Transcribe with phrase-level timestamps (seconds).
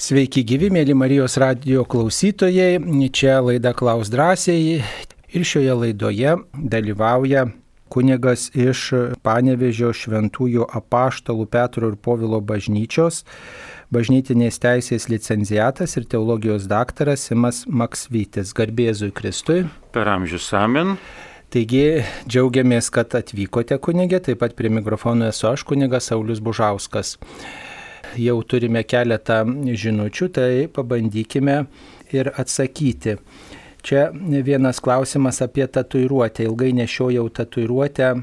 [0.00, 2.78] Sveiki gyvi, mėly Marijos radio klausytojai.
[3.12, 7.42] Čia laida Klaus drąsiai ir šioje laidoje dalyvauja
[7.92, 8.86] kunigas iš
[9.20, 13.26] Panevežio šventųjų apaštalų Petro ir Povilo bažnyčios,
[13.92, 18.54] bažnytinės teisės licenciatas ir teologijos daktaras Simas Maksvytis.
[18.56, 19.66] Garbėzui Kristui.
[19.92, 20.94] Per amžius amen.
[21.52, 27.18] Taigi džiaugiamės, kad atvykote kunigė, taip pat prie mikrofono esu aš kunigas Saulis Bužauskas
[28.18, 29.42] jau turime keletą
[29.84, 31.56] žinučių, tai pabandykime
[32.16, 33.16] ir atsakyti.
[33.82, 34.10] Čia
[34.44, 36.44] vienas klausimas apie tatuiruotę.
[36.44, 38.14] Ilgai nešiojau tatuiruotę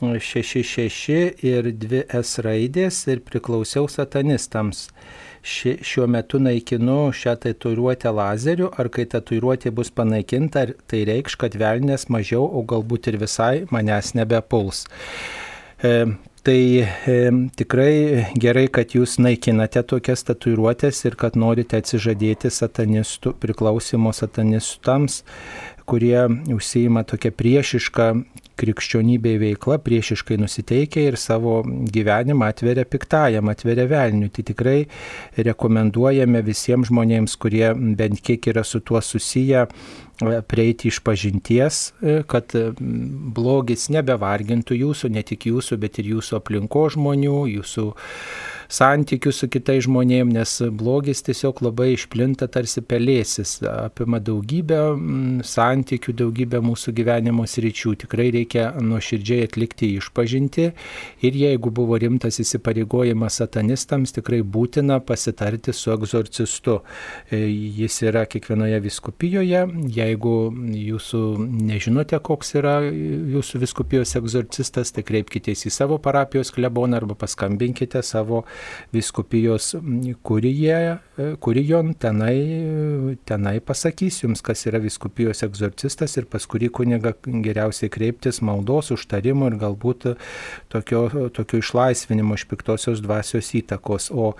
[0.00, 4.88] 66 ir 2 S raidės ir priklausiau satanistams.
[5.46, 11.54] Ši, šiuo metu naikinu šią tatuiruotę lazeriu, ar kai tatuiruotė bus panaikinta, tai reikš, kad
[11.54, 14.84] velnės mažiau, o galbūt ir visai manęs nebepuls.
[15.78, 15.92] E,
[16.46, 17.14] Tai e,
[17.58, 25.24] tikrai gerai, kad jūs naikinate tokias tatuiruotės ir kad norite atsižadėti satanistų, priklausimo satanistams,
[25.90, 26.20] kurie
[26.54, 28.06] užsijima tokia priešiška
[28.62, 34.30] krikščionybei veikla, priešiškai nusiteikia ir savo gyvenimą atveria piktajam, atveria velniui.
[34.30, 34.78] Tai tikrai
[35.50, 39.66] rekomenduojame visiems žmonėms, kurie bent kiek yra su tuo susiję,
[40.20, 42.52] prieiti iš pažinties, e, kad
[43.36, 47.86] blogis nebevargintų jūsų, ne tik jūsų, bet ir jūsų aplinko žmonių, jūsų
[48.72, 56.14] santykių su kitais žmonėmis, nes blogis tiesiog labai išplinta tarsi pelėsis, apima daugybę mm, santykių,
[56.22, 57.94] daugybę mūsų gyvenimo sričių.
[58.04, 60.68] Tikrai reikia nuoširdžiai atlikti išpažinti
[61.26, 66.80] ir jeigu buvo rimtas įsipareigojimas satanistams, tikrai būtina pasitarti su egzorcistu.
[67.30, 67.42] E,
[67.80, 69.62] jis yra kiekvienoje viskupijoje.
[69.96, 70.36] Jeigu
[70.76, 71.22] jūsų
[71.70, 78.44] nežinote, koks yra jūsų viskupijos egzorcistas, tai kreipkitės į savo parapijos kleboną arba paskambinkite savo
[78.94, 79.74] viskupijos
[81.40, 82.36] kurijon, tenai,
[83.24, 89.48] tenai pasakys jums, kas yra viskupijos egzorcistas ir pas kurį kuniga geriausiai kreiptis maldos, užtarimo
[89.50, 90.08] ir galbūt
[90.72, 91.06] tokio,
[91.36, 94.10] tokio išlaisvinimo iš piktosios dvasios įtakos.
[94.12, 94.34] O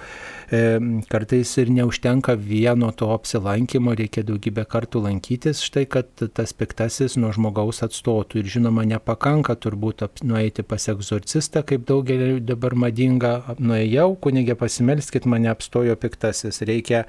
[0.50, 0.78] e,
[1.09, 7.32] kartais ir neužtenka vieno to apsilankimo, reikia daugybę kartų lankytis, štai kad tas piktasis nuo
[7.37, 8.43] žmogaus atstotų.
[8.43, 15.50] Ir žinoma, nepakanka turbūt nueiti pas egzorcistą, kaip daugelį dabar madinga, nuėjau, kunigė pasimelskit, mane
[15.53, 16.62] apstojo piktasis.
[16.69, 17.05] Reikia,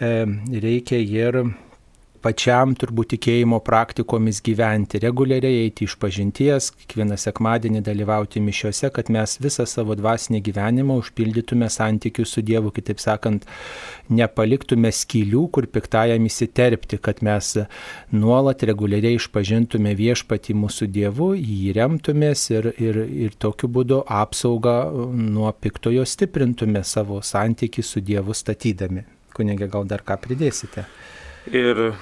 [0.00, 1.42] reikia ir
[2.22, 9.36] pačiam turbūt tikėjimo praktikomis gyventi, reguliariai eiti iš pažinties, kiekvieną sekmadienį dalyvauti mišiuose, kad mes
[9.42, 13.46] visą savo dvasinį gyvenimą užpildytume santykių su Dievu, kitaip sakant,
[14.12, 17.52] nepaliktume skylių, kur piktajam įsiterpti, kad mes
[18.14, 24.78] nuolat reguliariai išpažintume viešpatį mūsų Dievu, jį remtumės ir, ir, ir tokiu būdu apsaugą
[25.16, 29.06] nuo piktojo stiprintume savo santykių su Dievu statydami.
[29.36, 30.86] Kunigė, gal dar ką pridėsite?
[31.46, 31.94] Ir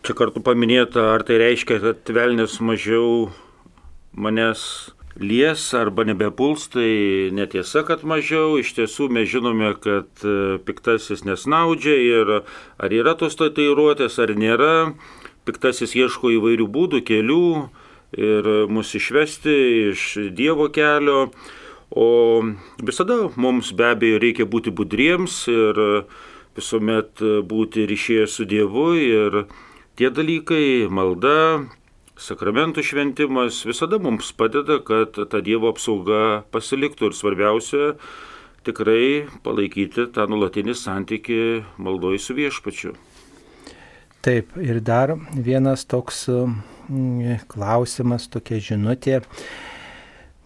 [0.00, 3.28] čia kartu paminėta, ar tai reiškia, kad velnis mažiau
[4.16, 4.62] manęs
[5.20, 8.56] lies arba nebepuls, tai netiesa, kad mažiau.
[8.56, 12.32] Iš tiesų mes žinome, kad e, piktasis nesnaudžia ir
[12.80, 14.72] ar yra tos tatuiruotės ar nėra.
[15.44, 17.46] Piktasis ieško įvairių būdų, kelių
[18.16, 19.54] ir mus išvesti
[19.92, 21.28] iš Dievo kelio.
[21.92, 22.40] O
[22.80, 25.80] visada mums be abejo reikia būti budriems ir
[26.56, 29.44] visuomet būti ryšėje su Dievu ir
[29.98, 31.64] tie dalykai, malda,
[32.20, 37.94] sakramentų šventimas visada mums padeda, kad ta Dievo apsauga pasiliktų ir svarbiausia
[38.66, 41.40] tikrai palaikyti tą nulatinį santyki
[41.82, 42.94] maldoj su viešpačiu.
[44.22, 49.18] Taip, ir dar vienas toks mm, klausimas, tokia žinutė.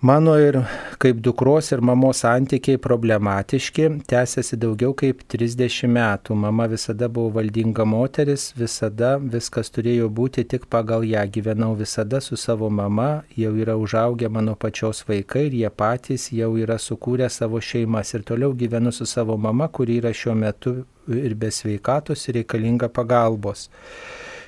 [0.01, 0.59] Mano ir
[1.01, 6.37] kaip dukros ir mamos santykiai problematiški, tęsiasi daugiau kaip 30 metų.
[6.37, 11.23] Mama visada buvo valdinga moteris, visada viskas turėjo būti tik pagal ją.
[11.33, 16.53] Gyvenau visada su savo mama, jau yra užaugę mano pačios vaikai ir jie patys jau
[16.61, 18.13] yra sukūrę savo šeimas.
[18.13, 20.77] Ir toliau gyvenu su savo mama, kuri yra šiuo metu
[21.09, 23.71] ir be sveikatos ir reikalinga pagalbos.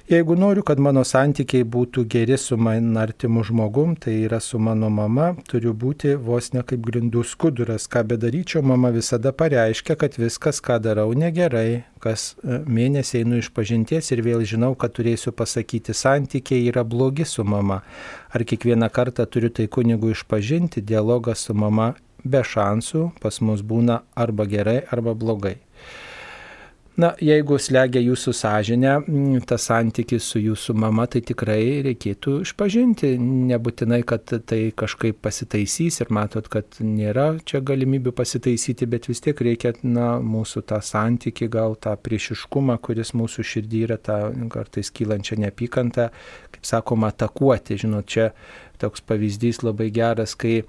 [0.09, 4.89] Jeigu noriu, kad mano santykiai būtų geri su man artimu žmogum, tai yra su mano
[4.89, 7.85] mama, turiu būti vos ne kaip grindų skuduras.
[7.93, 13.53] Ką bedaryčiau, mama visada pareiškia, kad viskas, ką darau, negerai, kas e, mėnesį einu iš
[13.53, 17.83] pažinties ir vėl žinau, kad turėsiu pasakyti, santykiai yra blogi su mama.
[18.33, 21.93] Ar kiekvieną kartą turiu tai kunigu išpažinti, dialogas su mama
[22.25, 25.59] be šansų pas mus būna arba gerai, arba blogai.
[26.99, 28.93] Na, jeigu slegia jūsų sąžinę,
[29.47, 33.13] tas santykis su jūsų mama, tai tikrai reikėtų išpažinti.
[33.23, 39.39] Nebūtinai, kad tai kažkaip pasitaisys ir matot, kad nėra čia galimybių pasitaisyti, bet vis tiek
[39.47, 44.19] reikia, na, mūsų tą santyki, gal tą priešiškumą, kuris mūsų širdį yra, tą
[44.51, 46.11] kartais kylančią neapykantą,
[46.57, 47.79] kaip sakoma, atakuoti.
[47.79, 48.33] Žinot, čia
[48.83, 50.65] toks pavyzdys labai geras, kai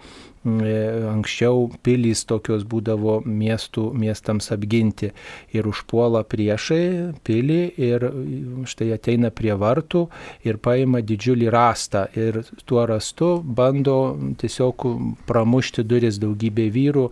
[1.13, 5.12] anksčiau pilys tokios būdavo miestų, miestams apginti
[5.56, 8.07] ir užpuola priešai pilį ir
[8.69, 10.06] štai ateina prie vartų
[10.48, 13.98] ir paima didžiulį rastą ir tuo rastu bando
[14.40, 14.86] tiesiog
[15.30, 17.06] pramušti duris daugybė vyrų,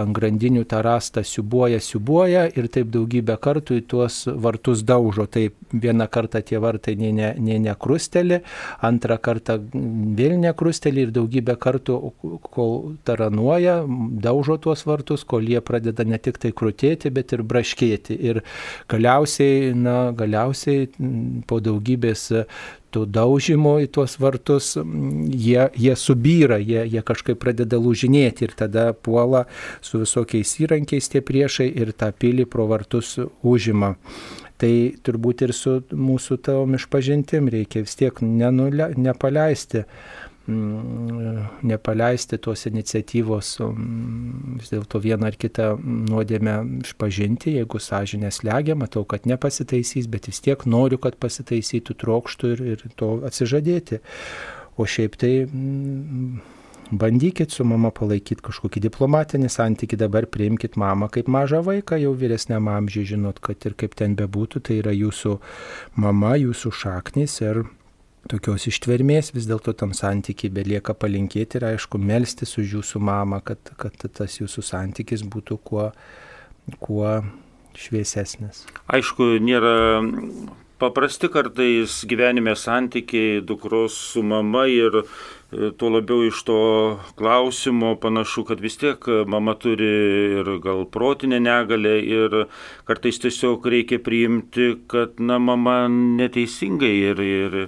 [0.00, 5.26] ant grandinių tą rastą siubuoja, siubuoja ir taip daugybę kartų į tuos vartus daužo.
[5.30, 8.40] Taip vieną kartą tie vartai nei, ne, nei nekrusteli,
[8.84, 9.58] antrą kartą
[10.18, 11.98] vėl nekrusteli ir daugybę kartų,
[12.54, 13.80] kol taranuoja,
[14.24, 18.16] daužo tuos vartus, kol jie pradeda ne tik tai krūtėti, bet ir braškėti.
[18.30, 18.40] Ir
[18.92, 20.88] galiausiai, na, galiausiai
[21.48, 22.30] po daugybės
[22.94, 28.92] tų daužymų į tuos vartus, jie, jie subyra, jie, jie kažkaip pradeda lūžinėti ir tada
[28.94, 29.44] puola
[29.82, 33.94] su visokiais įrankiais tie priešai ir tą pilį pro vartus užima.
[34.54, 34.70] Tai
[35.02, 39.82] turbūt ir su mūsų tavom išpažintim reikia vis tiek nenule, nepaleisti
[40.46, 49.06] nepaleisti tos iniciatyvos mm, vis dėlto vieną ar kitą nuodėmę išpažinti, jeigu sąžinė slegia, matau,
[49.08, 54.02] kad nepasitaisys, bet vis tiek noriu, kad pasitaisytų, trokštų ir, ir to atsižadėti.
[54.76, 56.42] O šiaip tai mm,
[56.92, 62.68] bandykit su mama palaikyti kažkokį diplomatinį santykį, dabar priimkite mamą kaip mažą vaiką, jau vyresniam
[62.68, 65.38] amžiui, žinot, kad ir kaip ten bebūtų, tai yra jūsų
[66.04, 67.64] mama, jūsų šaknis ir
[68.30, 73.74] tokios ištvermės vis dėlto tam santykiai belieka palinkėti ir aišku melstis už jūsų mamą, kad,
[73.80, 75.88] kad tas jūsų santykis būtų kuo,
[76.80, 77.08] kuo
[77.78, 78.64] šviesesnis.
[78.86, 79.74] Aišku, nėra
[80.78, 86.58] paprasti kartais gyvenime santykiai dukros su mama ir e, tuo labiau iš to
[87.18, 89.90] klausimo panašu, kad vis tiek mama turi
[90.40, 92.38] ir gal protinę negalę ir
[92.84, 97.60] kartais tiesiog reikia priimti, kad na, mama neteisingai ir, ir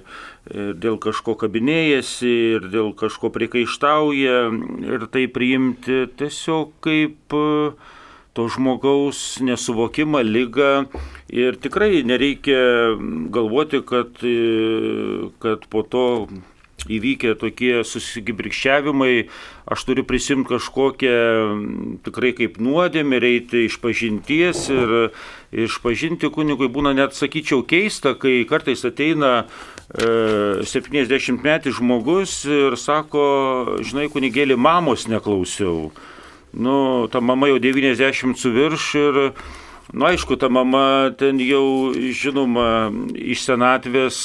[0.53, 4.39] ir dėl kažko kabinėjasi, ir dėl kažko priekaištauja,
[4.87, 7.45] ir tai priimti tiesiog kaip e,
[8.37, 10.85] to žmogaus nesuvokimą, lygą.
[11.33, 12.93] Ir tikrai nereikia
[13.33, 16.05] galvoti, kad, e, kad po to
[16.85, 19.27] įvykę tokie susigibrikščiavimai,
[19.67, 21.15] aš turiu prisimti kažkokią
[22.05, 24.93] tikrai kaip nuodėmę, reiti iš pažinties ir
[25.65, 32.77] iš pažinti kunigui būna net, sakyčiau, keista, kai kartais ateina e, 70 metų žmogus ir
[32.79, 33.25] sako,
[33.81, 35.89] žinai, kunigėlį mamos neklausiau.
[36.53, 39.23] Nu, ta mama jau 90 su virš ir
[39.93, 44.17] Na, aišku, ta mama ten jau, žinoma, iš senatvės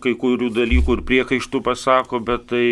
[0.00, 2.68] kai kurių dalykų ir priekaištų pasako, bet tai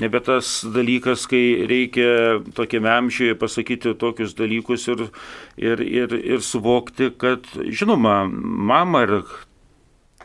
[0.00, 5.04] nebe tas dalykas, kai reikia tokiame amžiuje pasakyti tokius dalykus ir,
[5.60, 9.14] ir, ir, ir suvokti, kad, žinoma, mama ir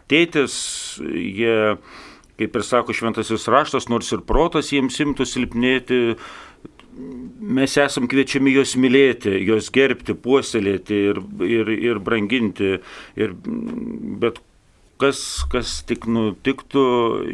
[0.08, 0.56] tėtis,
[1.04, 1.76] jie,
[2.40, 6.02] kaip ir sako šventasis raštas, nors ir protas jiems imtų silpnėti,
[6.96, 12.78] mes esam kviečiami juos mylėti, juos gerbti, puoselėti ir, ir, ir branginti.
[13.20, 13.36] Ir,
[14.22, 14.40] bet
[15.02, 15.20] kas,
[15.52, 16.86] kas tik nutiktų,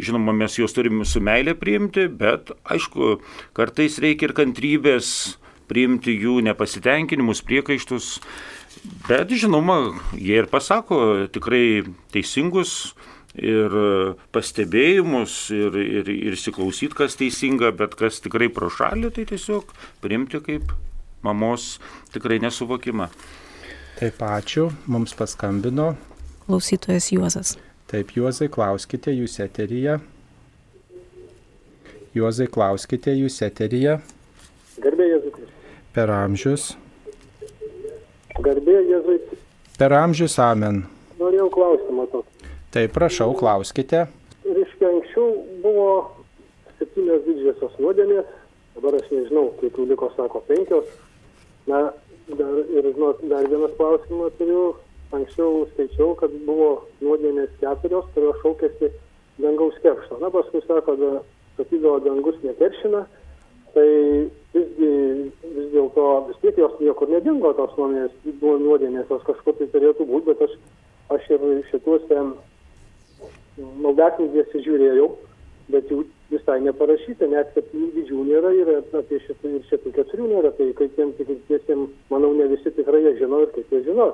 [0.01, 3.19] žinoma, mes juos turime su meilė priimti, bet aišku,
[3.57, 5.37] kartais reikia ir kantrybės
[5.71, 8.17] priimti jų nepasitenkinimus, priekaištus.
[9.07, 11.83] Bet žinoma, jie ir pasako tikrai
[12.13, 12.95] teisingus
[13.37, 13.75] ir
[14.35, 19.71] pastebėjimus ir, ir, ir įsiklausyti, kas teisinga, bet kas tikrai pro šalį, tai tiesiog
[20.03, 20.73] priimti kaip
[21.23, 21.77] mamos
[22.13, 23.07] tikrai nesuvokimą.
[24.01, 25.93] Taip, ačiū, mums paskambino.
[26.47, 27.57] Klausytojas Juozas.
[27.91, 29.99] Taip, Juozai, klauskite jūs eteryje.
[32.17, 33.99] Juozai, klauskite jūs eteryje.
[34.81, 35.45] Garbė Jėzui.
[35.95, 36.71] Per amžius.
[38.41, 39.19] Garbė Jėzui.
[39.77, 40.81] Per amžius amen.
[41.21, 42.30] Norėjau klausimą tokį.
[42.71, 44.05] Tai prašau, klauskite.
[44.47, 45.87] Reiškia, anksčiau buvo
[46.79, 48.27] septynios didžiosios nuodėmės,
[48.77, 50.93] dabar aš nežinau, kiek jų liko, sako, penkios.
[51.67, 51.81] Na,
[52.29, 54.61] dar, ir žinot, dar vienas klausimas turiu.
[55.11, 56.69] Anksčiau skaičiau, kad buvo
[57.03, 58.87] nuodėmės keturios, kurios šaukėsi
[59.43, 60.21] dangaus keršto.
[60.21, 61.09] Na, paskui sako, da,
[61.57, 63.01] sakydavo, dangus nekeršina.
[63.75, 63.89] Tai
[64.55, 64.93] visgi
[65.57, 70.07] vis dėlto vis tiek jos niekur nedingo, tos nuodėmės, buvo nuodėmės, jos kažkur tai turėtų
[70.07, 70.55] būti, bet aš,
[71.17, 72.23] aš ir šituose
[73.59, 75.09] maldaknygėse žiūrėjau,
[75.71, 80.51] bet jų visai neparašyta, net septynių didžių nėra ir apie šitų, ir šitų keturių nėra,
[80.57, 84.13] tai kaip tiem tikintiesiems, manau, ne visi tikrai jie žino ir kaip jie žino.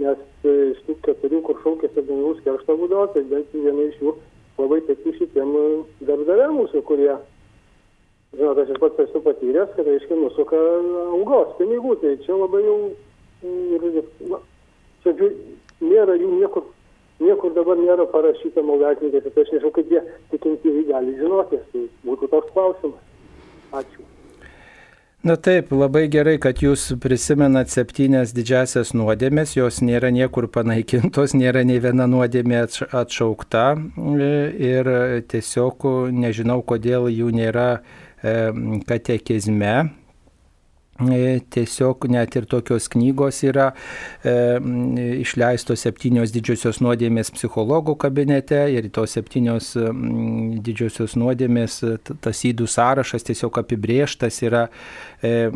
[0.00, 4.14] nes e, iš tų keturių, kur šaukėsi dangaus keršto būdavo, tai bent viena iš jų
[4.56, 5.64] labai tiktų šitiem e,
[6.08, 7.10] darbdaviam mūsų, kurie,
[8.32, 10.60] žinot, aš ir pats esu patyręs, kad, aiškiai, nusuka
[11.02, 12.78] algos pinigų, tai čia labai jau,
[13.44, 14.00] ir,
[14.32, 14.40] na,
[15.04, 15.14] čia
[15.84, 16.64] nėra jų niekur,
[17.22, 22.30] niekur dabar nėra parašyta maldaknygėse, tai aš nežinau, kaip jie tikintieji gali žinoti, tai būtų
[22.32, 23.02] toks klausimas.
[23.80, 24.06] Ačiū.
[25.20, 31.60] Na taip, labai gerai, kad jūs prisimenat septynias didžiasias nuodėmės, jos nėra niekur panaikintos, nėra
[31.68, 33.66] nei viena nuodėmė atšaukta
[34.56, 34.92] ir
[35.28, 35.84] tiesiog
[36.16, 37.68] nežinau, kodėl jų nėra
[38.88, 39.99] katekizme, E,
[41.00, 43.70] tiesiog net ir tokios knygos yra
[44.22, 44.34] e,
[45.20, 49.72] išleistos septynios didžiosios nuodėmės psichologų kabinete ir tos septynios
[50.66, 51.80] didžiosios nuodėmės,
[52.20, 54.66] tas įdų sąrašas tiesiog apibrieštas yra
[55.22, 55.48] e,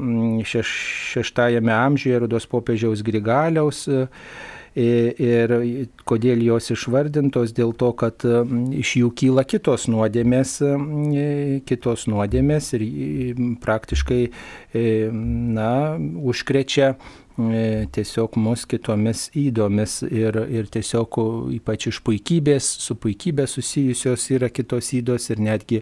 [0.48, 0.74] šeš,
[1.14, 3.86] šeštajame amžiuje Rudos popiežiaus Grigaliaus.
[3.88, 4.06] E,
[4.74, 5.52] Ir
[6.02, 7.52] kodėl jos išvardintos?
[7.54, 8.24] Dėl to, kad
[8.74, 10.56] iš jų kyla kitos nuodėmės,
[11.68, 12.86] kitos nuodėmės ir
[13.62, 14.22] praktiškai,
[15.54, 15.70] na,
[16.26, 16.96] užkrečia
[17.34, 21.18] tiesiog mus kitomis įdomis ir, ir tiesiog
[21.56, 25.80] ypač iš puikybės, su puikybė susijusios yra kitos įdos ir netgi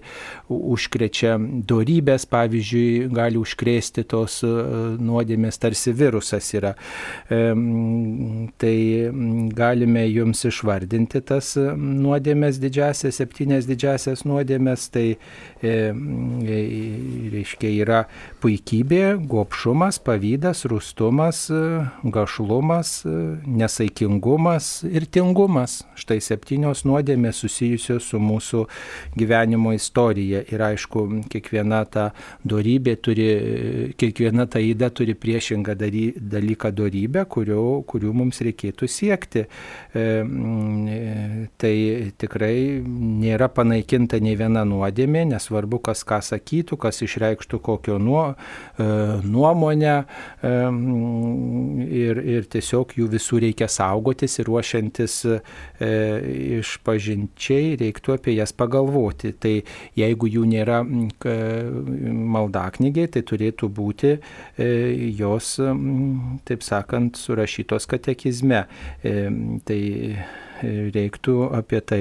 [0.48, 1.36] užkrečia
[1.68, 4.52] darybės, pavyzdžiui, gali užkrėsti tos e,
[5.02, 6.72] nuodėmės, tarsi virusas yra.
[7.28, 7.42] E,
[8.62, 8.76] tai
[9.52, 15.06] galime jums išvardinti tas nuodėmės didžiasias, septynės didžiasias nuodėmės, tai
[16.42, 18.02] reiškia yra
[18.42, 21.41] puikybė, gopšumas, pavydas, rūstumas,
[22.02, 23.02] gašlumas,
[23.46, 25.82] nesaikingumas ir tingumas.
[25.98, 28.64] Štai septynios nuodėmės susijusios su mūsų
[29.18, 30.42] gyvenimo istorija.
[30.52, 32.08] Ir aišku, kiekviena ta
[32.48, 33.28] darybė turi,
[33.98, 39.46] kiekviena ta įda turi priešingą dalyką darybę, kurių, kurių mums reikėtų siekti.
[39.94, 40.06] E,
[41.60, 41.74] tai
[42.18, 48.88] tikrai nėra panaikinta nei viena nuodėmė, nesvarbu, kas ką sakytų, kas išreikštų kokio nuo, e,
[49.24, 50.54] nuomonę e,
[51.86, 55.38] ir, ir tiesiog jų visų reikia saugotis ir ruošiantis e,
[56.58, 59.32] iš pažinčiai reiktų apie jas pagalvoti.
[59.42, 59.54] Tai
[59.98, 60.82] jeigu jų nėra
[62.36, 64.20] maldaknygiai, tai turėtų būti e,
[65.18, 65.56] jos,
[66.48, 68.64] taip sakant, surašytos katekizme.
[69.02, 69.18] E,
[69.66, 69.82] tai
[70.62, 72.00] reiktų apie tai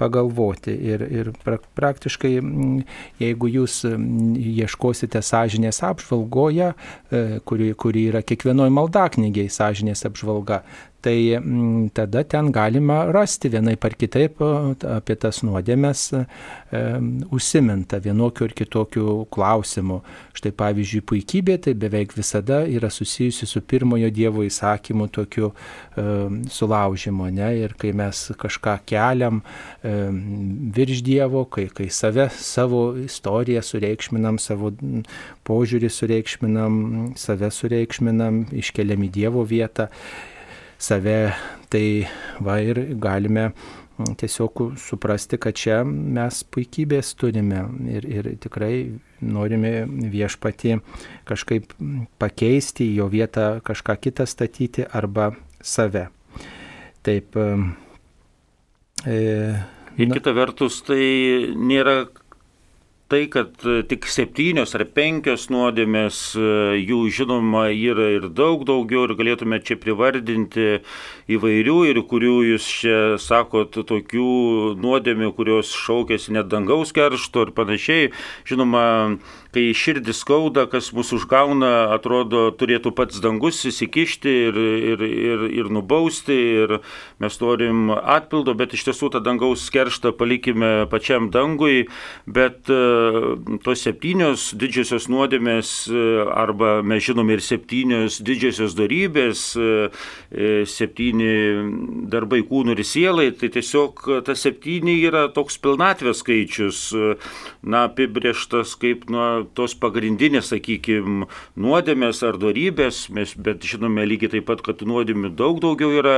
[0.00, 0.74] pagalvoti.
[0.74, 2.34] Ir, ir pra, praktiškai,
[3.22, 10.62] jeigu jūs ieškosite sąžinės apžvalgoje, e, kuri, kuri yra kiekvienoje maldaknygiai sąžinės apžvalga,
[11.02, 14.40] tai mm, tada ten galima rasti vienai par kitaip
[14.86, 16.22] apie tas nuodėmės e,
[17.34, 20.00] užsiminta vienokiu ir kitokiu klausimu.
[20.38, 26.06] Štai pavyzdžiui, puikybė tai beveik visada yra susijusi su pirmojo Dievo įsakymu tokiu e,
[26.54, 27.30] sulaužimu.
[27.34, 27.50] Ne?
[27.64, 29.42] Ir kai mes kažką keliam
[29.82, 29.94] e,
[30.78, 34.72] virš Dievo, kai, kai save, savo istoriją sureikšminam, savo
[35.48, 36.76] požiūrį sureikšminam,
[37.18, 39.90] save sureikšminam, iškeliam į Dievo vietą
[40.82, 41.32] save,
[41.70, 41.86] tai
[42.42, 47.62] va ir galime mm, tiesiog suprasti, kad čia mes puikybės turime
[47.92, 48.74] ir, ir tikrai
[49.22, 50.78] norime viešpati
[51.28, 51.72] kažkaip
[52.22, 55.30] pakeisti, jo vietą kažką kitą statyti arba
[55.62, 56.08] save.
[57.02, 57.38] Taip.
[59.06, 59.16] E,
[60.00, 62.06] Ir kita vertus, tai nėra
[63.12, 66.44] tai, kad e, tik septynios ar penkios nuodėmės, e,
[66.80, 70.80] jų žinoma yra ir daug daugiau ir galėtume čia privardinti
[71.36, 74.30] įvairių ir kurių jūs čia sakot tokių
[74.80, 78.12] nuodėmių, kurios šaukėsi net dangaus keršto ir panašiai.
[78.48, 78.84] Žinoma,
[79.52, 84.60] kai širdį skauda, kas mus užgauna, atrodo, turėtų pats dangus įsikišti ir,
[84.92, 86.78] ir, ir, ir nubausti, ir
[87.22, 91.86] mes norim atpildo, bet iš tiesų tą dangaus kerštą palikime pačiam dangui,
[92.24, 100.08] bet uh, tos septynios didžiosios nuodėmės, uh, arba mes žinom ir septynios didžiosios darybės, uh,
[100.68, 106.80] septyni darbai kūnų ir sielai, tai tiesiog tas septyni yra toks pilnatvės skaičius,
[107.62, 111.26] na, apibrieštas kaip nuo tos pagrindinės, sakykime,
[111.60, 116.14] nuodėmės ar darybės, mes, bet žinome lygiai taip pat, kad nuodėmių daug daugiau yra,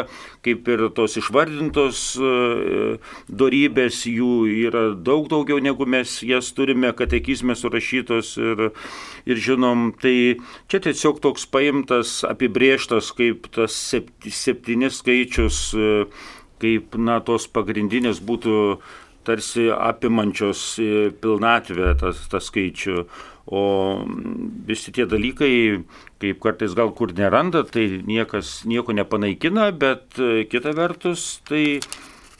[0.46, 2.34] kaip ir tos išvardintos e,
[3.28, 4.32] darybės, jų
[4.66, 8.68] yra daug daugiau negu mes jas turime katekizme surašytos ir,
[9.28, 10.16] ir žinom, tai
[10.68, 15.92] čia tiesiog toks paimtas, apibrieštas kaip tas septynis skaičius, e,
[16.62, 18.58] kaip, na, tos pagrindinės būtų
[19.24, 23.04] tarsi apimančios e, pilnatvę tas, tas skaičių.
[23.54, 23.62] O
[24.64, 25.82] visi tie dalykai,
[26.22, 31.80] kaip kartais gal kur neranda, tai niekas nieko nepanaikina, bet e, kita vertus, tai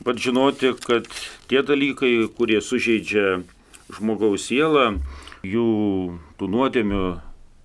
[0.04, 1.08] pat žinoti, kad
[1.50, 3.42] tie dalykai, kurie sužeidžia
[3.92, 4.94] žmogaus sielą,
[5.44, 5.68] jų
[6.40, 7.04] tų nuodėmių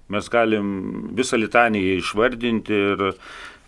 [0.10, 0.70] mes galim
[1.16, 3.04] visą litaniją išvardinti ir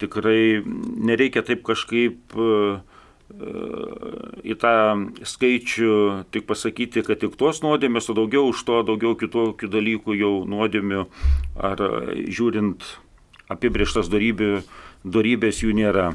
[0.01, 2.81] tikrai nereikia taip kažkaip uh,
[3.31, 4.73] į tą
[5.27, 5.95] skaičių
[6.33, 11.05] tik pasakyti, kad tik tos nuodėmės, o daugiau už to, daugiau kitokių dalykų jau nuodėmių,
[11.57, 11.85] ar
[12.27, 12.85] žiūrint
[13.51, 16.11] apibrieštas darybės jų nėra.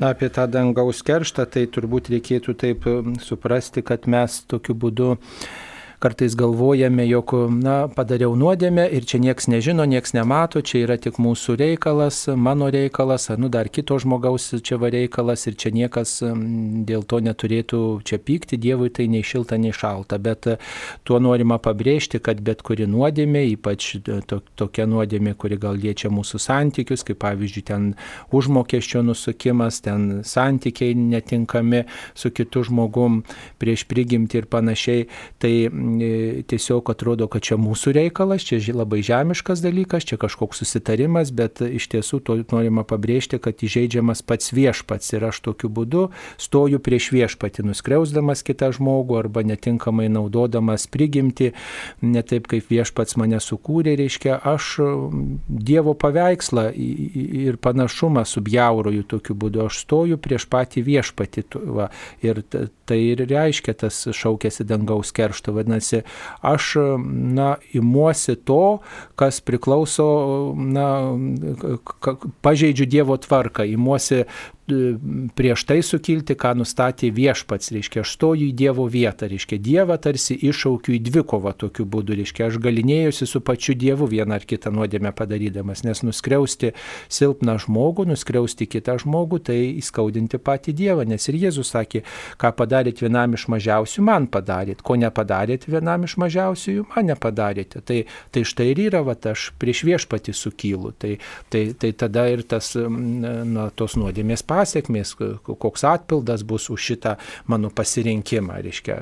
[0.00, 2.88] Na, apie tą dangaus kerštą, tai turbūt reikėtų taip
[3.22, 5.20] suprasti, kad mes tokiu būdu uh,
[6.04, 7.32] kartais galvojame, jog,
[7.64, 12.68] na, padariau nuodėmę ir čia nieks nežino, nieks nemato, čia yra tik mūsų reikalas, mano
[12.68, 16.12] reikalas, nu dar kito žmogaus čia va reikalas ir čia niekas
[16.84, 20.18] dėl to neturėtų čia pykti, Dievui tai nei šilta, nei šalta.
[20.20, 20.58] Bet e,
[21.08, 26.12] tuo norima pabrėžti, kad bet kuri nuodėmė, ypač e, to, tokia nuodėmė, kuri gal liečia
[26.12, 27.88] mūsų santykius, kaip pavyzdžiui, ten
[28.28, 33.22] užmokesčio nusukimas, ten santykiai netinkami su kitu žmogum
[33.56, 35.08] prieš prigimti ir panašiai,
[35.40, 35.54] tai
[36.50, 41.88] tiesiog atrodo, kad čia mūsų reikalas, čia labai žemiškas dalykas, čia kažkoks susitarimas, bet iš
[41.92, 45.12] tiesų to norima pabrėžti, kad įžeidžiamas pats viešpats.
[45.14, 46.08] Ir aš tokiu būdu
[46.40, 51.52] stoju prieš viešpatį, nuskriausdamas kitą žmogų arba netinkamai naudodamas prigimti,
[52.02, 54.74] ne taip kaip viešpats mane sukūrė, reiškia, aš
[55.64, 61.44] Dievo paveikslą ir panašumą subjauroju tokiu būdu, aš stoju prieš patį viešpatį
[61.76, 61.90] va,
[62.24, 62.42] ir
[62.88, 66.02] tai ir reiškia tas šaukėsi dangaus keršto, vadinasi, vadinasi,
[66.40, 66.74] aš,
[67.04, 68.78] na, imuosi to,
[69.16, 71.16] kas priklauso, na,
[72.42, 74.24] pažeidžiu Dievo tvarką, imuosi
[75.36, 80.36] prieš tai sukilti, ką nustatė viešpats, reiškia, aš stoju į Dievo vietą, reiškia, Dievą tarsi
[80.40, 85.12] iššaukiu į dvikovą tokiu būdu, reiškia, aš galinėjusi su pačiu Dievu vieną ar kitą nuodėmę
[85.16, 86.72] padarydamas, nes nuskriausti
[87.12, 92.04] silpną žmogų, nuskriausti kitą žmogų, tai įskaudinti patį Dievą, nes ir Jėzus sakė,
[92.40, 97.84] ką padarėt vienam iš mažiausių, man padarėt, ko nepadarėt vienam iš mažiausių, man nepadarėte.
[97.84, 98.00] Tai,
[98.32, 101.18] tai štai ir yra, va, aš prieš viešpatį sukylu, tai,
[101.52, 107.16] tai, tai tada ir tas, na, tos nuodėmės padarėt pasiekmės, koks atpildas bus už šitą
[107.50, 108.60] mano pasirinkimą.
[108.64, 108.98] Reiškia,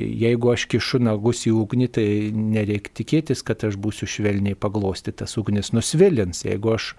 [0.00, 5.72] jeigu aš kišu nagus į ugnį, tai nereikia tikėtis, kad aš būsiu švelniai paglostytas, ugnis
[5.76, 6.44] nusvilins.
[6.46, 6.92] Jeigu aš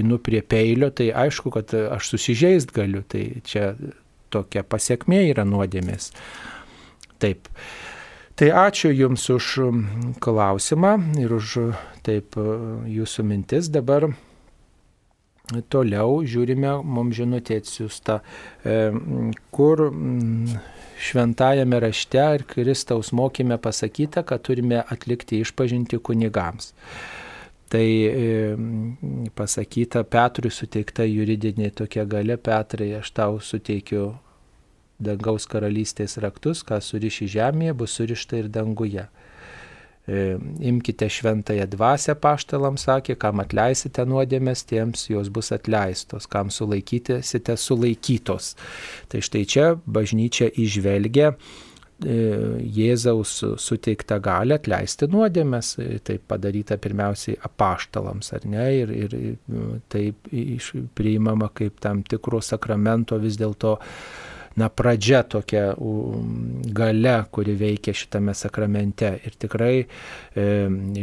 [0.00, 3.04] einu prie peilio, tai aišku, kad aš susižeist galiu.
[3.10, 3.74] Tai čia
[4.30, 6.12] tokia pasiekmė yra nuodėmės.
[7.20, 7.48] Taip.
[8.40, 9.46] Tai ačiū Jums už
[10.24, 11.58] klausimą ir už
[12.06, 12.38] taip
[12.88, 13.68] Jūsų mintis.
[13.68, 14.08] Dabar
[15.50, 18.20] Toliau žiūrime, mums žinutė atsiųsta,
[18.62, 18.76] e,
[19.50, 19.82] kur
[21.00, 26.74] šventajame rašte ir Kristaus mokime pasakyta, kad turime atlikti išpažinti kunigams.
[27.70, 28.56] Tai e,
[29.38, 34.12] pasakyta Petrui suteikta juridinė tokia gale, Petrai, aš tau suteikiu
[35.00, 39.06] dangaus karalystės raktus, ką suriši žemėje, bus surišta ir danguje.
[40.08, 47.56] E, imkite šventąją dvasę paštalams sakė, kam atleisite nuodėmės, tiems jos bus atleistos, kam sulaikysite
[47.60, 48.54] sulaikytos.
[49.12, 51.36] Tai štai čia bažnyčia išvelgia e,
[52.78, 55.74] Jėzaus suteiktą galę atleisti nuodėmės,
[56.08, 59.18] tai padaryta pirmiausiai apaštalams, ar ne, ir, ir
[59.92, 60.06] tai
[60.96, 63.76] priimama kaip tam tikro sakramento vis dėlto
[64.60, 65.72] na, pradžia tokia
[66.76, 69.10] gale, kuri veikia šitame sakramente.
[69.26, 70.44] Ir tikrai e,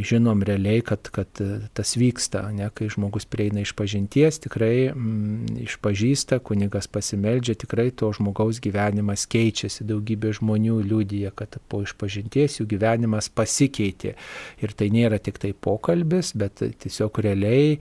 [0.06, 1.42] žinom realiai, kad, kad
[1.78, 8.12] tas vyksta, ne, kai žmogus prieina iš pažinties, tikrai m, išpažįsta, kunigas pasimeldžia, tikrai to
[8.16, 9.88] žmogaus gyvenimas keičiasi.
[9.90, 14.16] Daugybė žmonių liūdija, kad po išpažinties jų gyvenimas pasikeitė.
[14.62, 17.78] Ir tai nėra tik tai pokalbis, bet tiesiog realiai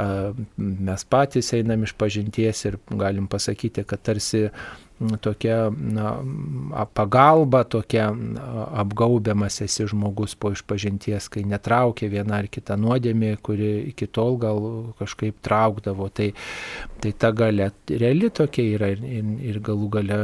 [0.00, 4.46] a, mes patys einam iš pažinties ir galim pasakyti, kad tarsi
[5.20, 6.14] tokia na,
[6.94, 8.08] pagalba, tokia
[8.82, 14.60] apgaubiamas esi žmogus po išpažinties, kai netraukia viena ar kita nuodėmė, kuri iki tol gal
[14.98, 16.08] kažkaip traukdavo.
[16.14, 16.32] Tai,
[16.98, 20.18] tai ta gale reali tokia yra ir, ir, ir galų gale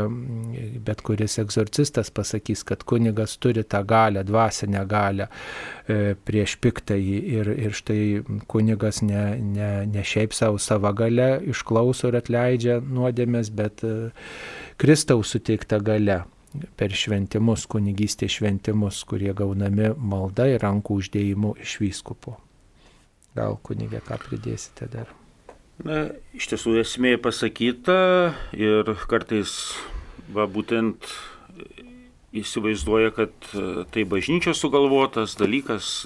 [0.84, 7.50] bet kuris egzorcistas pasakys, kad kunigas turi tą galę, dvasinę galę e, prieš piktąjį ir,
[7.66, 8.02] ir štai
[8.50, 14.10] kunigas ne, ne, ne šiaip savo savo galę išklauso ir atleidžia nuodėmės, bet e,
[14.80, 16.22] Kristaus suteikta gale
[16.78, 22.36] per šventimus, kunigystės šventimus, kurie gaunami malda ir rankų uždėjimu iš vyskupo.
[23.34, 25.10] Gal kunigė ką pridėsite dar?
[25.82, 26.04] Na,
[26.36, 27.96] iš tiesų esmė pasakyta
[28.54, 29.74] ir kartais,
[30.30, 31.08] va būtent
[32.34, 33.48] įsivaizduoja, kad
[33.94, 36.02] tai bažnyčios sugalvotas dalykas,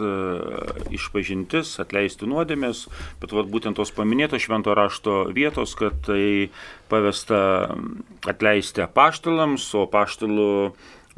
[0.93, 2.85] išpažintis, atleisti nuodėmės,
[3.23, 6.51] bet vat, būtent tos paminėtos švento rašto vietos, kad tai
[6.93, 7.41] pavesta
[8.29, 10.51] atleisti apaštalams, o apaštalų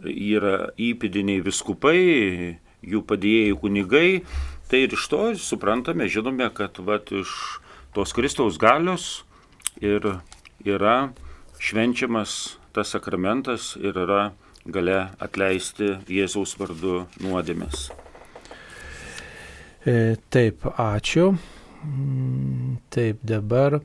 [0.06, 1.98] yra įpėdiniai viskupai,
[2.80, 4.08] jų padėjėjai kunigai,
[4.70, 7.60] tai ir iš to suprantame, žinome, kad vat, iš
[7.96, 9.24] tos Kristaus galios
[9.82, 10.06] ir
[10.62, 11.10] yra
[11.60, 14.30] švenčiamas tas sakramentas ir yra
[14.66, 17.88] gale atleisti Jėzaus vardu nuodėmės.
[19.86, 21.38] E, taip, ačiū.
[21.84, 23.82] Mm, taip, dabar e,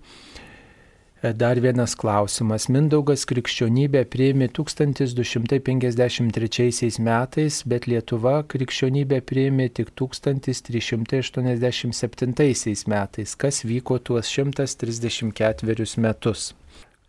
[1.32, 2.68] dar vienas klausimas.
[2.68, 13.32] Mindaugas krikščionybę priėmė 1253 metais, bet Lietuva krikščionybę priėmė tik 1387 metais.
[13.40, 15.32] Kas vyko tuos 134
[16.04, 16.52] metus?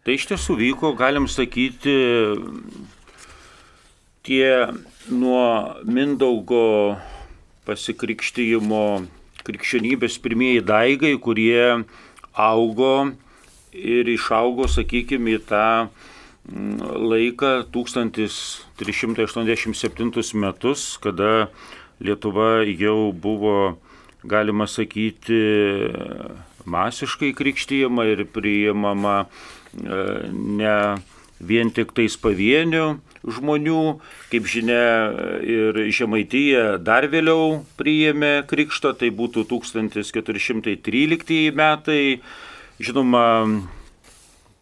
[0.07, 1.91] Tai iš tiesų vyko, galim sakyti,
[4.27, 4.67] tie
[5.11, 6.97] nuo Mindaugo
[7.67, 9.07] pasikrikštyjimo
[9.47, 11.85] krikščionybės pirmieji daigai, kurie
[12.35, 13.11] augo
[13.71, 16.79] ir išaugo, sakykime, į tą mm,
[17.13, 21.49] laiką 1387 metus, kada
[22.03, 23.79] Lietuva jau buvo,
[24.27, 25.41] galima sakyti,
[26.67, 29.27] masiškai krikštyjama ir priimama e,
[30.33, 30.99] ne
[31.41, 33.99] vien tik tais pavienių žmonių.
[34.31, 35.11] Kaip žinia,
[35.43, 42.21] ir Žemaityje dar vėliau priėmė krikštą, tai būtų 1413 metai.
[42.77, 43.27] Žinoma,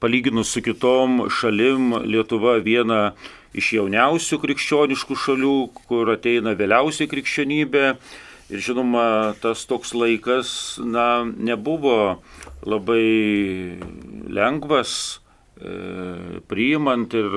[0.00, 3.14] palyginus su kitom šalim, Lietuva viena
[3.54, 5.56] iš jauniausių krikščioniškų šalių,
[5.88, 7.96] kur ateina vėliausiai krikščionybė.
[8.52, 12.20] Ir žinoma, tas toks laikas, na, nebuvo
[12.68, 13.80] labai
[14.28, 15.23] lengvas
[16.50, 17.36] priimant ir,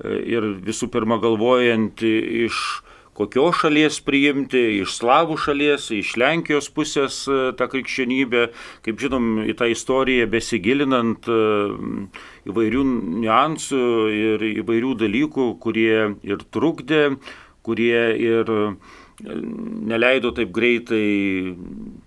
[0.00, 2.80] e, ir visų pirma galvojant iš
[3.20, 8.46] kokios šalies priimti, iš slavų šalies, iš Lenkijos pusės e, tą krikščionybę,
[8.86, 11.28] kaip žinom, į tą istoriją besigilinant
[12.48, 12.86] įvairių
[13.20, 13.84] niuansų
[14.16, 17.04] ir įvairių dalykų, kurie ir trukdė,
[17.66, 18.56] kurie ir
[19.20, 21.52] neleido taip greitai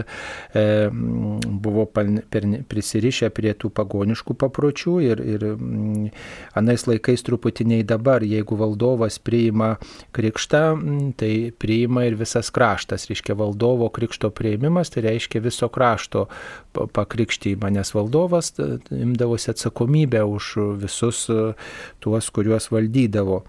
[1.44, 2.08] buvo per,
[2.72, 5.44] prisirišę prie tų pagoniškų papročių ir, ir
[6.56, 9.74] anais laikais truputį nei dabar, jeigu valdovas priima
[10.16, 10.64] krikštą,
[11.20, 13.10] tai priima ir visas kraštas.
[13.12, 16.30] Reiškia, valdovo krikšto prieimimas, tai reiškia viso krašto
[16.72, 18.52] pakrikštymą, nes valdovas
[18.90, 21.26] imdavosi atsakomybę už visus
[22.00, 23.42] tuos, kuriuos valdydavo.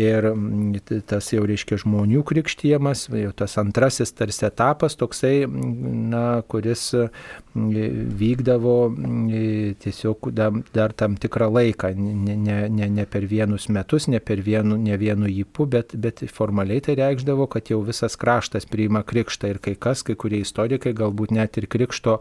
[0.00, 6.86] Ir mm, tas jau reiškia žmonių krikštyjamas, jau tas antrasis tarsi etapas toksai, na, kuris
[6.94, 12.36] mm, vykdavo mm, tiesiog dar tam tikrą laiką, ne,
[12.70, 16.96] ne, ne per vienus metus, ne per vienu, ne vienu įpū, bet, bet formaliai tai
[17.00, 21.60] reikšdavo, kad jau visas kraštas priima krikštą ir kai kas, kai kurie istorikai galbūt net
[21.60, 22.20] ir krikšto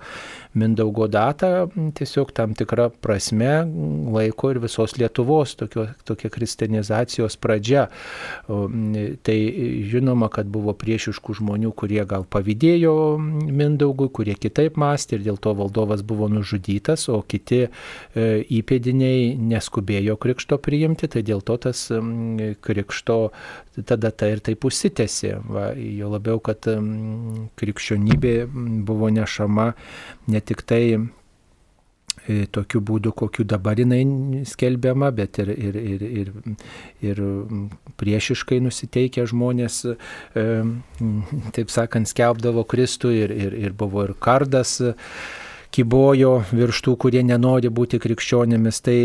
[0.54, 3.68] Mindaugo datą tiesiog tam tikrą prasme
[4.10, 7.84] laiko ir visos Lietuvos tokio, tokia kristenizacijos pradžia.
[8.48, 9.38] Tai
[9.92, 15.54] žinoma, kad buvo priešiškų žmonių, kurie gal pavydėjo Mindaugui, kurie kitaip mąstė ir dėl to
[15.60, 17.70] valdovas buvo nužudytas, o kiti e,
[18.60, 21.86] įpėdiniai neskubėjo krikšto priimti, tai dėl to tas
[22.66, 23.20] krikšto
[23.86, 25.36] ta data ir taip užsitęsė.
[25.50, 26.68] Va, jo labiau, kad
[27.60, 28.34] krikščionybė
[28.88, 29.72] buvo nešama
[30.30, 36.32] ne tik tai e, tokiu būdu, kokiu dabar jinai skelbiama, bet ir, ir, ir, ir,
[37.12, 37.22] ir
[38.00, 40.48] priešiškai nusiteikę žmonės, e,
[41.58, 44.80] taip sakant, skelbdavo Kristų ir, ir, ir buvo ir kardas
[45.76, 48.80] kybojo virš tų, kurie nenori būti krikščionėmis.
[48.86, 48.98] Tai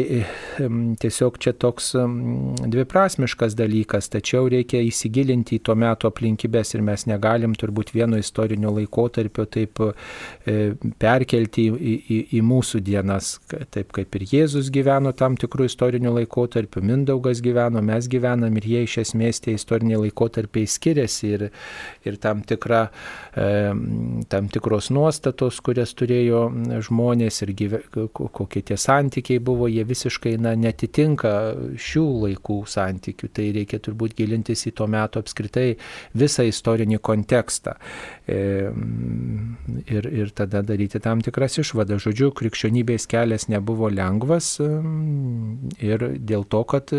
[1.03, 1.91] tiesiog čia toks
[2.75, 8.73] dviprasmiškas dalykas, tačiau reikia įsigilinti į to meto aplinkybės ir mes negalim turbūt vieno istorinio
[8.79, 10.57] laikotarpio taip e,
[11.01, 13.35] perkelti į, į, į mūsų dienas,
[13.75, 18.85] taip kaip ir Jėzus gyveno tam tikrų istorinių laikotarpių, Mindaugas gyveno, mes gyvenam ir jie
[18.89, 21.47] iš esmės tie istoriniai laikotarpiai skiriasi ir,
[22.09, 22.87] ir tam, tikra,
[23.35, 26.47] tam tikros nuostatos, kurias turėjo
[26.85, 27.81] žmonės ir gyve,
[28.15, 31.33] kokie tie santykiai buvo, jie visiškai na, netitinka
[31.81, 33.31] šių laikų santykių.
[33.35, 35.75] Tai reikia turbūt gilintis į to meto apskritai
[36.15, 37.77] visą istorinį kontekstą
[38.29, 42.05] ir, ir tada daryti tam tikras išvadas.
[42.05, 46.93] Žodžiu, krikščionybės kelias nebuvo lengvas ir dėl to, kad,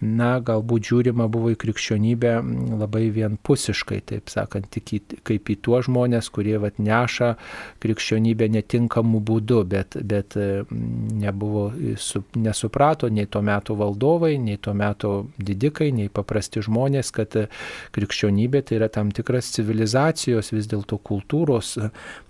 [0.00, 2.34] na, galbūt žiūrima buvo į krikščionybę
[2.82, 7.34] labai vienpusiškai, taip sakant, tik į, kaip į tuos žmonės, kurie vat, neša
[7.82, 8.48] krikščionybę
[8.82, 10.34] netinkamų būdų, bet, bet
[10.70, 17.48] nebuvo, su, nesuprato nei to meto valdovai, nei to meto didikai, nei paprasti žmonės, kad
[17.92, 21.78] krikščionybė tai yra tam tikras civilizacijos vis dėlto kultūros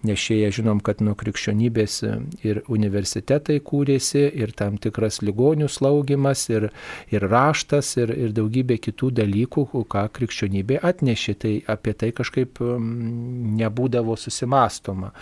[0.05, 0.51] nešėja.
[0.53, 2.03] Žinom, kad nuo krikščionybės
[2.45, 6.71] ir universitetai kūrėsi, ir tam tikras ligonių slaugimas, ir,
[7.11, 11.35] ir raštas, ir, ir daugybė kitų dalykų, ką krikščionybė atnešė.
[11.43, 15.13] Tai apie tai kažkaip nebūdavo susimastoma.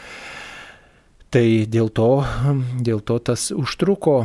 [1.31, 2.25] Tai dėl to,
[2.83, 4.25] dėl to tas užtruko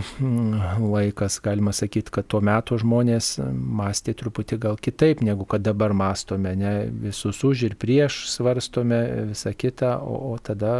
[0.82, 6.56] laikas, galima sakyti, kad tuo metu žmonės mąstė truputį gal kitaip, negu kad dabar mastome,
[6.58, 6.74] ne?
[7.04, 10.80] Visus už ir prieš svarstome visą kitą, o, o tada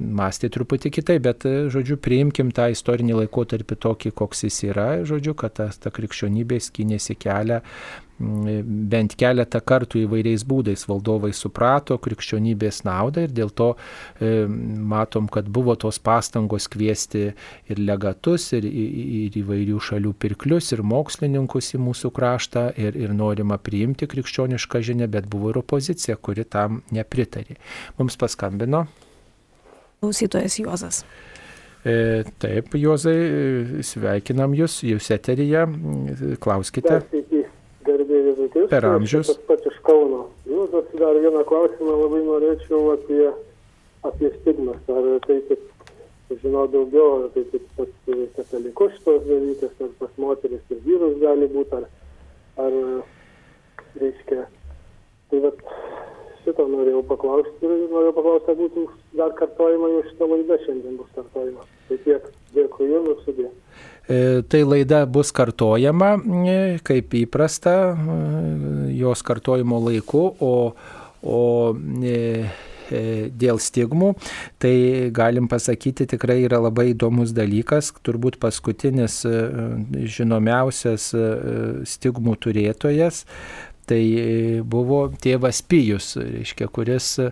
[0.00, 5.58] mąstė truputį kitaip, bet, žodžiu, priimkim tą istorinį laikotarpį tokį, koks jis yra, žodžiu, kad
[5.60, 7.60] ta, ta krikščionybė skynėsi kelią
[8.22, 15.48] bent keletą kartų įvairiais būdais valdovai suprato krikščionybės naudą ir dėl to e, matom, kad
[15.52, 22.12] buvo tos pastangos kviesti ir legatus, ir, ir įvairių šalių pirklius, ir mokslininkus į mūsų
[22.14, 27.58] kraštą, ir, ir norima priimti krikščionišką žinią, bet buvo ir opozicija, kuri tam nepritarė.
[27.98, 28.86] Mums paskambino.
[30.02, 31.04] Klausytojas Juozas.
[31.82, 35.64] E, taip, Juozai, sveikinam Jūs, Jūs eteryje,
[36.42, 37.00] klauskite.
[38.70, 39.32] Per amžius.
[39.32, 40.26] Tas pats iš Kauno.
[40.48, 43.28] Nu, tas dar vieną klausimą labai norėčiau apie,
[44.08, 44.80] apie stigmas.
[44.92, 45.68] Ar tai tik
[46.40, 47.90] žinau daugiau, ar tai tik pas
[48.36, 51.88] katalikus šitos dalykas, ar pas moteris ir vyrus gali būti, ar,
[52.62, 52.78] ar
[54.00, 54.46] reiškia.
[55.30, 55.60] Tai vat,
[56.44, 58.86] šito norėjau paklausti ir norėjau paklausti, ar būtų
[59.18, 61.66] dar kartojama, jau šitą laidą šiandien bus kartojama.
[61.88, 63.50] Tai tiek, dėkui jums sudė.
[64.08, 66.16] E, tai laida bus kartojama,
[66.50, 70.54] e, kaip įprasta, e, jos kartojimo laiku, o,
[71.22, 71.40] o
[72.92, 74.10] dėl stigmų,
[74.60, 74.74] tai
[75.14, 79.22] galim pasakyti tikrai yra labai įdomus dalykas, turbūt paskutinis
[80.12, 81.06] žinomiausias
[81.88, 83.22] stigmų turėtojas
[83.86, 84.26] Tai e,
[84.62, 87.30] buvo tėvas Pijus, reiškia, kuris e,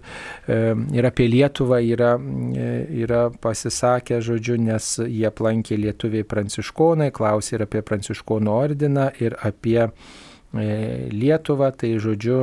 [0.96, 2.70] ir apie Lietuvą yra, e,
[3.04, 9.86] yra pasisakę, žodžiu, nes jie aplankė lietuviai pranciškonai, klausė ir apie pranciškonų ordiną, ir apie
[10.50, 12.40] Lietuvą, tai žodžiu,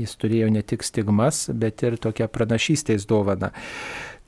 [0.00, 3.50] jis turėjo ne tik stigmas, bet ir tokią pranašystės dovaną.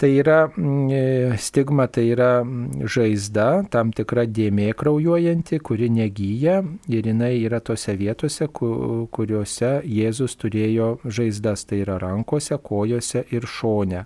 [0.02, 6.56] Tai yra mm, e, stigma, tai yra mm, žaizda, tam tikra dėmė kraujuojanti, kuri negyja
[6.90, 14.02] ir jinai yra tose vietose, kuriuose Jėzus turėjo žaizdas, tai yra rankose, kojose ir šone.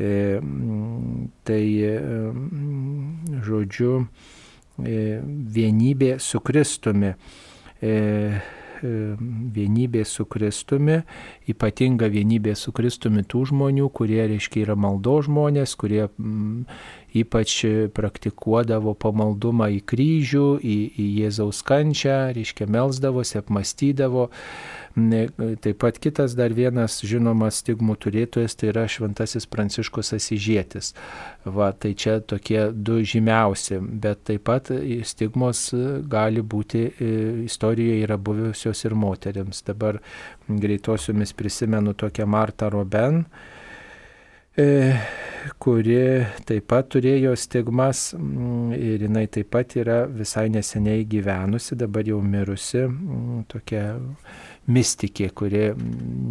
[0.00, 0.08] E,
[0.40, 1.62] mm, tai,
[3.50, 3.98] žodžiu,
[4.80, 4.98] e,
[5.60, 7.12] vienybė su Kristumi
[8.82, 11.00] vienybė su Kristumi,
[11.50, 16.64] ypatinga vienybė su Kristumi tų žmonių, kurie, reiškia, yra maldo žmonės, kurie mm,
[17.22, 17.60] ypač
[17.96, 24.28] praktikuodavo pamaldumą į kryžių, į, į Jėzaus kančią, reiškia, melzdavosi, apmastydavo.
[25.62, 30.92] Taip pat kitas dar vienas žinomas stigmų turėtojas tai yra Šventasis Pranciškus Asižėtis.
[31.44, 34.72] Va, tai čia tokie du žymiausi, bet taip pat
[35.06, 35.68] stigmos
[36.10, 36.84] gali būti,
[37.46, 39.62] istorijoje yra buvusios ir moteriams.
[39.68, 40.00] Dabar
[40.48, 43.24] greitosiomis prisimenu tokią Martą Roben
[44.56, 44.68] e,
[45.62, 45.98] kuri
[46.48, 48.10] taip pat turėjo stigmas
[48.76, 52.84] ir jinai taip pat yra visai neseniai gyvenusi, dabar jau mirusi,
[53.52, 53.84] tokia
[54.68, 55.62] mystikė, kuri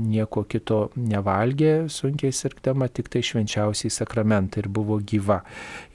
[0.08, 5.42] nieko kito nevalgė, sunkiai sirgdama, tik tai švenčiausiai sakramentą ir buvo gyva.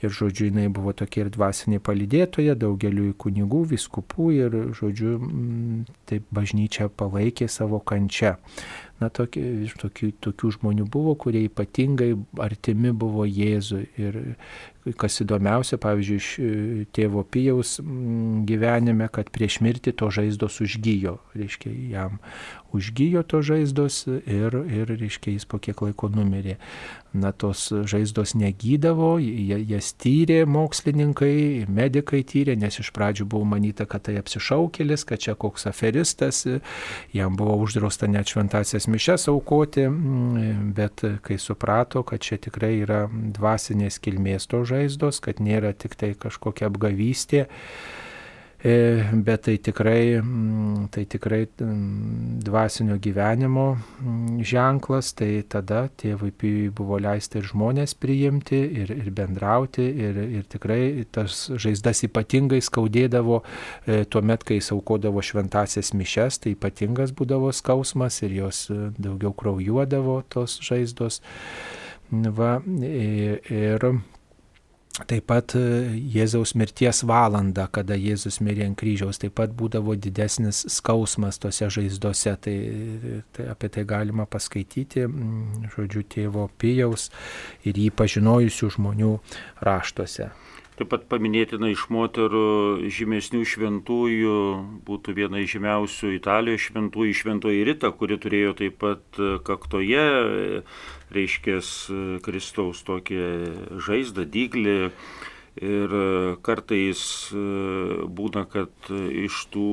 [0.03, 5.15] Ir žodžiu, jinai buvo tokia ir dvasinė palydėtoja daugeliu kunigų, viskupų ir žodžiu,
[6.09, 8.35] taip bažnyčia palaikė savo kančią.
[9.01, 9.43] Na, tokių,
[9.81, 13.87] tokių, tokių žmonių buvo, kurie ypatingai artimi buvo Jėzui.
[13.99, 14.19] Ir
[14.99, 16.47] kas įdomiausia, pavyzdžiui, iš e,
[16.95, 17.77] tėvo Pijaus
[18.47, 22.19] gyvenime, kad prieš mirtį to žaizdos užgyjo, reiškia, jam
[22.73, 26.57] užgyjo to žaizdos ir, ir reiškia, jis po kiek laiko numirė.
[27.13, 34.07] Na, tos žaizdos negydavo, jas tyrė mokslininkai, medikai tyrė, nes iš pradžių buvo manyta, kad
[34.07, 36.41] tai apsišaukėlis, kad čia koks aferistas,
[37.13, 39.85] jam buvo uždrausta net šventasias mišes aukoti,
[40.73, 46.15] bet kai suprato, kad čia tikrai yra dvasinės kilmės to žaizdos, kad nėra tik tai
[46.17, 47.45] kažkokia apgavystė,
[48.63, 56.69] bet tai tikrai, mm, tai tikrai mm, dvasinio gyvenimo mm, ženklas, tai tada tėvui Pijui
[56.71, 63.41] buvo leista ir žmonės priimti, ir, ir bendrauti, ir, ir tikrai tas žaizdas ypatingai skaudėdavo
[63.43, 68.79] e, tuo met, kai jis aukodavo šventasias mišes, tai ypatingas būdavo skausmas ir jos e,
[68.95, 71.19] daugiau kraujuodavo tos žaizdos.
[72.13, 73.89] Va, ir
[74.93, 75.61] Taip pat e,
[76.13, 82.35] Jėzaus mirties valanda, kada Jėzus mirė ant kryžiaus, taip pat būdavo didesnis skausmas tose žaizdose.
[82.45, 82.53] Tai,
[83.33, 85.07] tai apie tai galima paskaityti,
[85.73, 87.09] žodžiu, tėvo Pijaus
[87.65, 89.15] ir jį pažinojusių žmonių
[89.65, 90.29] raštuose.
[90.73, 94.37] Taip pat paminėtina iš moterų žymesnių šventųjų,
[94.87, 100.05] būtų viena iš žymiausių Italijos šventųjų, šventoji Rita, kuri turėjo taip pat kaktoje,
[101.13, 101.59] reiškia,
[102.25, 103.29] Kristaus tokią
[103.85, 104.79] žaizdą, dyglį.
[105.61, 105.91] Ir
[106.41, 109.69] kartais būna, kad iš tų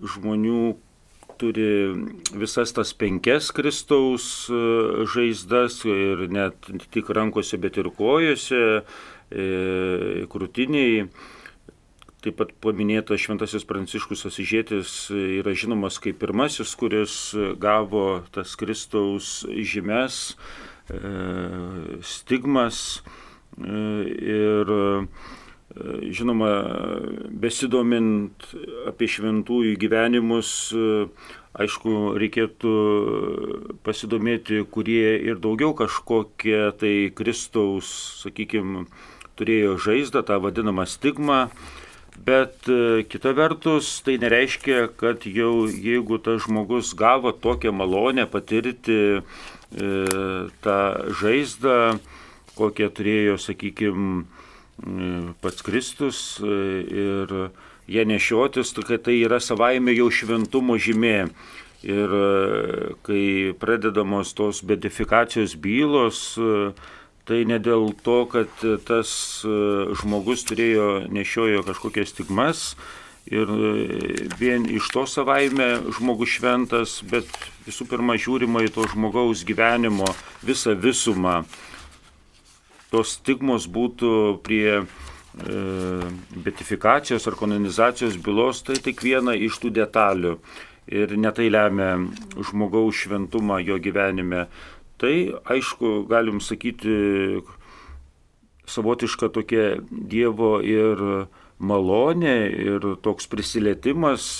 [0.00, 0.62] žmonių
[1.36, 1.68] turi
[2.32, 4.46] visas tas penkias Kristaus
[5.12, 8.82] žaizdas ir net tik rankose, bet ir kojose E,
[9.30, 11.08] krūtiniai.
[12.24, 17.16] Taip pat paminėtas Šventasis Pranciškus Asižėtis yra žinomas kaip pirmasis, kuris
[17.60, 20.36] gavo tas Kristaus žymes,
[20.88, 21.00] e,
[22.00, 23.02] stigmas
[23.60, 24.72] e, ir
[26.14, 26.50] žinoma,
[27.42, 28.46] besidomint
[28.86, 30.50] apie šventųjų gyvenimus,
[31.54, 32.74] aišku, reikėtų
[33.86, 37.90] pasidomėti, kurie ir daugiau kažkokie tai Kristaus,
[38.22, 38.86] sakykime,
[39.38, 41.48] turėjo žaizdą, tą vadinamą stigmą,
[42.26, 48.98] bet e, kita vertus tai nereiškia, kad jau jeigu tas žmogus gavo tokią malonę patirti
[49.18, 49.20] e,
[50.62, 50.78] tą
[51.20, 51.98] žaizdą,
[52.54, 54.24] kokią turėjo, sakykime,
[55.42, 56.54] pats Kristus e,
[57.04, 57.36] ir
[57.90, 61.18] ją nešiotis, tai kad tai yra savaime jau šventumo žymė.
[61.84, 62.12] Ir
[63.04, 66.40] kai pradedamos tos bedifikacijos bylos,
[67.24, 68.50] Tai ne dėl to, kad
[68.84, 69.10] tas
[69.48, 69.54] e,
[69.96, 72.74] žmogus turėjo, nešiojo kažkokias stigmas
[73.24, 77.28] ir e, vien iš to savaime žmogus šventas, bet
[77.64, 80.08] visų pirma žiūrima į to žmogaus gyvenimo
[80.44, 81.42] visą visumą.
[82.92, 84.12] Tos stigmos būtų
[84.44, 84.84] prie e,
[86.44, 90.36] betifikacijos ar kanonizacijos bylos, tai tik viena iš tų detalių.
[90.92, 91.94] Ir netai lemia
[92.44, 94.44] žmogaus šventumą jo gyvenime.
[95.04, 95.16] Tai
[95.52, 97.42] aišku, galim sakyti,
[98.64, 101.02] savotiška tokia Dievo ir
[101.60, 104.38] malonė ir toks prisilietimas.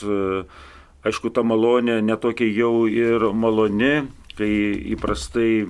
[1.04, 4.06] Aišku, ta malonė netokia jau ir maloni,
[4.38, 4.48] kai
[4.94, 5.66] įprastai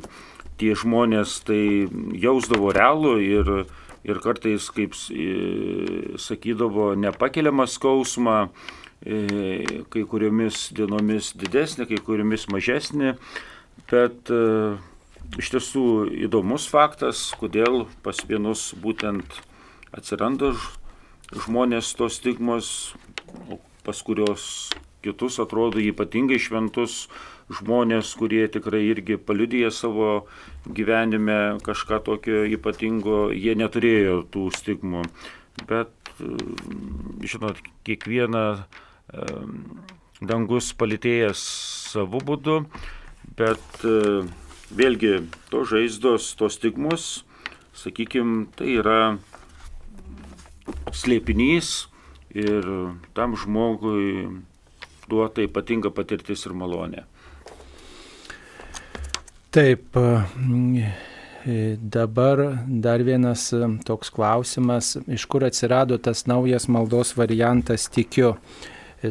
[0.62, 1.88] tie žmonės tai
[2.22, 3.50] jausdavo realų ir,
[4.06, 4.94] ir kartais, kaip
[6.22, 8.36] sakydavo, nepakeliamą skausmą,
[9.02, 13.16] e, kai kuriomis dienomis didesnė, kai kuriomis mažesnė.
[13.90, 14.76] Bet e,
[15.40, 15.84] iš tiesų
[16.26, 19.40] įdomus faktas, kodėl pas vienus būtent
[19.94, 20.54] atsiranda
[21.34, 22.94] žmonės tos stigmos,
[23.84, 24.70] pas kurios
[25.04, 27.04] kitus atrodo ypatingai šventus
[27.52, 30.24] žmonės, kurie tikrai irgi paliudyja savo
[30.64, 35.04] gyvenime kažką tokio ypatingo, jie neturėjo tų stigmų.
[35.68, 36.32] Bet, e,
[37.28, 39.28] žinot, kiekvieną e,
[40.24, 41.44] dangus palitėjęs
[41.92, 42.62] savo būdu,
[43.38, 44.24] Bet e,
[44.74, 45.14] vėlgi
[45.50, 47.24] to žaizdos, tos stigmus,
[47.74, 48.98] sakykime, tai yra
[50.94, 51.86] slėpinys
[52.34, 52.68] ir
[53.14, 54.28] tam žmogui
[55.08, 57.04] duota ypatinga patirtis ir malonė.
[59.54, 63.50] Taip, e, dabar dar vienas
[63.86, 68.34] toks klausimas, iš kur atsirado tas naujas maldos variantas tikiu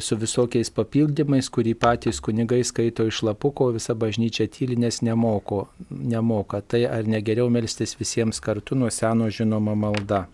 [0.01, 6.61] su visokiais papildymais, kurį patys kunigai skaito iš lapuko, visa bažnyčia tyli, nes nemoko, nemoka.
[6.61, 10.25] Tai ar negeriau melstis visiems kartu nuo seno žinoma malda?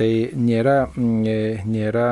[0.00, 2.06] Tai nėra, nėra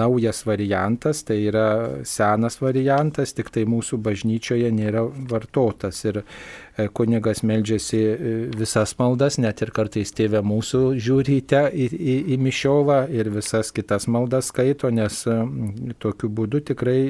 [0.00, 1.68] naujas variantas, tai yra
[2.02, 6.02] senas variantas, tik tai mūsų bažnyčioje nėra vartotas.
[6.10, 12.16] Ir E, kunigas meldžiasi e, visas maldas, net ir kartais tėvė mūsų žiūrite į, į,
[12.34, 15.36] į mišiolą ir visas kitas maldas skaito, nes e,
[16.02, 17.00] tokiu būdu tikrai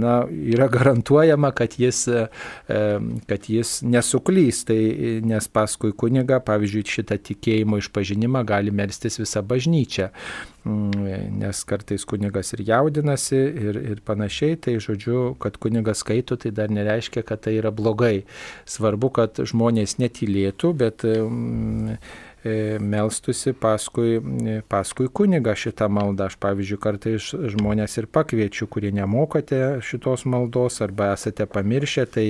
[0.00, 2.06] na, yra garantuojama, kad jis,
[2.66, 4.64] kad jis nesuklys.
[4.68, 4.78] Tai,
[5.26, 10.10] nes paskui kunigą, pavyzdžiui, šitą tikėjimo išpažinimą gali melstis visa bažnyčia.
[10.64, 16.54] Mm, nes kartais kunigas ir jaudinasi ir, ir panašiai, tai žodžiu, kad kunigas skaito, tai
[16.56, 18.22] dar nereiškia, kad tai yra blogai.
[18.64, 21.98] Svarbu, kad žmonės netylėtų, bet mm,
[22.48, 24.16] e, melstusi paskui,
[24.72, 26.30] paskui kunigą šitą maldą.
[26.32, 32.28] Aš pavyzdžiui, kartais žmonės ir pakviečiu, kurie nemokate šitos maldos arba esate pamiršę, tai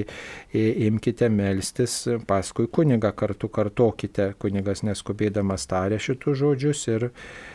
[0.90, 4.32] imkite melstis paskui kunigą, kartu kartokite.
[4.42, 7.52] Kunigas neskubėdamas tarė šitus žodžius ir E,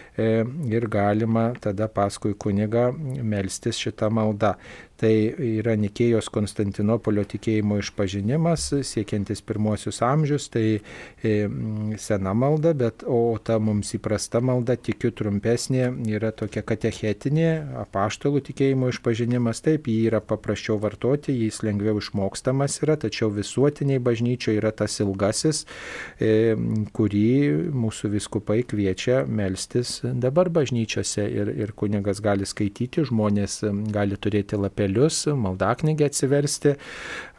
[0.70, 2.89] ir galima tada paskui kunigą
[3.34, 4.55] melstis šitą maldą.
[5.00, 11.36] Tai yra Nikėjos Konstantinopolio tikėjimo išpažinimas, siekiantis pirmosius amžius, tai e,
[12.04, 17.47] sena malda, bet o ta mums įprasta malda, tikiu trumpesnė, yra tokia katechetinė,
[17.86, 24.60] apaštalų tikėjimo išpažinimas, taip, jį yra paprasčiau vartoti, jis lengviau išmokstamas yra, tačiau visuotiniai bažnyčioje
[24.60, 25.64] yra tas ilgasis,
[26.20, 26.58] e,
[26.91, 27.32] kurį
[27.72, 33.62] mūsų viskupai kviečia melstis dabar bažnyčiose ir, ir kunigas gali skaityti, žmonės
[33.95, 36.70] gali turėti lapelį lapelius, maldaknygę atsiversti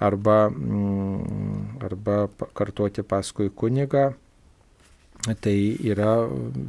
[0.00, 4.14] arba, mm, arba kartuoti paskui kunigą.
[5.20, 6.14] Tai yra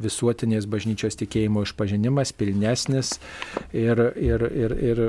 [0.04, 3.14] visuotinės bažnyčios tikėjimo išpažinimas, pilnesnis
[3.72, 5.00] ir, ir, ir, ir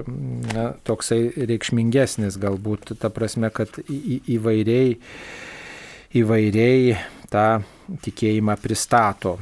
[0.53, 4.95] na, toksai reikšmingesnis galbūt, ta prasme, kad į, įvairiai,
[6.15, 6.95] įvairiai
[7.35, 7.65] tą
[8.03, 9.37] tikėjimą pristato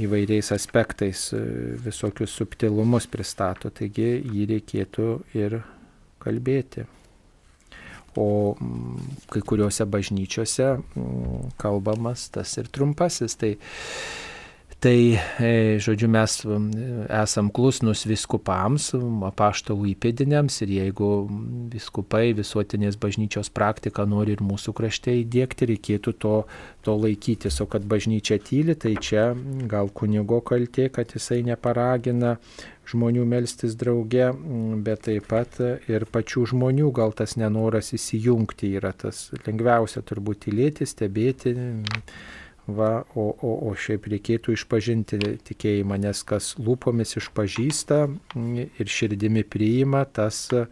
[0.00, 1.42] įvairiais aspektais, e,
[1.84, 5.60] visokius subtilumus pristato, taigi jį reikėtų ir
[6.22, 6.86] kalbėti.
[8.16, 8.54] O
[9.32, 10.66] kai kuriuose bažnyčiose
[11.60, 13.38] kalbamas tas ir trumpasis.
[13.40, 13.54] Tai
[14.82, 16.32] Tai, e, žodžiu, mes
[17.06, 18.88] esam klusnus viskupams,
[19.28, 21.10] apaštalų įpėdiniams ir jeigu
[21.70, 26.34] viskupai visuotinės bažnyčios praktiką nori ir mūsų krašte įdėkti, reikėtų to,
[26.82, 27.60] to laikytis.
[27.62, 29.28] O kad bažnyčia tyli, tai čia
[29.70, 32.34] gal kunigo kaltė, kad jisai neparagina
[32.90, 34.32] žmonių melstis drauge,
[34.82, 40.90] bet taip pat ir pačių žmonių gal tas nenoras įsijungti yra tas lengviausia turbūt tylėti,
[40.90, 41.54] stebėti
[42.66, 47.98] Va, o, o, o šiaip reikėtų išpažinti tikėjimą, nes kas lūpomis išpažįsta
[48.38, 50.62] ir širdimi priima, tas e,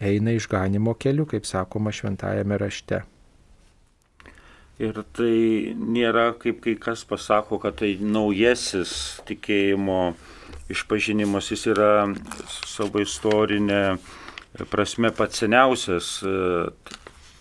[0.00, 3.02] eina išganimo keliu, kaip sakoma šventajame rašte.
[4.80, 10.14] Ir tai nėra, kaip kai kas pasako, kad tai naujasis tikėjimo
[10.72, 11.92] išpažinimas, jis yra
[12.48, 13.98] savo istorinė
[14.72, 16.22] prasme pats seniausias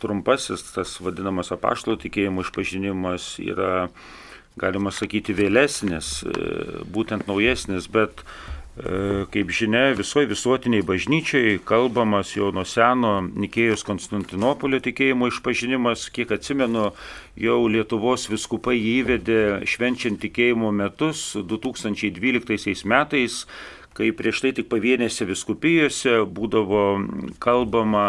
[0.01, 3.89] trumpasis, tas vadinamas apaštalo tikėjimo išpažinimas yra,
[4.59, 6.33] galima sakyti, vėlesnis, e,
[6.91, 14.81] būtent naujesnis, bet e, kaip žinia, visoje visuotiniai bažnyčiai kalbamas jau nuo seno Nikėjos Konstantinopolio
[14.83, 16.89] tikėjimo išpažinimas, kiek atsimenu,
[17.39, 23.45] jau Lietuvos viskupai įvedė švenčiant tikėjimo metus 2012 metais,
[23.97, 26.85] kai prieš tai tik pavienėse viskupijose būdavo
[27.43, 28.05] kalbama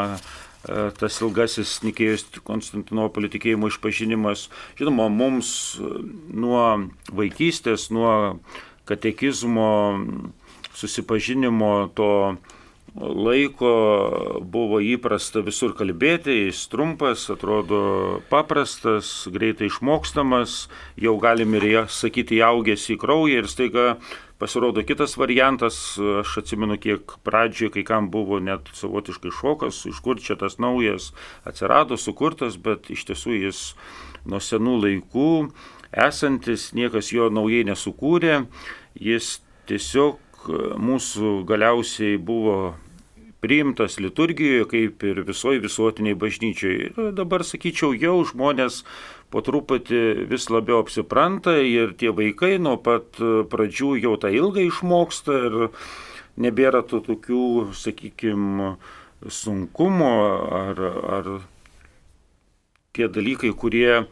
[0.99, 4.47] tas ilgasis Nikėjos Konstantinopolio tikėjimo išpažinimas.
[4.79, 5.91] Žinoma, mums e,
[6.31, 6.65] nuo
[7.11, 8.39] vaikystės, nuo
[8.87, 9.71] katekizmo
[10.79, 12.11] susipažinimo to
[12.95, 20.67] laiko buvo įprasta visur kalbėti, jis trumpas, atrodo paprastas, greitai išmokstamas,
[21.01, 23.87] jau galim ir sakyti įaugęs į kraują ir staiga
[24.43, 25.77] Pasirodo kitas variantas,
[26.21, 31.13] aš atsimenu, kiek pradžioje kai kam buvo net savotiškai šokas, iš kur čia tas naujas
[31.47, 33.61] atsirado, sukurtas, bet iš tiesų jis
[34.27, 35.29] nuo senų laikų
[35.95, 38.41] esantis, niekas jo naujai nesukūrė,
[38.99, 39.37] jis
[39.71, 40.51] tiesiog
[40.91, 42.75] mūsų galiausiai buvo
[43.43, 46.91] priimtas liturgijoje, kaip ir visoji visuotiniai bažnyčiai.
[46.91, 48.83] Ir dabar, sakyčiau, jau žmonės
[49.33, 53.17] po truputį vis labiau apsipranta ir tie vaikai nuo pat
[53.53, 55.57] pradžių jau tą ilgą išmoksta ir
[56.41, 58.75] nebėra tų tokių, sakykime,
[59.29, 60.13] sunkumo
[60.53, 60.81] ar,
[61.17, 61.31] ar
[62.97, 64.05] tie dalykai, kurie,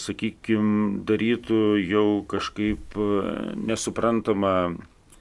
[0.00, 2.96] sakykime, darytų jau kažkaip
[3.60, 4.54] nesuprantamą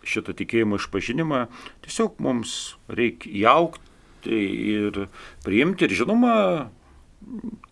[0.08, 1.48] šitą tikėjimo išpažinimą.
[1.86, 4.40] Tiesiog mums reikia įaukti
[4.76, 5.06] ir
[5.46, 6.36] priimti ir žinoma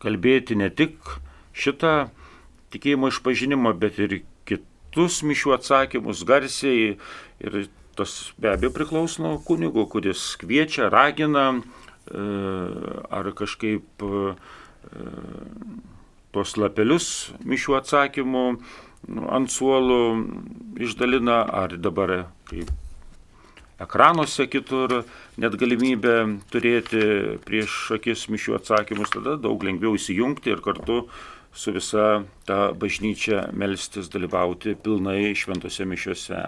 [0.04, 1.18] kalbėti ne tik
[1.58, 1.94] šitą
[2.74, 6.96] tikėjimo išpažinimo, bet ir kitus mišių atsakymus garsiai.
[7.44, 7.60] Ir
[7.98, 11.60] tas be abejo priklauso nuo kunigo, kuris kviečia, ragina e,
[13.10, 14.36] ar kažkaip e,
[16.34, 17.08] tuos lapelius
[17.42, 18.44] mišių atsakymų
[19.34, 20.02] ant suolų
[20.84, 22.70] išdalina, ar dabar kaip
[23.82, 25.04] ekranuose kitur,
[25.38, 26.16] net galimybę
[26.52, 27.02] turėti
[27.46, 31.04] prieš akis mišių atsakymus, tada daug lengviau įsijungti ir kartu
[31.58, 36.46] su visa ta bažnyčia melstis dalyvauti pilnai šventose mišiuose.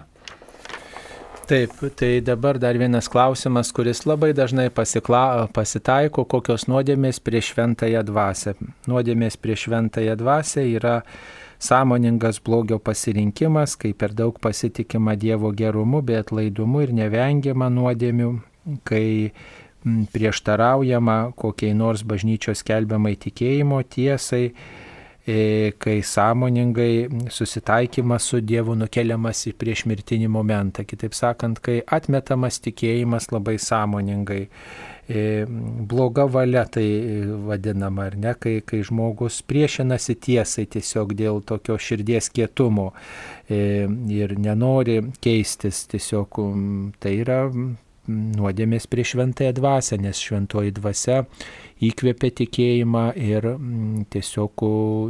[1.50, 8.04] Taip, tai dabar dar vienas klausimas, kuris labai dažnai pasikla, pasitaiko, kokios nuodėmės prieš šventąją
[8.06, 8.54] dvasę.
[8.86, 11.00] Nuodėmės prieš šventąją dvasę yra
[11.58, 18.30] sąmoningas blogio pasirinkimas, kai per daug pasitikima Dievo gerumu, bet laidumu ir nevengiama nuodėmių,
[18.86, 19.08] kai
[20.14, 24.52] prieštaraujama kokiai nors bažnyčios kelbiamai tikėjimo tiesai,
[25.80, 30.86] kai sąmoningai susitaikymas su Dievu nukeliamas į priešmirtinį momentą.
[30.88, 34.46] Kitaip sakant, kai atmetamas tikėjimas labai sąmoningai
[35.12, 35.44] E,
[35.88, 42.28] bloga valia tai vadinama, ar ne, kai, kai žmogus priešinasi tiesai tiesiog dėl tokio širdies
[42.30, 42.92] kietumo
[43.50, 46.38] e, ir nenori keistis, tiesiog
[47.02, 47.40] tai yra
[48.08, 51.24] nuodėmės prieš šventąją dvasę, nes šventoji dvasia
[51.84, 53.46] įkvėpia tikėjimą ir
[54.12, 54.64] tiesiog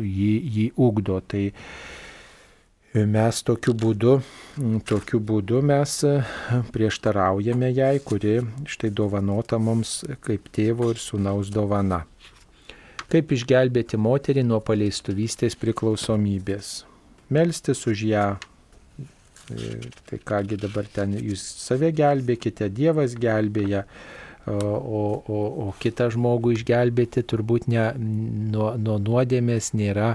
[0.04, 1.20] jį, jį ugdo.
[1.20, 1.44] Tai
[3.06, 4.18] mes tokiu būdu,
[4.88, 6.16] tokiu būdu mes e,
[6.74, 12.04] prieštaraujame jai, kuri štai dovanota mums kaip tėvo ir sunaus dovana.
[13.10, 16.84] Kaip išgelbėti moterį nuo paleistuvystės priklausomybės?
[17.30, 18.26] Melstis už ją.
[19.50, 23.84] E, tai kągi dabar ten jūs save gelbėkite, Dievas gelbėja,
[24.46, 30.14] o, o, o kitą žmogų išgelbėti turbūt ne, nuo, nuo nuodėmės nėra,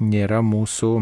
[0.00, 0.92] nėra mūsų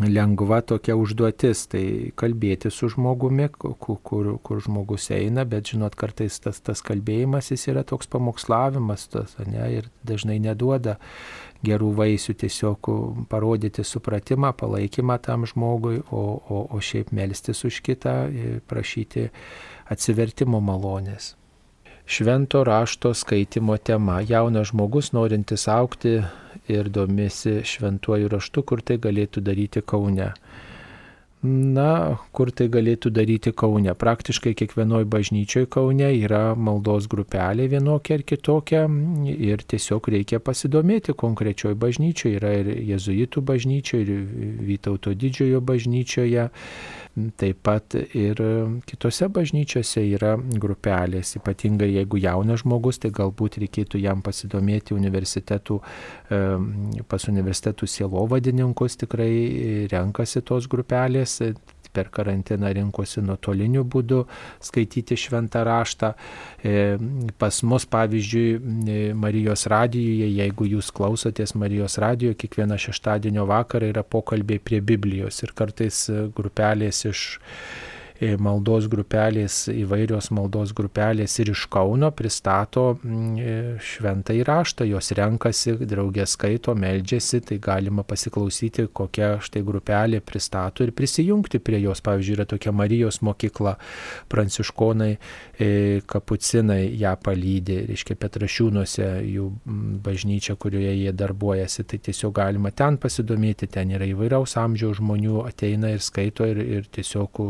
[0.00, 1.84] lengva tokia užduotis, tai
[2.16, 7.68] kalbėti su žmogumi, kur, kur, kur žmogus eina, bet žinot, kartais tas, tas kalbėjimas jis
[7.74, 10.96] yra toks pamokslavimas, tas, ne, ir dažnai neduoda
[11.66, 12.90] gerų vaisių tiesiog
[13.30, 18.16] parodyti supratimą, palaikymą tam žmogui, o, o, o šiaip melstis už kitą,
[18.68, 19.28] prašyti
[19.92, 21.36] atsivertimo malonės.
[22.06, 24.20] Švento rašto skaitimo tema.
[24.20, 26.18] Jaunas žmogus norintis aukti
[26.68, 30.32] ir domisi šventuoju raštu, kur tai galėtų daryti Kaune.
[31.42, 33.90] Na, kur tai galėtų daryti Kaune?
[33.98, 38.82] Praktiškai kiekvienoje bažnyčioje Kaune yra maldos grupelė vienokia ar kitokia
[39.26, 42.36] ir tiesiog reikia pasidomėti konkrečioje bažnyčioje.
[42.38, 46.46] Yra ir jezuitų bažnyčioje, ir Vytauto didžiojo bažnyčioje
[47.12, 48.38] Taip pat ir
[48.88, 55.76] kitose bažnyčiose yra grupelės, ypatingai jeigu jaunas žmogus, tai galbūt reikėtų jam pasidomėti universitetų,
[57.12, 59.28] pas universitetų sielovadininkus, tikrai
[59.92, 61.36] renkasi tos grupelės,
[61.92, 64.22] per karantiną rinkosi nuotoliniu būdu
[64.64, 66.12] skaityti šventą raštą.
[66.64, 66.74] E,
[67.38, 74.02] pas mus, pavyzdžiui, e, Marijos radijoje, jeigu jūs klausotės Marijos radijoje, kiekvieną šeštadienio vakarą yra
[74.02, 77.91] pokalbiai prie Biblijos ir kartais grupelės iš E,
[78.38, 85.74] maldos grupelės, įvairios maldos grupelės ir iš Kauno pristato mm, e, šventą įraštą, jos renkasi,
[85.88, 92.02] draugė skaito, meldžiasi, tai galima pasiklausyti, kokia štai grupelė pristato ir prisijungti prie jos.
[92.02, 93.76] Pavyzdžiui, yra tokia Marijos mokykla,
[94.32, 95.10] pranciškonai,
[95.58, 95.70] e,
[96.06, 102.98] kapucinai ją palydė, reiškia Petrašiūnuose jų mm, bažnyčia, kurioje jie darbuojasi, tai tiesiog galima ten
[103.02, 107.42] pasidomėti, ten yra įvairiaus amžiaus žmonių, ateina ir skaito ir, ir tiesiog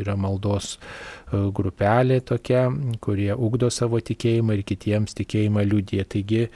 [0.00, 2.66] yra maldos e, grupelė tokia,
[3.04, 6.02] kurie ugdo savo tikėjimą ir kitiems tikėjimą liūdė.
[6.10, 6.50] Taigi e,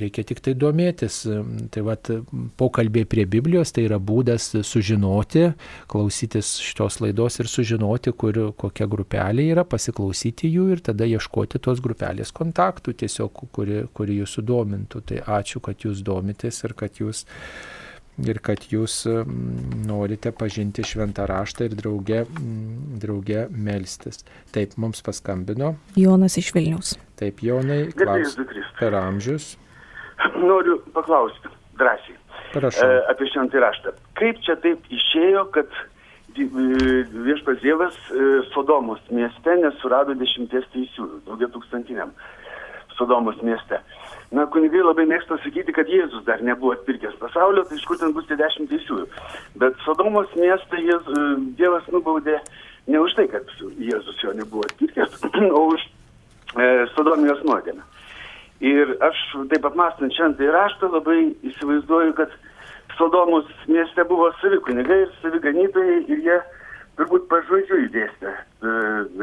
[0.00, 1.22] reikia tik tai domėtis.
[1.74, 2.12] Tai vad
[2.60, 5.46] pokalbė prie Biblijos tai yra būdas sužinoti,
[5.90, 11.82] klausytis šitos laidos ir sužinoti, kur kokia grupelė yra, pasiklausyti jų ir tada ieškoti tos
[11.84, 15.04] grupelės kontaktų tiesiog, kuri, kuri jūs sudomintų.
[15.10, 17.26] Tai ačiū, kad jūs domitės ir kad jūs
[18.28, 19.02] ir kad jūs
[19.86, 22.24] norite pažinti šventą raštą ir drauge,
[23.02, 24.24] drauge melstis.
[24.54, 25.74] Taip, mums paskambino.
[25.96, 26.96] Jonas iš Vilnius.
[27.20, 28.36] Taip, Jonai, klaus,
[28.80, 29.54] per amžius.
[30.36, 31.48] Noriu paklausti
[31.80, 32.16] drąsiai
[32.52, 32.88] Prašau.
[32.88, 33.94] e, apie šventą raštą.
[34.18, 35.70] Kaip čia taip išėjo, kad
[36.36, 36.46] e,
[37.28, 42.12] viešpas Dievas e, Sodomos mieste nesurado dešimties teisiųjų, daugia tūkstantiniam
[42.98, 43.80] Sodomos mieste?
[44.30, 48.12] Na, kunigai labai mėgsta sakyti, kad Jėzus dar nebuvo atpirkęs pasaulio, tai iš kur ten
[48.14, 49.08] bus tie dešimt teisiųjų.
[49.58, 51.08] Bet Sodomos miestą Jėz,
[51.58, 52.36] Dievas nubaudė
[52.86, 53.50] ne už tai, kad
[53.82, 55.18] Jėzus jo nebuvo atpirkęs,
[55.58, 57.82] o už e, Sodomijos nuodėmę.
[58.70, 59.18] Ir aš
[59.50, 61.18] taip apmastant šventąjį raštą labai
[61.50, 62.38] įsivaizduoju, kad
[63.00, 66.40] Sodomos mieste buvo savi kunigai ir savi ganytojai ir jie
[67.00, 68.74] turbūt pažodžiui dėstė e,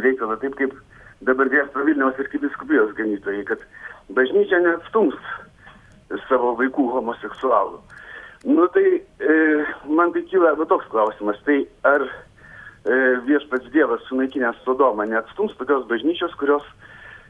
[0.03, 0.73] reikalą taip kaip
[1.27, 3.61] dabar dėsto Vilniaus ir Kibiskupijos ganytojai, kad
[4.15, 5.17] bažnyčia neatstums
[6.29, 7.81] savo vaikų homoseksualų.
[8.47, 9.35] Nu tai e,
[9.89, 12.97] man tai kyla va toks klausimas, tai ar e,
[13.27, 16.63] viešpats Dievas sunaikinęs Sodomą neatstums tokios bažnyčios, kurios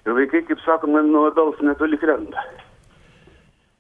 [0.06, 2.44] vaikai, kaip sakoma, nuo obels netoli krenta.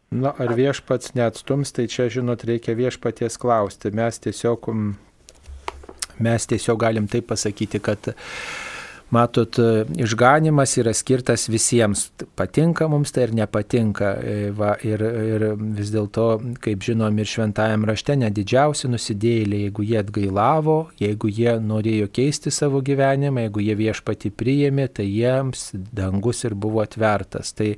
[0.07, 3.91] Na, ar viešpats neatstums, tai čia, žinot, reikia viešpaties klausti.
[3.95, 4.69] Mes tiesiog,
[6.23, 8.13] mes tiesiog galim taip pasakyti, kad
[9.08, 9.55] Matot,
[9.95, 12.10] išganimas yra skirtas visiems.
[12.36, 14.10] Patinka mums tai ir nepatinka.
[14.20, 15.45] E, va, ir, ir
[15.78, 16.26] vis dėlto,
[16.60, 22.82] kaip žinom, ir šventajam rašte nedidžiausi nusidėjėliai, jeigu jie atgailavo, jeigu jie norėjo keisti savo
[22.84, 27.53] gyvenimą, jeigu jie viešpati priėmė, tai jiems dangus ir buvo atvertas.
[27.55, 27.70] Tai,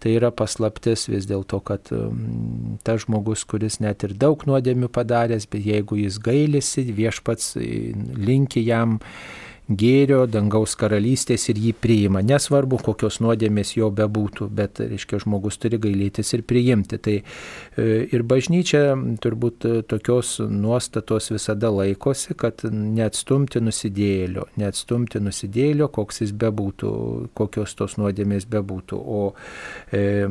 [0.00, 5.44] tai yra paslaptis vis dėlto, kad um, tas žmogus, kuris net ir daug nuodėmių padaręs,
[5.52, 8.96] bet jeigu jis gailisi, viešpats linki jam
[9.70, 12.22] gėrio, dangaus karalystės ir jį priima.
[12.26, 16.98] Nesvarbu, kokios nuodėmės jo bebūtų, bet, reiškia, žmogus turi gailėtis ir priimti.
[16.98, 18.82] Tai e, ir bažnyčia
[19.22, 26.94] turbūt e, tokios nuostatos visada laikosi, kad neatstumti nusidėlio, neatstumti nusidėlio, koks jis bebūtų,
[27.38, 28.98] kokios tos nuodėmės bebūtų.
[29.00, 29.22] O
[29.94, 30.26] e,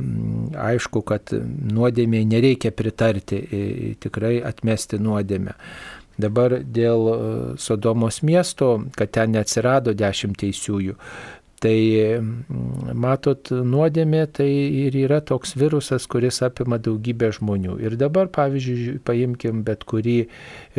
[0.69, 3.63] aišku, kad nuodėmėje nereikia pritarti, e,
[4.03, 5.55] tikrai atmesti nuodėmę.
[6.19, 7.17] Dabar dėl e,
[7.61, 10.97] Sodomos miesto, kad ten neatsirado dešimt teisiųjų,
[11.59, 14.47] Tai mm, matot, nuodėmė tai
[14.85, 17.75] ir yra toks virusas, kuris apima daugybę žmonių.
[17.83, 20.17] Ir dabar, pavyzdžiui, paimkim bet kurį,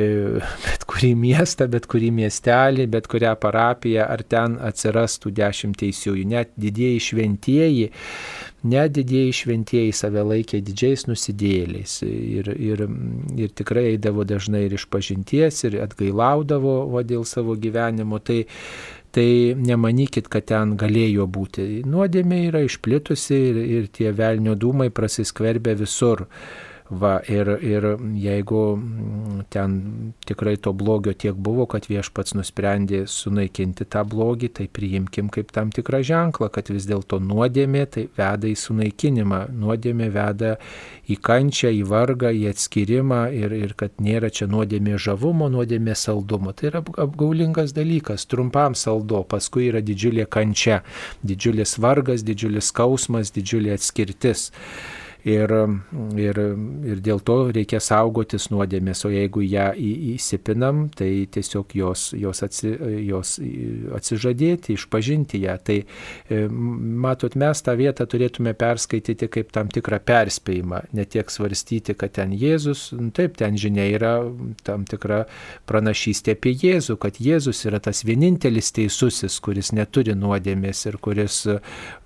[0.01, 0.07] e,
[0.66, 6.24] bet kurį miestą, bet kurį miestelį, bet kurią parapiją, ar ten atsirastų dešimt teisiųjų.
[6.32, 7.91] Net didieji šventieji
[8.62, 12.82] Net didieji šventieji save laikė didžiais nusidėliais ir, ir,
[13.40, 18.20] ir tikrai eidavo dažnai ir iš pažinties, ir atgailaudavo va, dėl savo gyvenimo.
[18.20, 18.42] Tai,
[19.16, 21.86] tai nemanykit, kad ten galėjo būti.
[21.88, 26.26] Nuodėmė yra išplitusi ir, ir tie velnio dūmai prasiskverbia visur.
[26.91, 27.84] Va, ir, ir
[28.18, 29.74] jeigu mm, ten
[30.26, 35.70] tikrai to blogio tiek buvo, kad viešpats nusprendė sunaikinti tą blogį, tai priimkim kaip tam
[35.70, 40.57] tikrą ženklą, kad vis dėlto nuodėmė tai veda į sunaikinimą, nuodėmė veda
[41.07, 46.51] į kančią, į vargą, į atskirimą ir, ir kad nėra čia nuodėmė žavumo, nuodėmė saldumo.
[46.59, 50.80] Tai yra apgaulingas dalykas, trumpam saldo, paskui yra didžiulė kančia,
[51.22, 54.49] didžiulis vargas, didžiulis skausmas, didžiulė atskirtis
[55.29, 55.53] ir,
[56.16, 56.41] ir,
[56.93, 62.73] ir dėl to reikia saugotis nuodėmės, o jeigu ją įsipinam, tai tiesiog jos, jos, atsi,
[63.07, 63.37] jos
[63.97, 65.57] atsižadėti, išpažinti ją.
[65.64, 66.41] Tai e,
[67.05, 72.35] matot, mes tą vietą turėtume perskaityti kaip tam tikrą perspėjimą, ne tiek svarstyti, kad ten
[72.37, 74.14] Jėzus, taip, ten žinia yra
[74.66, 75.25] tam tikra
[75.71, 81.43] pranašystė apie Jėzų, kad Jėzus yra tas vienintelis teisusis, kuris neturi nuodėmės ir kuris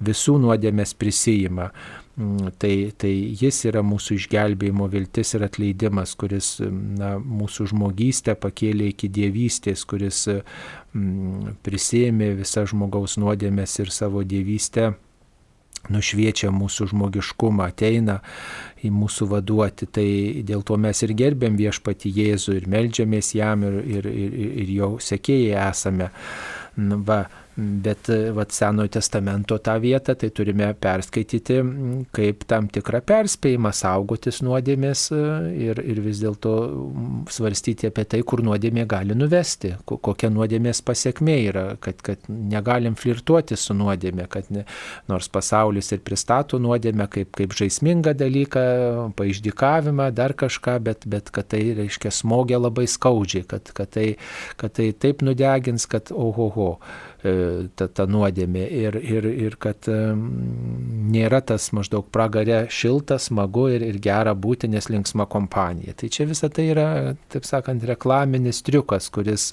[0.05, 1.71] visų nuodėmės prisijima.
[2.15, 8.93] Mm, tai, tai jis yra mūsų išgelbėjimo viltis ir atleidimas, kuris na, mūsų žmogystę pakėlė
[8.93, 14.93] iki dievystės, kuris mm, prisėmė visą žmogaus nuodėmės ir savo dievystę
[15.91, 18.21] nušviečia mūsų žmogiškumą, ateina
[18.85, 19.89] į mūsų vaduoti.
[19.91, 20.09] Tai
[20.47, 24.91] dėl to mes ir gerbėm viešpati Jėzų ir melžiamės jam ir, ir, ir, ir jo
[25.03, 26.13] sekėjai esame.
[27.07, 27.25] Va,
[27.57, 31.61] Bet vat, Senojo testamento tą vietą tai turime perskaityti
[32.15, 35.21] kaip tam tikrą perspėjimą saugotis nuodėmės e,
[35.69, 36.55] ir, ir vis dėlto
[37.31, 43.59] svarstyti apie tai, kur nuodėmė gali nuvesti, kokia nuodėmės pasiekmė yra, kad, kad negalim flirtuoti
[43.61, 44.67] su nuodėmė, kad ne,
[45.11, 48.67] nors pasaulis ir pristato nuodėmę kaip, kaip žaismingą dalyką,
[49.15, 54.11] paaišdikavimą, dar kažką, bet, bet kad tai reiškia smogia labai skaudžiai, kad, kad, tai,
[54.59, 56.73] kad tai taip nudegins, kad ohoho.
[56.83, 63.85] E, ta, ta nuodėmė ir, ir, ir kad nėra tas maždaug pragare šilta, smagu ir,
[63.87, 65.97] ir gera būti, nes linksma kompanija.
[65.97, 66.89] Tai čia visa tai yra,
[67.33, 69.53] taip sakant, reklaminis triukas, kuris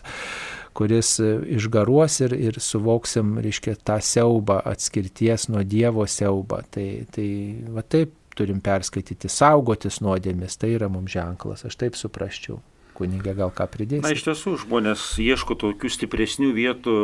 [0.71, 6.61] kuris išgaruos ir, ir suvoksim, reiškia, tą siaubą, atskirties nuo Dievo siaubą.
[6.71, 7.27] Tai, tai
[7.75, 12.61] va taip turim perskaityti, saugotis nuodėmis, tai yra mums ženklas, aš taip suprasčiau
[13.01, 14.03] kunigė gal ką pridės.
[14.05, 16.95] Na iš tiesų, žmonės ieško tokių stipresnių vietų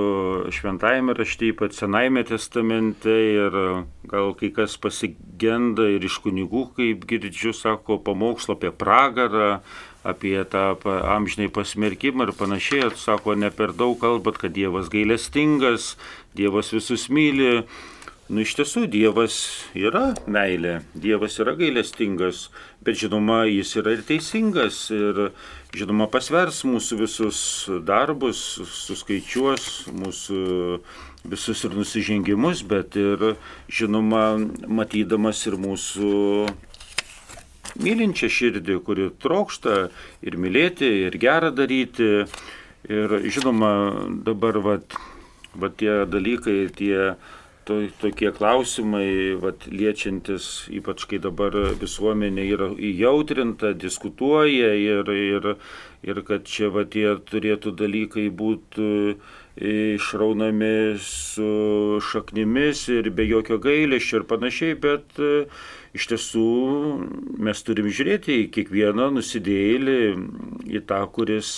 [0.55, 3.59] šventajame rašte, ypač senajame testamente ir
[4.07, 9.59] gal kai kas pasigenda ir iš kunigų, kaip girdžiu, sako, pamokslo apie pragarą,
[10.07, 15.95] apie tą amžinai pasmerkimą ir panašiai, sako, ne per daug kalbat, kad Dievas gailestingas,
[16.37, 17.65] Dievas visus myli
[18.28, 19.36] Nu, iš tiesų, Dievas
[19.71, 22.49] yra meilė, Dievas yra gailestingas,
[22.84, 25.30] bet žinoma, jis yra ir teisingas ir
[25.71, 27.39] žinoma pasvers mūsų visus
[27.88, 28.41] darbus,
[28.84, 30.41] suskaičiuos mūsų
[31.23, 33.23] visus ir nusižengimus, bet ir
[33.71, 34.25] žinoma,
[34.67, 36.11] matydamas ir mūsų
[37.80, 39.80] mylinčią širdį, kuri trokšta
[40.28, 42.28] ir mylėti, ir gerą daryti.
[42.91, 43.71] Ir žinoma,
[44.23, 44.99] dabar vat,
[45.55, 47.15] vat tie dalykai, tie
[47.68, 55.49] to, tokie klausimai, vat, liečiantis, ypač kai dabar visuomenė yra įjautrinta, diskutuoja ir, ir,
[56.07, 59.18] ir kad čia vat, tie turėtų dalykai būti
[59.57, 65.18] išraunami su šaknimis ir be jokio gailėščio ir panašiai, bet
[65.97, 66.47] iš tiesų
[67.41, 69.99] mes turim žiūrėti į kiekvieną nusidėjėlį,
[70.77, 71.49] į tą, kuris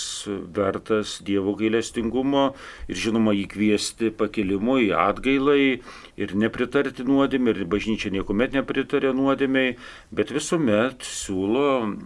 [0.55, 2.45] vertas Dievo gailestingumo
[2.87, 5.81] ir žinoma jį kviesti pakelimui, atgailai
[6.19, 9.75] ir nepritarti nuodėmė, ir bažnyčia niekuomet nepritarė nuodėmiai,
[10.15, 11.97] bet visuomet siūlo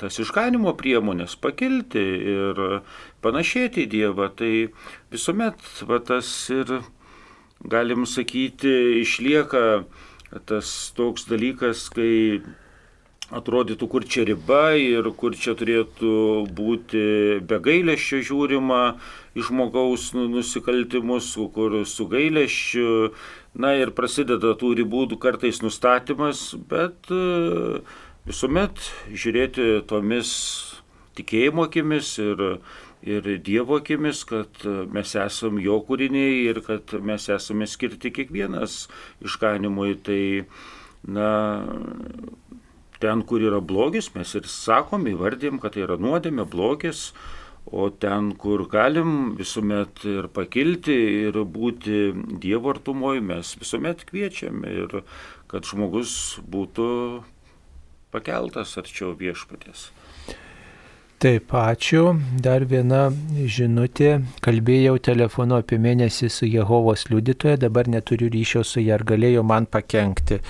[0.00, 2.02] tas išganimo priemonės pakilti
[2.36, 2.62] ir
[3.24, 4.30] panašėti į Dievą.
[4.38, 4.52] Tai
[5.12, 6.80] visuomet va, tas ir,
[7.62, 9.84] galim sakyti, išlieka
[10.48, 12.42] tas toks dalykas, kai
[13.32, 16.12] atrodytų, kur čia riba ir kur čia turėtų
[16.52, 17.04] būti
[17.48, 18.80] be gailėščio žiūrima
[19.38, 23.12] į žmogaus nu, nusikaltimus, kur su gailėščiu,
[23.56, 27.80] na ir prasideda tų ribų kartais nustatymas, bet e,
[28.28, 30.32] visuomet žiūrėti tomis
[31.16, 32.44] tikėjimo akimis ir
[33.02, 34.62] ir Dievo akimis, kad
[34.94, 38.86] mes esame jo kūriniai ir kad mes esame skirti kiekvienas
[39.24, 39.96] išganimui.
[40.06, 40.22] Tai,
[41.02, 41.28] na,
[43.02, 47.10] ten, kur yra blogis, mes ir sakom, įvardėm, kad tai yra nuodėmė, blogis,
[47.66, 50.94] o ten, kur galim visuomet ir pakilti
[51.26, 55.02] ir būti Dievo artumoje, mes visuomet kviečiam ir
[55.50, 56.88] kad žmogus būtų
[58.12, 59.90] pakeltas arčiau viešpatės.
[61.22, 62.16] Taip, ačiū.
[62.42, 63.04] Dar viena
[63.56, 64.08] žinutė.
[64.42, 69.70] Kalbėjau telefonu apie mėnesį su Jehovos liudytoje, dabar neturiu ryšio su ją, ar galėjo man
[69.70, 70.40] pakengti.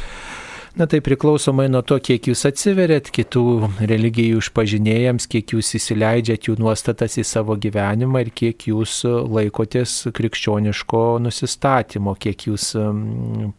[0.73, 3.43] Na tai priklausomai nuo to, kiek jūs atsiverėt kitų
[3.91, 11.03] religijų išpažinėjams, kiek jūs įsileidžiat jų nuostatas į savo gyvenimą ir kiek jūs laikotės krikščioniško
[11.27, 12.70] nusistatymo, kiek jūs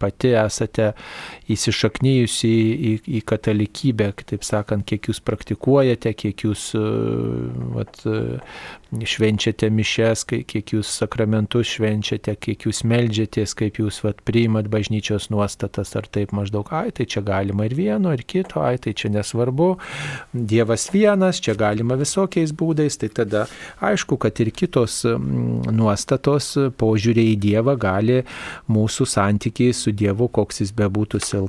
[0.02, 0.90] pati esate
[1.52, 6.70] įsišaknyjusi į, į, į katalikybę, taip sakant, kiek jūs praktikuojate, kiek jūs
[7.76, 8.00] vat,
[9.02, 15.96] švenčiate mišes, kiek jūs sakramentus švenčiate, kiek jūs melžiatės, kaip jūs vat, priimat bažnyčios nuostatas,
[16.00, 19.74] ar taip maždaug, ai, tai čia galima ir vieno, ir kito, ai, tai čia nesvarbu,
[20.34, 23.46] Dievas vienas, čia galima visokiais būdais, tai tada
[23.84, 25.02] aišku, kad ir kitos
[25.74, 28.22] nuostatos požiūrė į Dievą gali
[28.72, 31.43] mūsų santykiai su Dievu, koks jis bebūtų silpnas,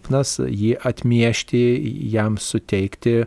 [0.44, 1.62] jį atmiešti,
[2.12, 3.24] jam suteikti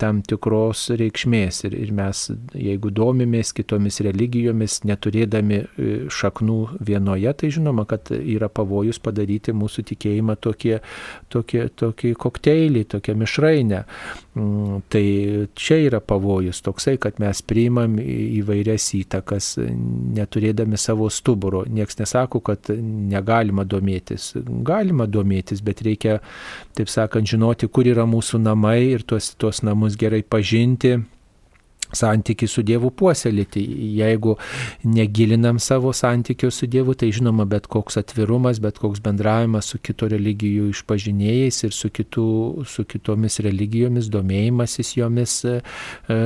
[0.00, 1.62] tam tikros reikšmės.
[1.68, 2.24] Ir, ir mes,
[2.56, 6.58] jeigu domimės kitomis religijomis, neturėdami e, šaknų
[6.88, 10.78] vienoje, tai žinoma, kad yra pavojus padaryti mūsų tikėjimą tokie,
[11.32, 13.82] tokie, tokį kokteilį, tokią mišrainę.
[14.38, 15.04] Mm, tai
[15.58, 19.56] čia yra pavojus toksai, kad mes priimam įvairias įtakas,
[20.16, 21.64] neturėdami savo stuburo.
[21.68, 24.30] Niekas nesako, kad negalima domėtis.
[24.64, 26.18] Galima domėtis, bet reikia,
[26.78, 30.98] taip sakant, žinoti, kur yra mūsų namai ir tuos, tuos tuos namus gerai pažinti,
[31.88, 33.62] santykių su Dievu puoselėti.
[33.96, 34.36] Jeigu
[34.84, 40.08] negilinam savo santykių su Dievu, tai žinoma, bet koks atvirumas, bet koks bendravimas su kito
[40.08, 45.62] religijų išpažinėjais ir su, kitų, su kitomis religijomis, domėjimasis jomis e,
[46.08, 46.20] e,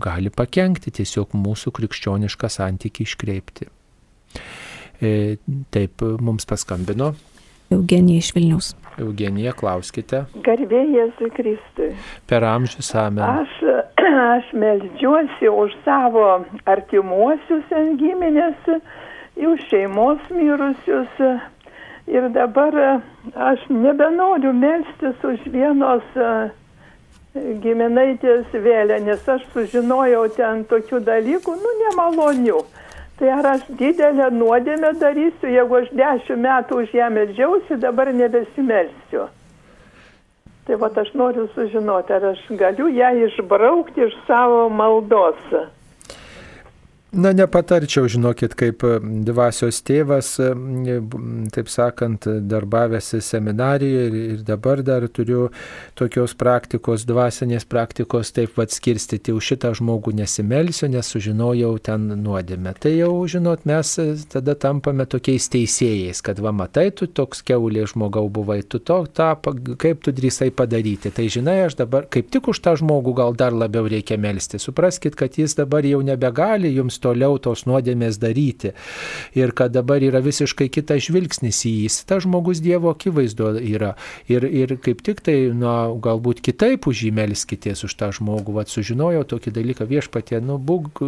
[0.00, 3.68] gali pakengti, tiesiog mūsų krikščionišką santykį iškreipti.
[5.04, 5.36] E,
[5.70, 7.12] taip, mums paskambino.
[7.68, 8.72] Eugenija iš Vilnius.
[9.00, 10.24] Eugenija, klauskite.
[10.44, 11.90] Garbė Jėzui Kristui.
[12.28, 13.24] Per amžius amen.
[13.42, 13.56] Aš,
[14.36, 16.24] aš melžiuosi už savo
[16.64, 18.70] artimuosius giminės,
[19.36, 21.20] jų šeimos mirusius.
[22.06, 22.76] Ir dabar
[23.34, 26.06] aš nebenoriu melstis už vienos
[27.36, 32.60] giminaitės vėlę, nes aš sužinojau ten tokių dalykų, nu nemalonių.
[33.16, 39.28] Tai ar aš didelę nuodėmę darysiu, jeigu aš dešimt metų už ją medžiausi, dabar nebesimelsiu.
[40.66, 45.40] Tai va aš noriu sužinoti, ar aš galiu ją išbraukti iš savo maldos.
[47.14, 50.48] Na, nepatarčiau, žinokit, kaip e, dvasios tėvas, e,
[51.54, 55.44] taip sakant, darbavęsi seminarijoje ir, ir dabar dar turiu
[55.94, 62.74] tokios praktikos, dvasinės praktikos, taip vad skirstyti, už šitą žmogų nesimelsiu, nes sužinojau ten nuodėmę.
[62.82, 67.86] Tai jau, žinot, mes e, tada tampame tokiais teisėjais, kad va matai, tu toks keulė
[67.86, 69.30] žmogau buvai, tu to, tą,
[69.78, 71.14] kaip tu drįsai padaryti.
[71.14, 74.58] Tai žinai, aš dabar kaip tik už tą žmogų gal dar labiau reikia melstį.
[74.66, 78.72] Supraskite, kad jis dabar jau nebegali jums toliau tos nuodėmės daryti.
[79.36, 81.90] Ir kad dabar yra visiškai kitas žvilgsnis į jį.
[82.08, 83.94] Tas žmogus Dievo akivaizdo yra.
[84.30, 88.56] Ir, ir kaip tik tai, na, galbūt kitaip už jį melskitės už tą žmogų.
[88.56, 91.02] Vat sužinojau tokį dalyką viešpatie, nu, būk,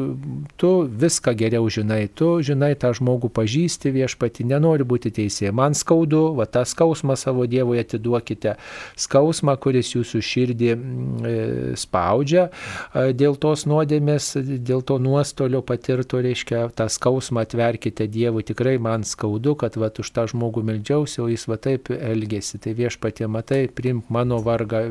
[0.61, 5.53] tu viską geriau žinai, tu žinai tą žmogų pažįsti viešpati, nenori būti teisė.
[5.55, 8.57] Man skaudu, va tą skausmą savo Dievui atiduokite.
[8.99, 11.37] Skausmą, kuris jūsų širdį mm, e,
[11.79, 12.49] spaudžia
[12.95, 19.05] dėl tos nuodėmės, dėl to nuostolio pati patirtų, reiškia, tą skausmą atverkite Dievui, tikrai man
[19.07, 23.69] skaudu, kad va už tą žmogų meldžiausi, o jis va taip elgėsi, tai viešpatie matai,
[23.69, 24.83] primk mano vargą,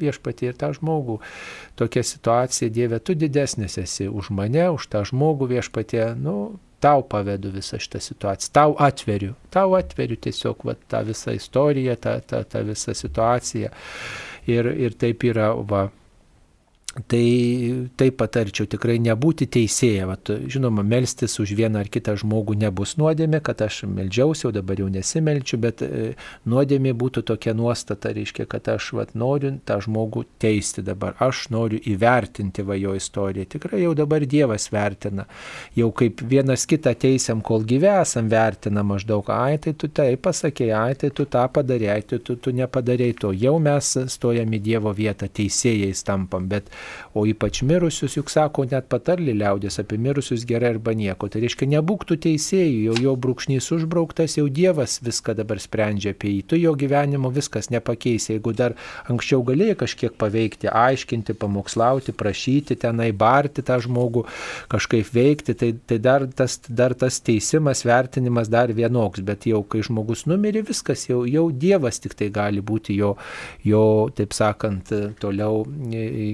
[0.00, 1.20] viešpatie ir tą žmogų.
[1.76, 7.52] Tokia situacija, Dieve, tu didesnis esi už mane, už tą žmogų viešpatie, nu, tau pavedu
[7.52, 12.64] visą šitą situaciją, tau atveriu, tau atveriu tiesiog va, tą visą istoriją, tą, tą, tą
[12.64, 13.70] visą situaciją.
[14.48, 15.90] Ir, ir taip yra, va,
[16.90, 20.08] Tai taip patarčiau tikrai nebūti teisėja.
[20.10, 24.82] Vat, žinoma, melstis už vieną ar kitą žmogų nebus nuodėmė, kad aš meldžiausi, o dabar
[24.82, 26.08] jau nesimelčiu, bet e,
[26.50, 31.14] nuodėmė būtų tokia nuostata, reiškia, kad aš vat, noriu tą žmogų teisti dabar.
[31.22, 33.46] Aš noriu įvertinti va jo istoriją.
[33.54, 35.28] Tikrai jau dabar Dievas vertina.
[35.78, 40.98] Jau kaip vienas kitą teisėm, kol gyvesam, vertina maždaug, ai tai tu tai pasakėjai, ai
[40.98, 43.32] tai tu tą padarėjai, tai tu, tu nepadarėjai to.
[43.46, 46.50] Jau mes stojame Dievo vietą, teisėjais tampam.
[46.50, 46.66] Bet
[47.14, 51.28] o ypač mirusius, juk sako net patarlį liaudės apie mirusius gerai arba nieko.
[51.30, 56.34] Tai reiškia, nebūk tu teisėjų, jau jo brūkšnys užbrauktas, jau Dievas viską dabar sprendžia apie
[56.34, 56.42] jį.
[56.50, 58.34] Tu jo gyvenimo viskas nepakeisi.
[58.34, 58.76] Jeigu dar
[59.10, 64.24] anksčiau galėjai kažkiek paveikti, aiškinti, pamokslauti, prašyti, tenai barti tą žmogų,
[64.70, 69.24] kažkaip veikti, tai, tai dar, tas, dar tas teisimas, vertinimas dar vienoks.
[69.26, 73.14] Bet jau kai žmogus numirė, viskas jau, jau Dievas tik tai gali būti jo,
[73.66, 73.84] jo
[74.16, 75.64] taip sakant, toliau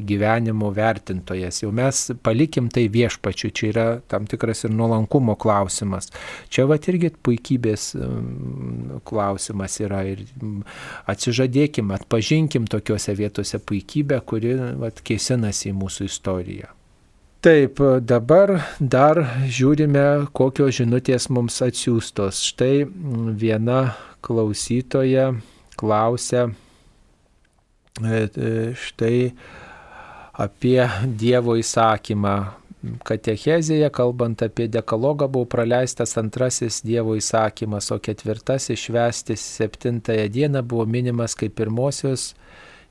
[0.07, 1.62] gyvenimas gyvenimo vertintojas.
[1.62, 6.11] Jau mes palikim tai viešpačiu, čia yra tam tikras ir nuolankumo klausimas.
[6.49, 10.62] Čia va irgi puikybės mm, klausimas yra ir mm,
[11.07, 16.72] atsižadėkim, atpažinkim tokiuose vietose puikybę, kuri va, kėsinasi į mūsų istoriją.
[17.43, 22.43] Taip, dabar dar žiūrime, kokios žinutės mums atsiųstos.
[22.43, 23.95] Štai mm, viena
[24.26, 25.32] klausytoja
[25.76, 26.49] klausia,
[28.03, 29.30] e, e, štai
[30.37, 32.37] apie Dievo įsakymą.
[33.03, 40.84] Katechezėje, kalbant apie dekalogą, buvo praleistas antrasis Dievo įsakymas, o ketvirtasis švesti septintąją dieną buvo
[40.87, 42.34] minimas kaip pirmosios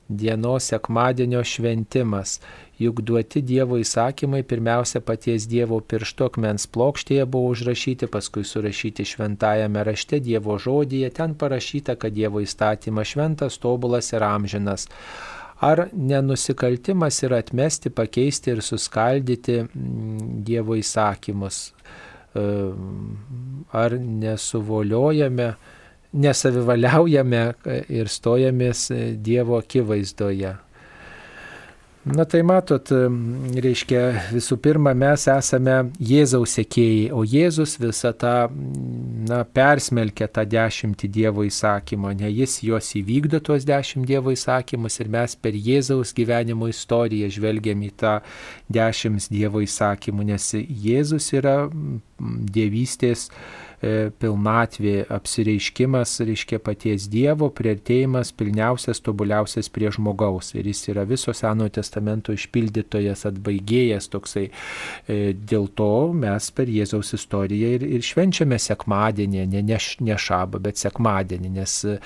[0.08, 2.40] dienos sekmadienio šventimas.
[2.78, 9.86] Juk duoti Dievo įsakymai pirmiausia paties Dievo piršto akmens plokštėje buvo užrašyti, paskui surašyti šventajame
[9.86, 14.90] rašte Dievo žodyje, ten parašyta, kad Dievo įstatymas šventas, tobulas ir amžinas.
[15.64, 21.62] Ar nenusikaltimas yra atmesti, pakeisti ir suskaldyti mm, Dievo įsakymus?
[22.36, 22.44] E,
[23.72, 25.48] ar nesuvoliojame,
[26.12, 27.42] nesavivaliaujame
[27.88, 28.90] ir stojamės
[29.24, 30.52] Dievo akivaizdoje?
[32.06, 32.86] Na tai matot,
[33.58, 34.00] reiškia,
[34.30, 38.34] visų pirma, mes esame Jėzaus sekėjai, o Jėzus visą tą,
[39.26, 45.10] na, persmelkia tą dešimtį Dievo įsakymą, ne jis juos įvykdo tuos dešimt Dievo įsakymus ir
[45.16, 48.14] mes per Jėzaus gyvenimo istoriją žvelgiam į tą
[48.70, 51.64] dešimt Dievo įsakymų, nes Jėzus yra
[52.54, 53.32] dievystės
[53.80, 60.54] pilnatvė, apsireiškimas, reiškia paties Dievo, prieartėjimas pilniausias, tobuliausias prie žmogaus.
[60.56, 64.46] Ir jis yra viso Senojo testamento išpildytojas, atbaigėjas toksai.
[64.48, 70.60] E, dėl to mes per Jėzaus istoriją ir, ir švenčiame sekmadienį, ne, ne, ne šabą,
[70.64, 71.98] bet sekmadienį, nes e,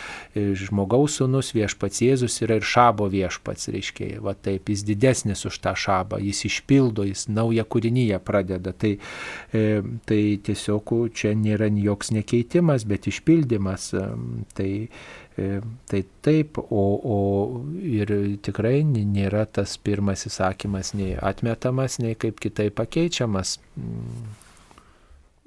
[0.58, 5.74] žmogaus sunus viešpats Jėzus yra ir šabo viešpats, reiškia, va taip, jis didesnis už tą
[5.78, 8.72] šabą, jis išpildo, jis naują kūrinyje pradeda.
[8.80, 8.94] Tai,
[10.08, 13.92] tai tiesiog čia nėra yra joks nekeitimas, bet išpildymas.
[14.56, 14.70] Tai,
[15.36, 15.48] e,
[15.92, 17.18] tai taip, o, o
[17.78, 23.58] ir tikrai nėra tas pirmas įsakymas nei atmetamas, nei kaip kitaip pakeičiamas.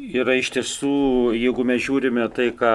[0.03, 0.95] Yra iš tiesų,
[1.38, 2.74] jeigu mes žiūrime tai, ką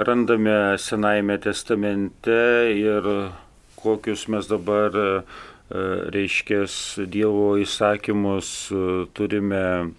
[0.00, 2.38] randame Senajame testamente
[2.72, 3.04] ir
[3.78, 5.22] kokius mes dabar, e,
[6.14, 6.64] reiškia,
[7.06, 8.80] Dievo įsakymus e,
[9.14, 9.92] turime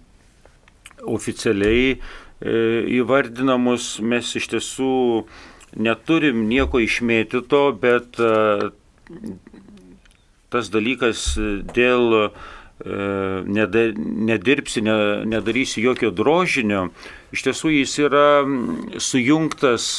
[1.06, 2.00] oficialiai
[2.40, 5.26] įvardinamus, mes iš tiesų
[5.76, 8.16] neturim nieko išmėtyto, bet
[10.50, 11.36] tas dalykas
[11.76, 12.30] dėl
[12.80, 16.88] nedirbsi, nedarysi jokio drožinio,
[17.34, 18.28] iš tiesų jis yra
[18.96, 19.90] sujungtas,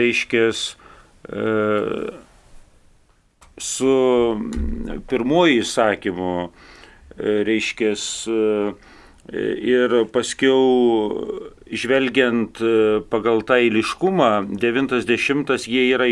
[0.00, 0.48] reiškia,
[3.56, 3.94] su
[5.12, 6.34] pirmoju įsakymu,
[7.20, 7.92] reiškia,
[9.32, 12.60] ir paskiau žvelgiant
[13.10, 14.30] pagal tą eiliškumą,
[14.62, 16.06] 90 jie yra,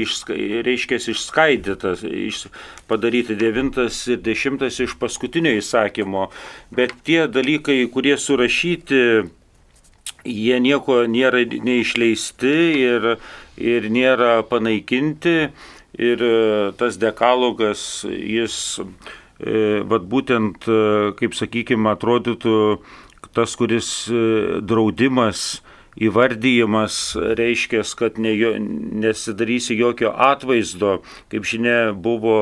[0.66, 2.46] reiškia, išskaidytas, iš,
[2.90, 6.26] padaryti 9 ir 10 iš paskutinio įsakymo,
[6.74, 9.00] bet tie dalykai, kurie surašyti,
[10.24, 13.14] jie nieko nėra neišleisti ir,
[13.60, 15.52] ir nėra panaikinti.
[15.94, 16.22] Ir
[16.74, 18.80] tas dekalogas, jis,
[19.38, 20.66] vad būtent,
[21.20, 22.54] kaip sakykime, atrodytų,
[23.32, 23.88] tas, kuris
[24.60, 25.62] draudimas
[26.00, 28.34] įvardyjimas reiškia, kad ne,
[29.04, 30.98] nesidarysi jokio atvaizdo,
[31.32, 32.36] kaip žinia, buvo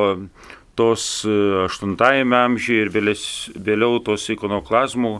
[0.79, 5.19] tos 8-ame amžiuje ir vėliau tos ikonoklazmų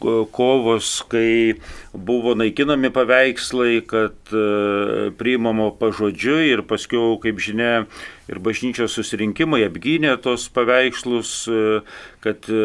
[0.00, 1.58] kovos, kai
[1.92, 7.86] buvo naikinami paveikslai, kad e, priimamo pažodžiu ir paskiau, kaip žinia,
[8.28, 11.80] ir bažnyčios susirinkimai apgynė tos paveikslus, e,
[12.22, 12.62] kad e,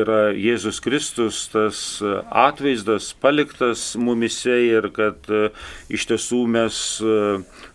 [0.00, 5.30] yra Jėzus Kristus, tas atvaizdas paliktas mumise ir kad
[5.92, 6.80] iš tiesų mes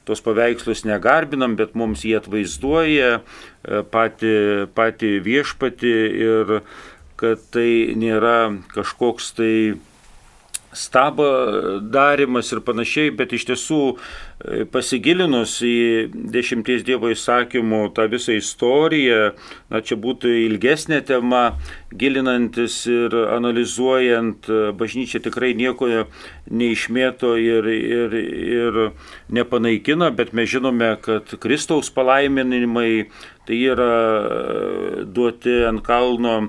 [0.07, 3.21] tos paveikslus negarbinam, bet mums jie atvaizduoja
[3.91, 4.35] pati,
[4.75, 5.95] pati viešpati
[6.27, 6.61] ir
[7.17, 8.39] kad tai nėra
[8.73, 9.53] kažkoks tai
[10.77, 11.25] stabo
[11.81, 15.77] darimas ir panašiai, bet iš tiesų e, pasigilinus į
[16.33, 19.31] dešimties Dievo įsakymų tą visą istoriją,
[19.71, 21.57] na čia būtų ilgesnė tema,
[21.91, 25.89] gilinantis ir analizuojant, e, bažnyčia tikrai nieko
[26.51, 28.81] neišmėto ir, ir, ir
[29.33, 33.07] nepanaikina, bet mes žinome, kad Kristaus palaiminimai
[33.47, 36.41] tai yra e, duoti ant kalno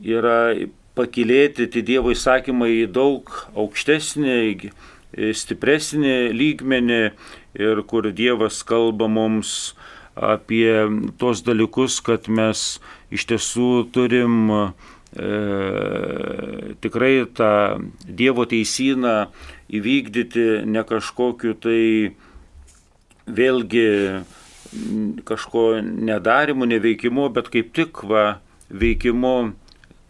[0.00, 0.54] yra
[0.94, 4.70] pakilėti tie Dievo įsakymai į daug aukštesnį,
[5.14, 7.02] stipresnį lygmenį
[7.58, 9.74] ir kur Dievas kalba mums
[10.14, 10.70] apie
[11.18, 12.78] tos dalykus, kad mes
[13.14, 14.60] iš tiesų turim e,
[16.82, 19.16] tikrai tą Dievo teisyną
[19.74, 22.14] įvykdyti ne kažkokiu tai
[23.26, 23.90] vėlgi
[25.26, 28.38] kažko nedarimu, neveikimu, bet kaip tik va
[28.70, 29.54] veikimu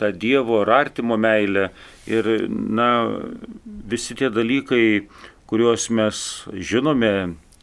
[0.01, 1.70] tą Dievo ar artimo meilę.
[2.11, 2.88] Ir, na,
[3.64, 5.07] visi tie dalykai,
[5.51, 6.18] kuriuos mes
[6.53, 7.14] žinome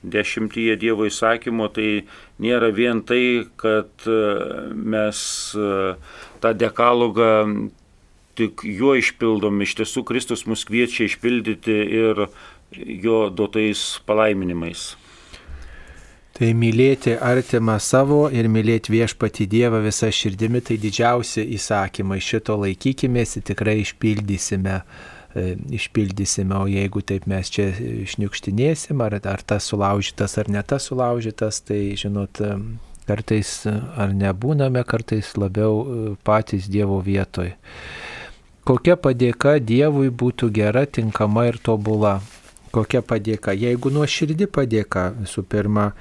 [0.01, 2.05] dešimtyje Dievo įsakymo, tai
[2.41, 4.21] nėra vien tai, kad e,
[4.73, 5.19] mes
[5.53, 5.93] e,
[6.41, 7.34] tą dekalogą
[8.39, 12.25] tik juo išpildom, iš tiesų Kristus mus kviečia išpildyti ir
[12.71, 14.93] jo duotais palaiminimais.
[16.42, 22.16] Tai mylėti artimą savo ir mylėti viešpati Dievą visą širdimi, tai didžiausi įsakymai.
[22.18, 24.80] Šito laikykimės ir tikrai išpildysime.
[25.38, 25.44] E,
[25.78, 27.68] išpildysime, o jeigu taip mes čia
[28.10, 32.58] šniukštinėsim, ar, ar tas sulaužytas, ar ne tas sulaužytas, tai žinot, e,
[33.06, 37.54] kartais ar nebūname, kartais labiau patys Dievo vietoj.
[38.66, 42.18] Kokia padėka Dievui būtų gera, tinkama ir tobula?
[42.74, 43.54] Kokia padėka?
[43.54, 45.92] Jeigu nuo širdį padėka, visų pirma,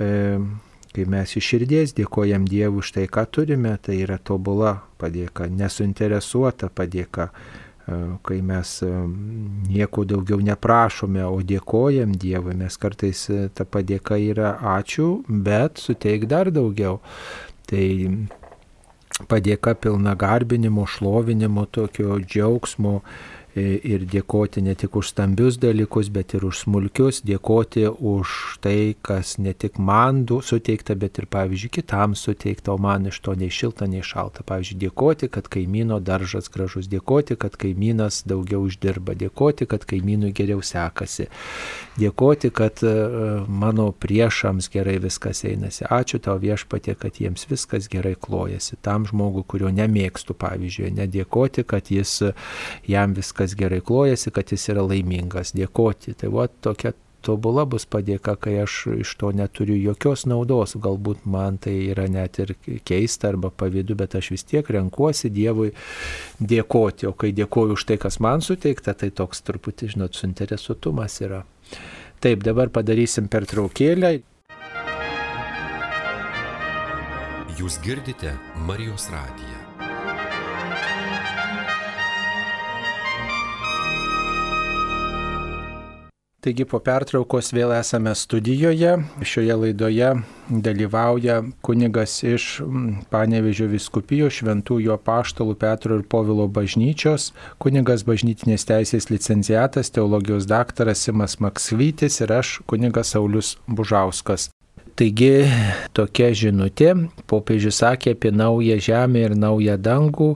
[0.00, 6.70] kai mes iš širdies dėkojam Dievui už tai, ką turime, tai yra tobula padėka, nesuinteresuota
[6.74, 8.90] padėka, e, kai mes e,
[9.70, 16.50] nieko daugiau neprašome, o dėkojam Dievui, mes kartais ta padėka yra ačiū, bet suteik dar
[16.50, 16.98] daugiau.
[17.70, 17.86] Tai
[19.30, 23.00] padėka pilna garbinimo, šlovinimo, tokio džiaugsmo,
[23.56, 29.38] ir dėkoti ne tik už stambius dalykus, bet ir už smulkius, dėkoti už tai, kas
[29.38, 33.88] ne tik man suteikta, bet ir, pavyzdžiui, kitam suteikta, o man iš to nei šilta,
[33.90, 34.44] nei šalta.
[34.46, 40.62] Pavyzdžiui, dėkoti, kad kaimyno daržas gražus, dėkoti, kad kaimynas daugiau uždirba, dėkoti, kad kaimynui geriau
[40.62, 41.26] sekasi,
[41.98, 42.94] dėkoti, kad e,
[43.50, 45.86] mano priešams gerai viskas einasi.
[45.90, 48.78] Ačiū tau viešpatė, kad jiems viskas gerai klojasi.
[48.84, 52.30] Tam žmogui, kurio nemėgstu, pavyzdžiui, nedėkoti, kad jis
[52.86, 56.14] jam viskas viskas gerai klojasi, kad jis yra laimingas, dėkoti.
[56.14, 60.76] Tai va tokia tobula bus padėka, kai aš iš to neturiu jokios naudos.
[60.76, 65.72] Galbūt man tai yra net ir keista arba pavydu, bet aš vis tiek renkuosi Dievui
[66.40, 67.08] dėkoti.
[67.08, 71.44] O kai dėkoju už tai, kas man suteikta, tai toks truputį, žinot, suinteresuotumas yra.
[72.20, 74.20] Taip, dabar padarysim pertraukėlę.
[77.60, 79.59] Jūs girdite Marijos radiją.
[86.40, 88.94] Taigi po pertraukos vėl esame studijoje.
[89.28, 90.06] Šioje laidoje
[90.48, 92.46] dalyvauja kunigas iš
[93.12, 101.36] Panevežio viskupijos Šventųjų apaštalų Petro ir Povilo bažnyčios, kunigas bažnytinės teisės licenciatas, teologijos daktaras Simas
[101.44, 104.48] Maksvytis ir aš, kunigas Saulis Bužauskas.
[104.96, 105.44] Taigi
[105.92, 106.94] tokia žinutė,
[107.28, 110.34] popiežius sakė apie naują žemę ir naują dangų,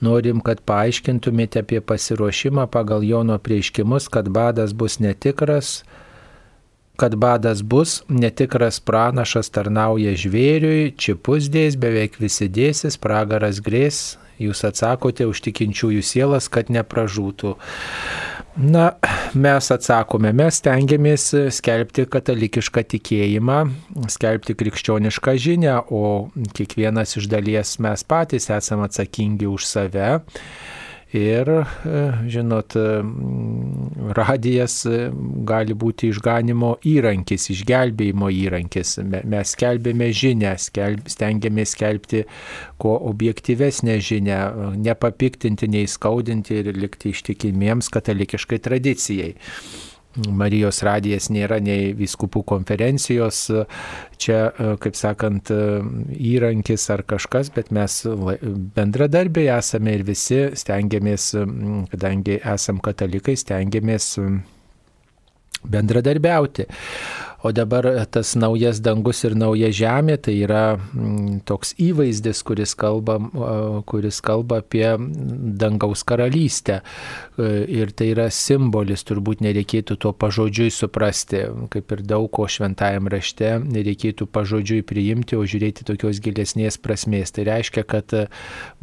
[0.00, 5.82] Norim, kad paaiškintumėte apie pasiruošimą pagal Jono prieiškimus, kad badas bus netikras,
[7.00, 14.64] kad badas bus, netikras pranašas tarnauja žvėriui, čipus dės, beveik visi dėsis, pragaras grės, jūs
[14.68, 17.54] atsakote už tikinčiųjų sielas, kad nepražūtų.
[18.60, 18.90] Na,
[19.32, 23.60] mes atsakome, mes tengiamės skelbti katalikišką tikėjimą,
[24.12, 30.10] skelbti krikščionišką žinią, o kiekvienas iš dalies mes patys esame atsakingi už save.
[31.12, 33.02] Ir, e, žinot, e,
[34.14, 35.08] radijas e,
[35.42, 39.00] gali būti išganimo įrankis, išgelbėjimo įrankis.
[39.02, 42.22] Mes skelbėme žinę, skelb, stengiamės skelbti
[42.78, 44.38] kuo objektyvesnę žinę,
[44.78, 49.34] nepapiktinti, neįskaudinti ir likti ištikimiems katalikiškai tradicijai.
[50.16, 53.44] Marijos radijas nėra nei viskupų konferencijos,
[54.18, 55.80] čia, e, kaip sakant, e,
[56.32, 58.00] įrankis ar kažkas, bet mes
[58.74, 61.30] bendradarbiai esame ir visi stengiamės,
[61.92, 64.16] kadangi esam katalikai, stengiamės
[65.62, 66.66] bendradarbiauti.
[67.42, 73.16] O dabar tas naujas dangus ir nauja žemė tai yra mm, toks įvaizdis, kuris kalba,
[73.88, 74.84] kuris kalba apie
[75.62, 76.82] dangaus karalystę.
[77.40, 77.48] E,
[77.80, 83.54] ir tai yra simbolis, turbūt nereikėtų to pažodžiui suprasti, kaip ir daug ko šventajam rašte,
[83.64, 87.32] nereikėtų pažodžiui priimti, o žiūrėti tokios gilesnės prasmės.
[87.32, 88.16] Tai reiškia, kad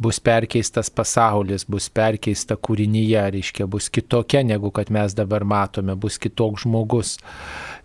[0.02, 6.18] bus perkeistas pasaulis, bus perkeista kūrinyje, reiškia, bus kitokia negu kad mes dabar matome, bus
[6.18, 7.20] kitoks žmogus.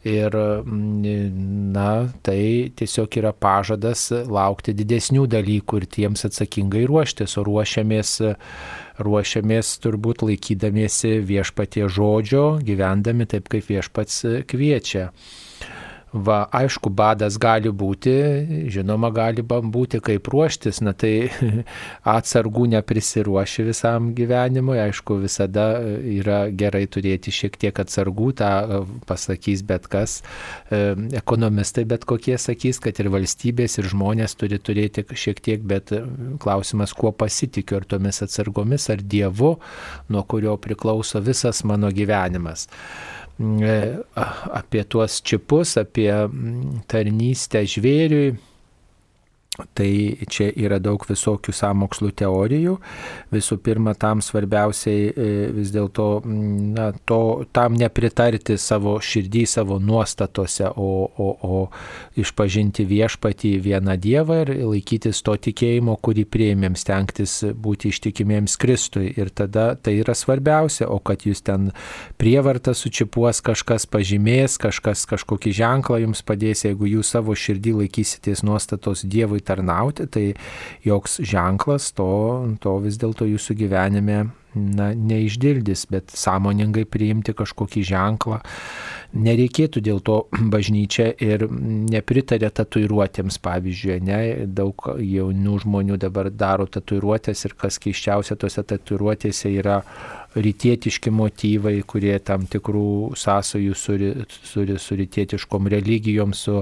[0.03, 0.35] Ir,
[1.71, 1.89] na,
[2.27, 8.11] tai tiesiog yra pažadas laukti didesnių dalykų ir tiems atsakingai ruoštis, o ruošiamės,
[9.07, 14.19] ruošiamės turbūt laikydamiesi viešpatie žodžio, gyvendami taip, kaip viešpats
[14.51, 15.07] kviečia.
[16.13, 18.11] Va, aišku, badas gali būti,
[18.69, 21.31] žinoma, gali būti kaip ruoštis, na tai
[22.17, 29.63] atsargų neprisiruoši visam gyvenimui, aišku, visada yra gerai turėti šiek tiek atsargų, tą e, pasakys
[29.65, 30.19] bet kas,
[30.69, 30.83] e,
[31.17, 35.95] ekonomistai bet kokie sakys, kad ir valstybės, ir žmonės turi turėti šiek tiek, bet
[36.45, 39.55] klausimas, kuo pasitikiu, ar tomis atsargomis, ar Dievu,
[40.13, 42.69] nuo kurio priklauso visas mano gyvenimas.
[43.39, 43.75] E,
[44.53, 46.09] apie tuos čipus, apie
[46.91, 48.35] tarnystę žvėriui
[49.53, 49.87] Tai
[50.33, 52.71] čia yra daug visokių samokslų teorijų.
[53.29, 56.07] Visų pirma, tam svarbiausiai e, vis dėlto
[57.53, 61.59] tam nepritarti savo širdį, savo nuostatose, o, o, o
[62.17, 69.11] išpažinti viešpatį vieną Dievą ir laikytis to tikėjimo, kurį prieimėm, stengtis būti ištikimiems Kristui.
[69.13, 71.69] Ir tada tai yra svarbiausia, o kad jūs ten
[72.17, 79.05] prievartą sučipuos, kažkas pažymės, kažkas kažkokį ženklą jums padės, jeigu jūs savo širdį laikysitės nuostatos
[79.05, 80.25] Dievui tarnauti, tai
[80.85, 82.13] joks ženklas to,
[82.63, 84.23] to vis dėlto jūsų gyvenime
[84.55, 88.39] na, neišdildys, bet sąmoningai priimti kažkokį ženklą.
[89.13, 90.23] Nereikėtų dėl to
[90.53, 98.37] bažnyčia ir nepritarė tatuiruotėms, pavyzdžiui, ne, daug jaunų žmonių dabar daro tatuiruotės ir kas keiščiausia
[98.41, 99.81] tose tatuiruotėse yra
[100.35, 104.09] rytietiški motyvai, kurie tam tikrų sąsojų suri,
[104.47, 106.61] suri su rytietiškom religijom, su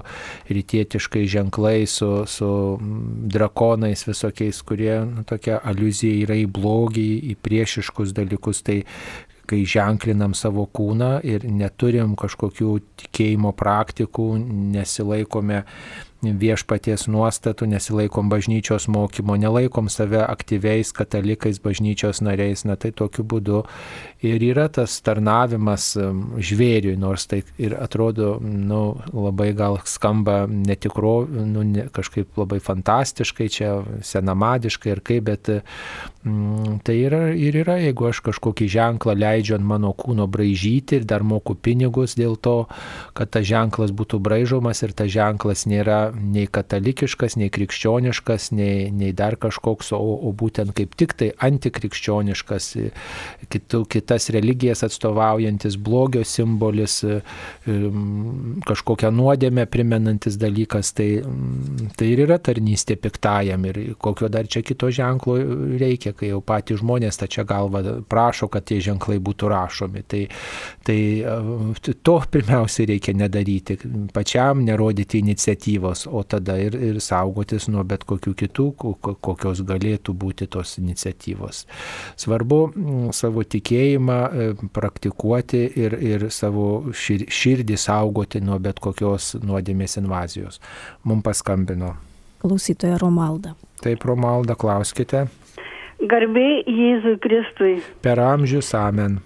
[0.49, 2.51] rytietiškai ženklais, su, su
[3.31, 8.63] drakonais visokiais, kurie nu, tokia aluzija yra į blogį, į priešiškus dalykus.
[8.67, 8.81] Tai
[9.51, 14.27] kai ženklinam savo kūną ir neturim kažkokių tikėjimo praktikų,
[14.77, 15.65] nesilaikome
[16.21, 23.63] viešpaties nuostatų, nesilaikom bažnyčios mokymo, nelaikom save aktyviais katalikais, bažnyčios nariais, na tai tokiu būdu
[24.21, 31.65] ir yra tas tarnavimas žvėriui, nors tai ir atrodo, nu, labai gal skamba netikro, nu,
[31.65, 33.73] ne, kažkaip labai fantastiškai, čia
[34.05, 39.65] senamadiškai ir kaip, bet mm, tai yra ir yra, jeigu aš kažkokį ženklą leidžiu ant
[39.73, 42.67] mano kūno braižyti ir dar moku pinigus dėl to,
[43.17, 49.11] kad tas ženklas būtų braižomas ir tas ženklas nėra nei katalikiškas, nei krikščioniškas, nei, nei
[49.17, 52.69] dar kažkoks, o, o būtent kaip tik tai antikrikščioniškas,
[53.51, 56.99] kitų, kitas religijas atstovaujantis blogio simbolis,
[58.67, 61.09] kažkokią nuodėmę primenantis dalykas, tai,
[61.97, 65.37] tai ir yra tarnystė piktajam ir kokio dar čia kito ženklo
[65.81, 70.03] reikia, kai jau patys žmonės tačia galva prašo, kad tie ženklai būtų rašomi.
[70.11, 70.21] Tai,
[70.85, 70.99] tai
[72.03, 73.77] to pirmiausia reikia nedaryti,
[74.13, 78.67] pačiam nerodyti iniciatyvos, o tada ir, ir saugotis nuo bet kokių kitų,
[79.21, 81.65] kokios galėtų būti tos iniciatyvos.
[82.19, 89.99] Svarbu mm, savo tikėjimą e, praktikuoti ir, ir savo širdį saugoti nuo bet kokios nuodėmės
[90.01, 90.61] invazijos.
[91.03, 91.95] Mums paskambino.
[92.41, 93.53] Klausytoja Romalda.
[93.81, 95.27] Taip, Romalda, klauskite.
[96.01, 97.75] Garbė Jėzui Kristui.
[98.01, 99.19] Per amžius amen.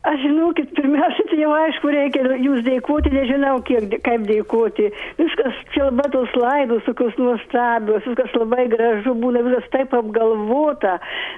[0.00, 4.86] Aš žinokit, pirmiausia, tai jau aišku, reikia jūs dėkoti, nežinau, kiek, kaip dėkoti.
[5.18, 10.94] Viskas, čia labai tos laidos, tokios nuostabios, viskas labai gražu, būna viskas taip apgalvota.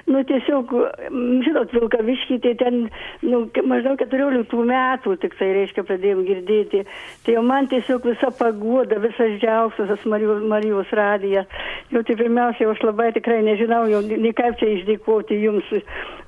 [0.07, 0.71] Nu, tiesiog,
[1.43, 2.79] žinot, Vilkaviškį, tai ten,
[3.27, 6.85] nu, maždaug 14 metų tik tai, reiškia, pradėjom girdėti.
[7.27, 11.43] Tai jau man tiesiog visa pagoda, visas džiaugsmas, Marijos, Marijos radija.
[11.91, 15.67] Jau tai pirmiausia, aš labai tikrai nežinau, jau nei kaip čia išdėkoti jums.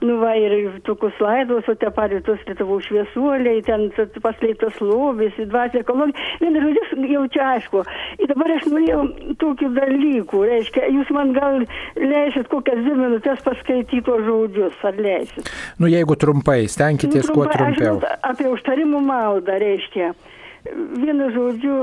[0.03, 3.87] Nu, va, ir tokius laidos, o te patys tos Lietuvos šviesuoliai, ten
[4.23, 6.27] paslėptas lobis, dvasia ekologija.
[6.41, 7.83] Vienu žodžiu, jau čia aišku.
[8.19, 9.01] Ir dabar aš norėjau
[9.41, 10.43] tokių dalykų.
[10.51, 11.65] Reiškia, jūs man gal
[11.99, 15.51] leisit kokias dvi minutės paskaityti tos žodžius, ar leisit?
[15.81, 17.99] Nu, jeigu trumpai, stenkitės nu, trumpai, kuo trumpiau.
[17.99, 20.13] Aš, apie užtarimų maldą, reiškia.
[20.97, 21.75] Vienu žodžiu,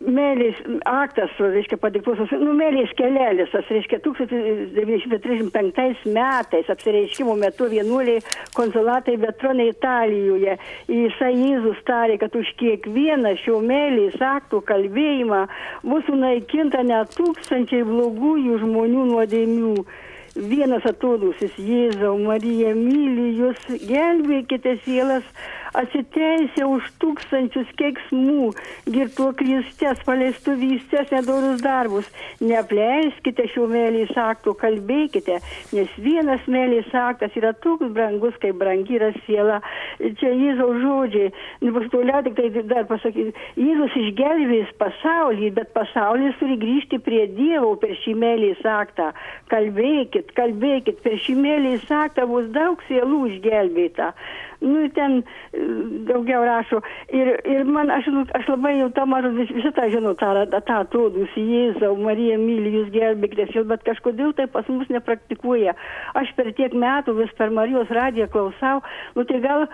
[0.00, 0.56] Mėlės
[0.88, 8.24] aktas, reiškia, padiktuotas, nu, Mėlės kelelis, tas, reiškia, 1935 metais apsireiškimo metu vienuoliai
[8.56, 10.56] konsulatai Betronai Italijoje.
[10.88, 15.44] Jisai Jėzus tarė, kad už kiekvieną šio Mėlės aktų kalbėjimą
[15.84, 19.84] bus sunaikinta net tūkstančiai blogųjų žmonių nuodėmių.
[20.30, 25.26] Vienas atodusis Jėzau, Marija myli jūs, gelbėkite sielas
[25.76, 28.50] atsiteisė už tūkstančius keiksmų,
[28.90, 32.08] girtuoklystės, paleistuvystės, nedorus darbus.
[32.42, 35.38] Neapleiskite šių mėlys aktų, kalbėkite,
[35.76, 39.60] nes vienas mėlys aktas yra toks brangus, kaip brangi yra siela.
[40.00, 41.32] Čia Jėzaus žodžiai.
[41.70, 43.34] Bus toliau tik tai dar pasakyti.
[43.60, 49.10] Jėzus išgelbės pasaulį, bet pasaulis turi grįžti prie Dievo per šį mėlys aktą.
[49.52, 54.12] Kalbėkit, kalbėkit, per šį mėlys aktą bus daug sielų išgelbėta
[54.60, 55.64] nu ten e,
[56.08, 56.80] daugiau rašo.
[57.16, 60.32] Ir, ir man, aš, nu, aš labai jau tą mažą vis, visą tą žinau, tą,
[60.52, 65.76] tą atodusį Jėzau, Marija myli jūs gelbėkitės, bet kažkodėl tai pas mus nepraktikuoja.
[66.20, 68.80] Aš per tiek metų vis per Marijos radiją klausau,
[69.16, 69.66] nu tai gal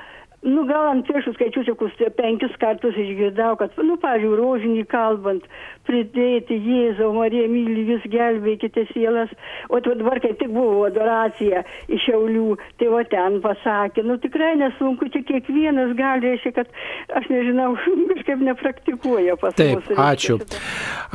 [0.45, 5.47] nu gal ant pirštų skaičiuočiau kokius penkis kartus išgirdau, kad, nu, pavyzdžiui, rožinį kalbant,
[5.87, 9.33] pridėti Jėzau, Marija myli jūs gelbėkite sielas,
[9.71, 12.49] o tu dabar kaip tik buvo adoracija iš Šiaulių,
[12.81, 16.71] tai va ten pasakė, nu tikrai nesunku, čia kiekvienas gali, reiškia, kad
[17.19, 17.73] aš nežinau,
[18.13, 19.89] kažkaip nepraktikuoja pas Taip, mus.
[19.91, 20.39] Taip, ačiū.
[20.43, 20.63] Šitą.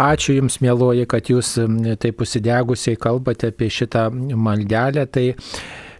[0.01, 1.53] Ačiū Jums, mėloji, kad Jūs
[2.01, 5.05] taip užsidegusiai kalbate apie šitą maldelę.
[5.11, 5.25] Tai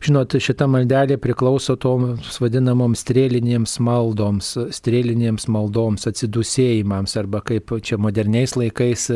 [0.02, 8.56] Žinot, šita maldelė priklauso toms vadinamoms strėlinėms maldoms, strėlinėms maldoms, atsidusėjimams, arba kaip čia moderniais
[8.58, 9.12] laikais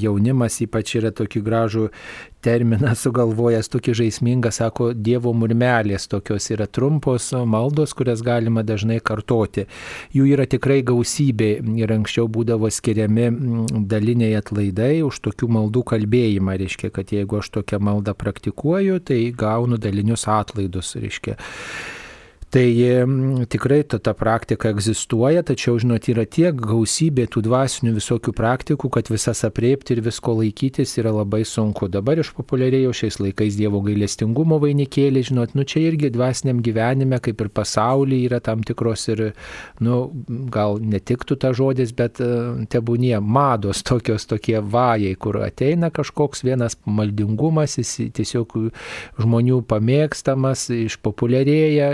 [0.00, 1.84] jaunimas ypač yra tokį gražų
[2.44, 9.66] terminą sugalvojęs, tokį žaismingą, sako, Dievo murmelės, tokios yra trumpos maldos, kurias galima dažnai kartoti.
[10.14, 11.50] Jų yra tikrai gausybė
[11.80, 16.58] ir anksčiau būdavo skiriami mm, daliniai atlaidai už tokių maldų kalbėjimą.
[16.64, 20.94] Reiškia, kad jeigu aš tokią maldą praktikuoju, tai gaunu dalinius atlaidus.
[21.00, 21.38] Reiškia.
[22.54, 28.90] Tai tikrai ta, ta praktika egzistuoja, tačiau, žinot, yra tiek gausybė tų dvasinių visokių praktikų,
[28.94, 31.88] kad visas apriepti ir visko laikytis yra labai sunku.
[31.90, 37.50] Dabar išpopuliarėjo šiais laikais Dievo gailestingumo vainikėlė, žinot, nu čia irgi dvasiniam gyvenime, kaip ir
[37.50, 39.24] pasaulyje, yra tam tikros ir,
[39.82, 39.98] nu,
[40.54, 42.30] gal netiktų ta žodis, bet e,
[42.70, 48.56] tebūnie mados tokios tokie vajai, kur ateina kažkoks vienas maldingumas, jis tiesiog
[49.18, 51.90] žmonių pamėgstamas, išpopuliarėja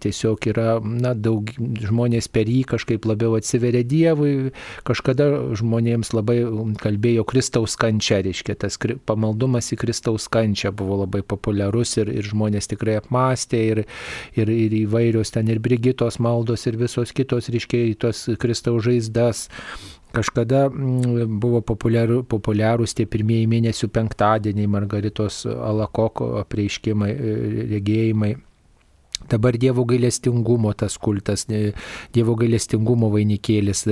[0.00, 4.52] tiesiog yra, na, daug žmonės per jį kažkaip labiau atsiveria Dievui,
[4.86, 6.40] kažkada žmonėms labai
[6.82, 12.70] kalbėjo Kristaus kančia, reiškia, tas pamaldumas į Kristaus kančią buvo labai populiarus ir, ir žmonės
[12.72, 13.82] tikrai apmastė ir,
[14.38, 19.48] ir, ir įvairios ten ir Brigitos maldos ir visos kitos, reiškia, į tos Kristaus žaizdas.
[20.14, 27.10] Kažkada mm, buvo populiaru, populiarūs tie pirmieji mėnesių penktadieniai, Margaritos Alakoko apreiškimai,
[27.74, 28.34] regėjimai
[29.30, 33.84] Dabar Dievo gailestingumo tas kultas, Dievo gailestingumo vainikėlis,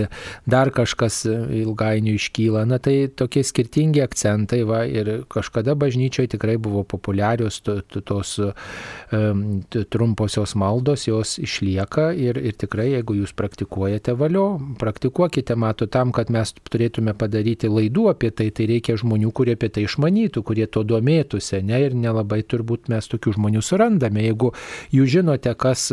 [0.46, 2.64] dar kažkas ilgainiui iškyla.
[2.68, 8.34] Na tai tokie skirtingi akcentai va, ir kažkada bažnyčioje tikrai buvo populiarios tos
[9.92, 14.46] trumposios maldos, jos išlieka ir, ir tikrai jeigu jūs praktikuojate valio,
[14.80, 19.70] praktikuokite, mato, tam, kad mes turėtume padaryti laidų apie tai, tai reikia žmonių, kurie apie
[19.72, 24.24] tai išmanytų, kurie to domėtųsi, ne, ir nelabai turbūt mes tokių žmonių surandame.
[24.26, 24.52] Jeigu
[24.94, 25.92] jūs žinote, žinote, kas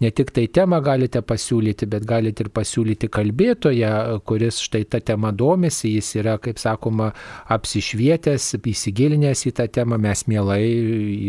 [0.00, 5.32] ne tik tai temą galite pasiūlyti, bet galite ir pasiūlyti kalbėtoją, kuris štai tą temą
[5.36, 7.12] domisi, jis yra, kaip sakoma,
[7.48, 10.62] apsišvietęs, įsigilinęs į tą temą, mes mielai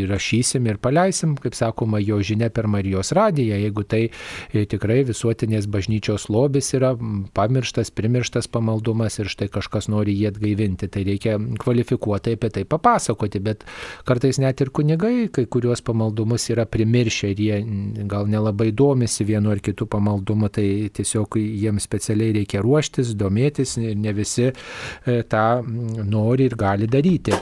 [0.03, 5.67] įrašysim ir paleisim, kaip sakoma, jo žinia per Marijos radiją, jeigu tai e, tikrai visuotinės
[5.71, 6.93] bažnyčios lobis yra
[7.35, 13.41] pamirštas, primirštas pamaldumas ir štai kažkas nori jį atgaivinti, tai reikia kvalifikuotai apie tai papasakoti,
[13.43, 13.65] bet
[14.07, 17.65] kartais net ir kunigai kai kuriuos pamaldumus yra primiršę pamiršę ir jie
[18.07, 23.95] gal nelabai domisi vienu ar kitu pamaldumu, tai tiesiog jiems specialiai reikia ruoštis, domėtis ir
[23.95, 25.63] ne visi e, tą
[26.05, 27.33] nori ir gali daryti.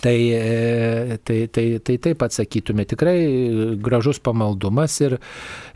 [0.00, 5.18] Tai, e, tai, tai, tai taip atsakytume, tikrai gražus pamaldumas ir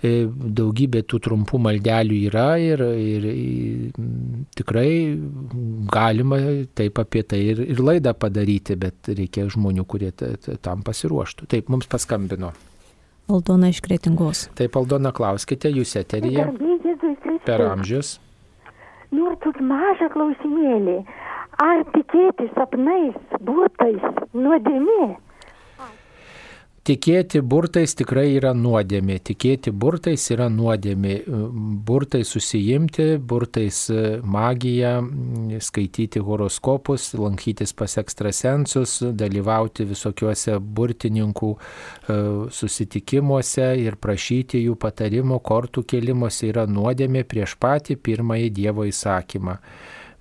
[0.03, 3.29] e, daugybė tų trumpų maldelių yra ir, ir
[4.57, 4.89] tikrai
[5.93, 6.41] galima
[6.75, 11.53] taip apie tai ir, ir laidą padaryti, bet reikia žmonių, kurie tam pasiruoštų.
[11.53, 12.55] Taip, mums paskambino.
[13.29, 14.47] Aldona iš Kretingos.
[14.57, 16.47] Taip, Aldona, klauskite, jūs eteryje.
[17.45, 18.17] Per amžius.
[19.13, 20.99] Nors tokį mažą klausimėlį.
[21.61, 25.17] Ar tikėti sapnais, būtais, nuodėmė?
[26.89, 29.19] Tikėti burtais tikrai yra nuodėmė.
[29.29, 31.19] Tikėti burtais yra nuodėmė.
[31.85, 34.95] Burtai susijimti, burtais e, magiją,
[35.67, 42.19] skaityti horoskopus, lankytis pas ekstrasensus, dalyvauti visokiuose burtininkų e,
[42.57, 49.61] susitikimuose ir prašyti jų patarimo, kortų kelimuose yra nuodėmė prieš patį pirmąjį Dievo įsakymą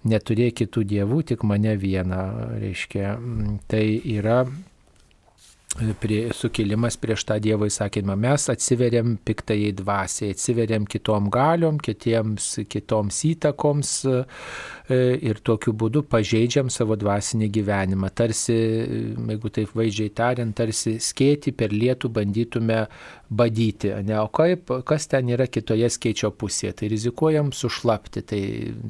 [0.08, 2.24] neturėk kitų dievų, tik mane vieną.
[2.60, 3.16] Reiškia,
[3.72, 3.86] tai
[4.20, 4.44] yra
[5.76, 8.16] prie, sukilimas prieš tą Dievo įsakymą.
[8.20, 13.94] Mes atsiveriam piktai dvasiai, atsiveriam kitom galiom, kitiems, kitoms įtakoms
[14.96, 18.10] ir tokiu būdu pažeidžiam savo dvasinį gyvenimą.
[18.16, 22.86] Tarsi, jeigu taip vaizdžiai tariant, tarsi skėti per lietų bandytume
[23.28, 23.92] badyti.
[24.08, 24.16] Ne?
[24.22, 26.78] O kaip, kas ten yra kitoje skaičio pusėje?
[26.80, 28.24] Tai rizikuojam sušlapti.
[28.28, 28.42] Tai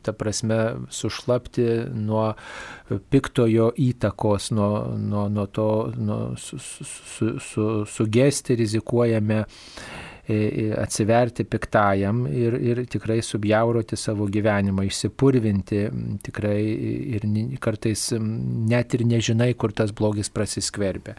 [0.06, 0.60] ta prasme
[0.94, 1.68] sušlapti
[1.98, 2.30] nuo
[3.10, 4.72] piktojo įtakos, nuo,
[5.02, 9.44] nuo, nuo to, nuo, su, su, su, sugesti rizikuojame
[10.28, 15.84] atsiverti piktajam ir, ir tikrai subjauroti savo gyvenimą, išsipurvinti
[16.26, 16.60] tikrai
[17.16, 17.28] ir
[17.64, 21.16] kartais net ir nežinai, kur tas blogis prasiskverbia.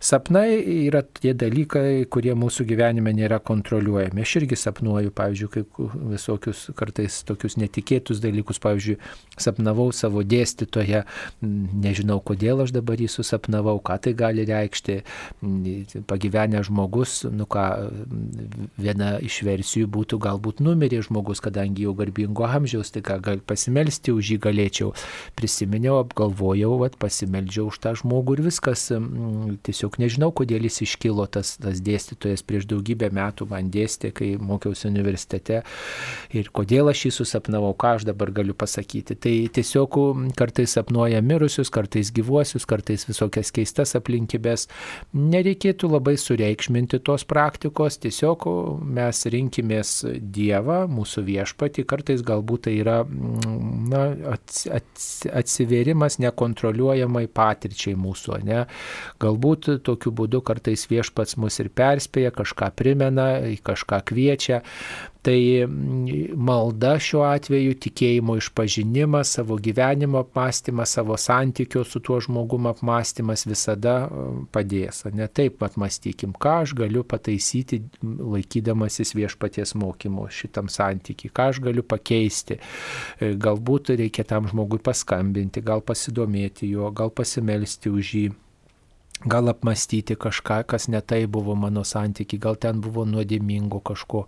[0.00, 4.26] Sapnai yra tie dalykai, kurie mūsų gyvenime nėra kontroliuojami.
[4.26, 5.64] Aš irgi sapnuoju, pavyzdžiui, kai
[6.12, 8.98] visokius kartais tokius netikėtus dalykus, pavyzdžiui,
[9.40, 11.04] sapnavau savo dėstytoje,
[11.40, 15.00] nežinau, kodėl aš dabar jį susapnavau, ką tai gali reikšti,
[16.10, 17.66] pagyvenę žmogus, nu ką,
[18.80, 24.14] viena iš versijų būtų galbūt numirė žmogus, kadangi jau garbingo amžiaus, tai ką gal pasimelsti
[24.14, 24.92] už jį galėčiau.
[25.38, 28.86] Prisiminiau, apgalvojau, vat, pasimeldžiau už tą žmogų ir viskas.
[29.66, 34.88] Tiesiog nežinau, kodėl jis iškilo tas, tas dėstytojas prieš daugybę metų man dėstė, kai mokiausi
[34.90, 35.62] universitete
[36.36, 39.16] ir kodėl aš jį susapnavau, ką aš dabar galiu pasakyti.
[39.20, 39.98] Tai tiesiog
[40.38, 44.68] kartais sapnuoja mirusius, kartais gyvuosius, kartais visokias keistas aplinkybės.
[45.16, 52.74] Nereikėtų labai sureikšminti tos praktikos, tiesiog tiesiog mes rinkimės Dievą, mūsų viešpatį, kartais galbūt tai
[52.80, 58.66] yra na, ats, ats, atsiverimas nekontroliuojamai patirčiai mūsų, ne?
[59.20, 64.62] Galbūt tokiu būdu kartais viešpats mus ir perspėja, kažką primena, kažką kviečia,
[65.22, 72.70] Tai mm, malda šiuo atveju, tikėjimo išpažinimas, savo gyvenimo apmąstymas, savo santykio su tuo žmogumu
[72.72, 75.02] apmąstymas visada mm, padės.
[75.12, 81.84] Ne taip atmastykim, ką aš galiu pataisyti laikydamasis viešpaties mokymo šitam santykiui, ką aš galiu
[81.84, 82.56] pakeisti.
[83.20, 88.30] E, galbūt reikia tam žmogui paskambinti, gal pasidomėti juo, gal pasimelsti už jį
[89.24, 94.24] gal apmastyti kažką, kas netai buvo mano santykiai, gal ten buvo nuodėmingo kažko,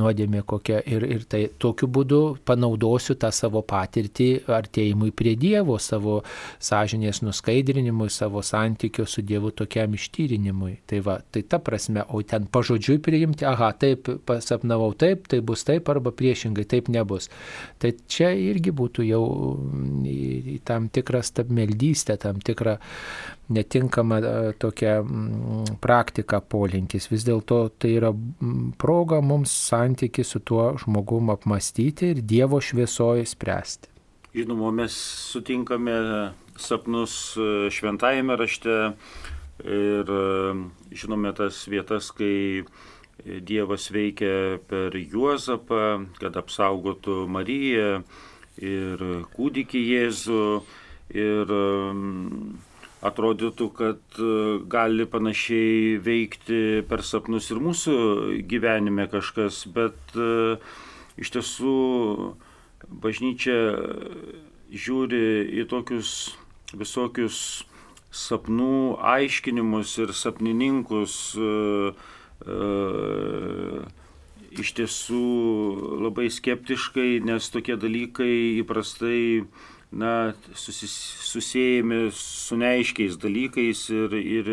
[0.00, 0.80] nuodėmė kokia.
[0.82, 6.20] Ir, ir tai tokiu būdu panaudosiu tą savo patirtį artėjimui prie Dievo, savo
[6.62, 10.80] sąžinės nuskaidrinimui, savo santykio su Dievu tokiam ištyrinimui.
[10.90, 15.62] Tai va, tai ta prasme, o ten pažodžiui priimti, aha, taip pasapnavau taip, tai bus
[15.68, 17.30] taip arba priešingai, taip nebus.
[17.78, 19.22] Tai čia irgi būtų jau
[20.66, 22.80] tam tikras meldystė, tam tikra
[23.52, 27.08] netinkama e, tokia mm, praktika polinkis.
[27.12, 33.26] Vis dėlto tai yra mm, proga mums santyki su tuo žmogum apmastyti ir Dievo šviesoje
[33.28, 33.90] spręsti.
[34.32, 34.96] Žinoma, mes
[35.32, 35.98] sutinkame
[36.56, 38.78] sapnus e, šventajame rašte
[39.62, 40.56] ir e,
[40.96, 42.64] žinome tas vietas, kai
[43.22, 48.00] Dievas veikia per Juozapą, kad apsaugotų Mariją
[48.58, 49.04] ir
[49.36, 50.46] kūdikį Jėzų.
[51.12, 52.56] Ir um,
[53.02, 57.96] atrodytų, kad uh, gali panašiai veikti per sapnus ir mūsų
[58.50, 60.62] gyvenime kažkas, bet uh,
[61.18, 61.74] iš tiesų
[63.02, 63.58] bažnyčia
[64.72, 65.24] žiūri
[65.62, 66.32] į tokius
[66.72, 67.38] visokius
[68.12, 71.92] sapnų aiškinimus ir sapnininkus uh,
[74.52, 75.26] iš tiesų
[76.02, 79.44] labai skeptiškai, nes tokie dalykai įprastai
[79.92, 80.92] na, susis,
[81.28, 84.50] susijęmi su neaiškiais dalykais ir, ir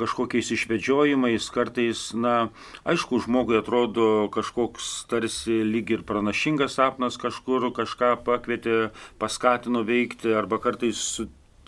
[0.00, 2.48] kažkokiais išvedžiojimais, kartais, na,
[2.88, 8.78] aišku, žmogui atrodo kažkoks tarsi lyg ir pranašingas sapnas kažkur, kažką pakvietė,
[9.20, 11.20] paskatino veikti, arba kartais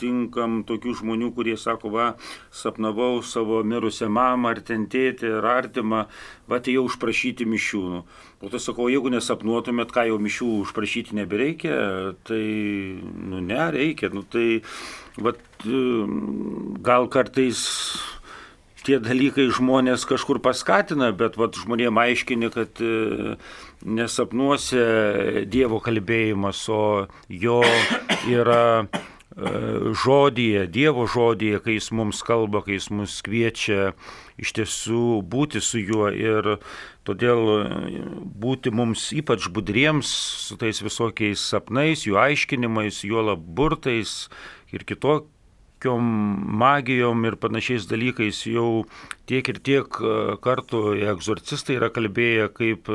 [0.02, 2.16] su sutinkam tokių žmonių, kurie sako, va,
[2.50, 6.06] sapnavau savo mirusią mamą ar tentėti ar artimą,
[6.48, 7.82] va, tai jau užprašyti mišių.
[7.92, 8.04] Nu.
[8.42, 12.42] O tai sakau, jeigu nesapnuotumėt, ką jau mišių užprašyti nebereikia, tai,
[13.30, 14.10] nu, nereikia.
[14.12, 14.62] Nu, tai,
[15.18, 15.34] va,
[16.82, 17.62] gal kartais
[18.82, 23.36] tie dalykai žmonės kažkur paskatina, bet vat, žmonėm aiškini, kad e,
[23.86, 27.62] nesapnuose Dievo kalbėjimas, o jo
[28.30, 28.88] yra
[29.32, 33.94] E, žodyje, Dievo žodyje, kai Jis mums kalba, kai Jis mus kviečia
[34.36, 36.58] iš tiesų būti su juo ir
[37.08, 40.10] todėl e, būti mums ypač budriems
[40.48, 44.28] su tais visokiais sapnais, jų aiškinimais, juolab burtais
[44.72, 45.30] ir kitokiais
[45.82, 48.84] magijom ir panašiais dalykais jau
[49.26, 52.92] tiek ir tiek e, kartų egzorcistai yra kalbėję, kaip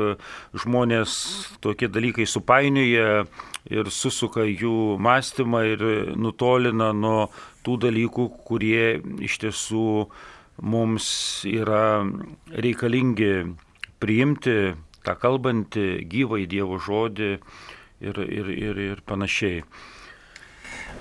[0.54, 1.18] žmonės
[1.60, 3.26] tokie dalykai supainioja
[3.68, 5.84] ir susuka jų mąstymą ir
[6.16, 7.28] nutolina nuo
[7.66, 10.08] tų dalykų, kurie iš tiesų
[10.58, 11.08] mums
[11.48, 12.02] yra
[12.48, 13.32] reikalingi
[14.00, 14.56] priimti
[15.04, 19.62] tą kalbantį gyvą į Dievo žodį ir, ir, ir, ir panašiai.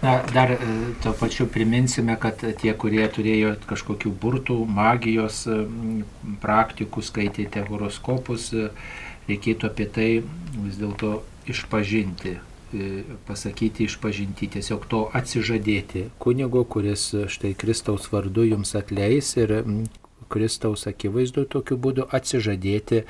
[0.04, 0.58] Na, dar e,
[1.02, 5.46] to pačiu priminsime, kad tie, kurie turėjo kažkokių burtų, magijos
[6.44, 8.70] praktikų, skaitėte horoskopus, e,
[9.32, 11.18] reikėtų apie tai vis dėlto
[11.50, 12.47] išpažinti, E,
[13.28, 19.54] pasakyti išpažinti, tiesiog to atsižadėti kunigo, kuris štai Kristaus vardu jums atleis ir
[20.28, 23.04] Kristaus akivaizdu tokiu būdu atsižadėti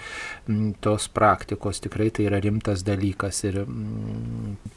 [0.81, 1.81] tos praktikos.
[1.81, 3.63] Tikrai tai yra rimtas dalykas ir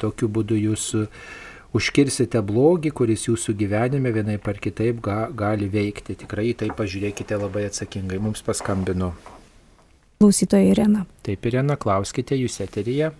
[0.00, 0.90] tokiu būdu jūs
[1.76, 6.16] užkirsite blogį, kuris jūsų gyvenime vienai par kitaip ga, gali veikti.
[6.24, 8.18] Tikrai tai pažiūrėkite labai atsakingai.
[8.22, 9.12] Mums paskambino.
[10.20, 11.06] Klausytoja Irena.
[11.24, 13.12] Taip, Irena, klauskite jūs eteryje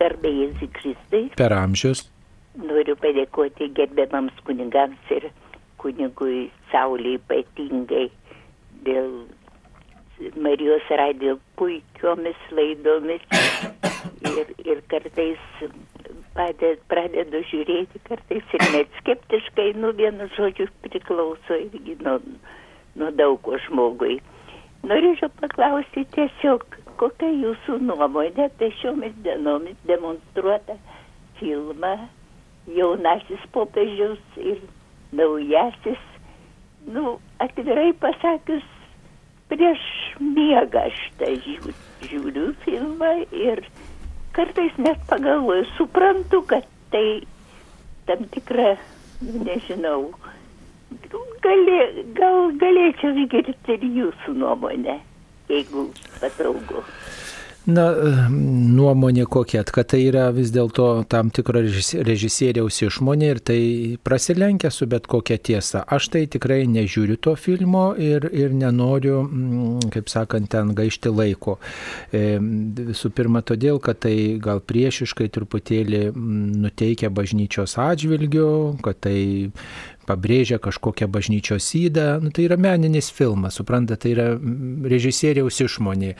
[0.00, 1.22] garbė Jėzui Kristui.
[1.38, 2.06] Per amžius.
[2.60, 5.30] Noriu padėkoti gerbiamams kunigams ir
[5.82, 8.06] kunigui Saulė ypatingai
[8.86, 9.24] dėl
[10.38, 13.24] Marijos radijo puikiomis laidomis
[14.30, 15.40] ir, ir kartais
[16.34, 22.18] paded, pradedu žiūrėti, kartais ir net skeptiškai, nu vienu žodžiu priklauso irgi nuo,
[22.98, 24.20] nuo daug ko žmogui.
[24.84, 26.66] Norėčiau paklausti tiesiog,
[27.04, 30.78] kokia jūsų nuomonė apie šiomis dienomis demonstruotą
[31.36, 31.96] filmą?
[32.64, 34.62] Jaunasis popiežius ir
[35.12, 36.00] naujasis,
[36.88, 38.64] nu, atvirai pasakius,
[39.52, 39.84] prieš
[40.16, 41.76] miegą šitą žiūriu,
[42.08, 43.60] žiūriu filmą ir
[44.32, 46.64] kartais net pagalvoju, suprantu, kad
[46.94, 47.06] tai
[48.08, 48.78] tam tikra,
[49.20, 50.14] nežinau,
[51.44, 51.80] galė,
[52.16, 55.02] gal galėčiau išgirsti ir jūsų nuomonę
[55.48, 55.88] jeigu
[56.20, 56.84] patogu.
[57.64, 57.86] Na,
[58.28, 63.60] nuomonė kokia, kad tai yra vis dėlto tam tikro režisieriaus išmonė ir tai
[64.04, 65.80] prasilenkia su bet kokia tiesa.
[65.88, 69.22] Aš tai tikrai nežiūriu to filmo ir, ir nenoriu,
[69.94, 71.56] kaip sakant, ten gaišti laiko.
[72.12, 79.16] E, visų pirma, todėl, kad tai gal priešiškai truputėlį nuteikia bažnyčios atžvilgiu, kad tai
[80.06, 84.26] pabrėžia kažkokią bažnyčios įdą, nu, tai yra meninis filmas, supranta, tai yra
[84.90, 86.14] režisieriaus išmonė.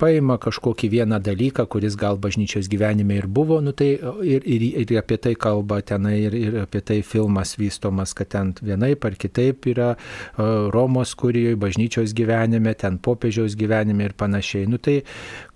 [0.00, 4.94] Paima kažkokį vieną dalyką, kuris gal bažnyčios gyvenime ir buvo, nu, tai ir, ir, ir
[5.00, 9.68] apie tai kalba tenai, ir, ir apie tai filmas vystomas, kad ten vienaip ar kitaip
[9.72, 9.92] yra
[10.36, 14.68] Romos kurijoje, bažnyčios gyvenime, ten popiežiaus gyvenime ir panašiai.
[14.70, 15.02] Nu, tai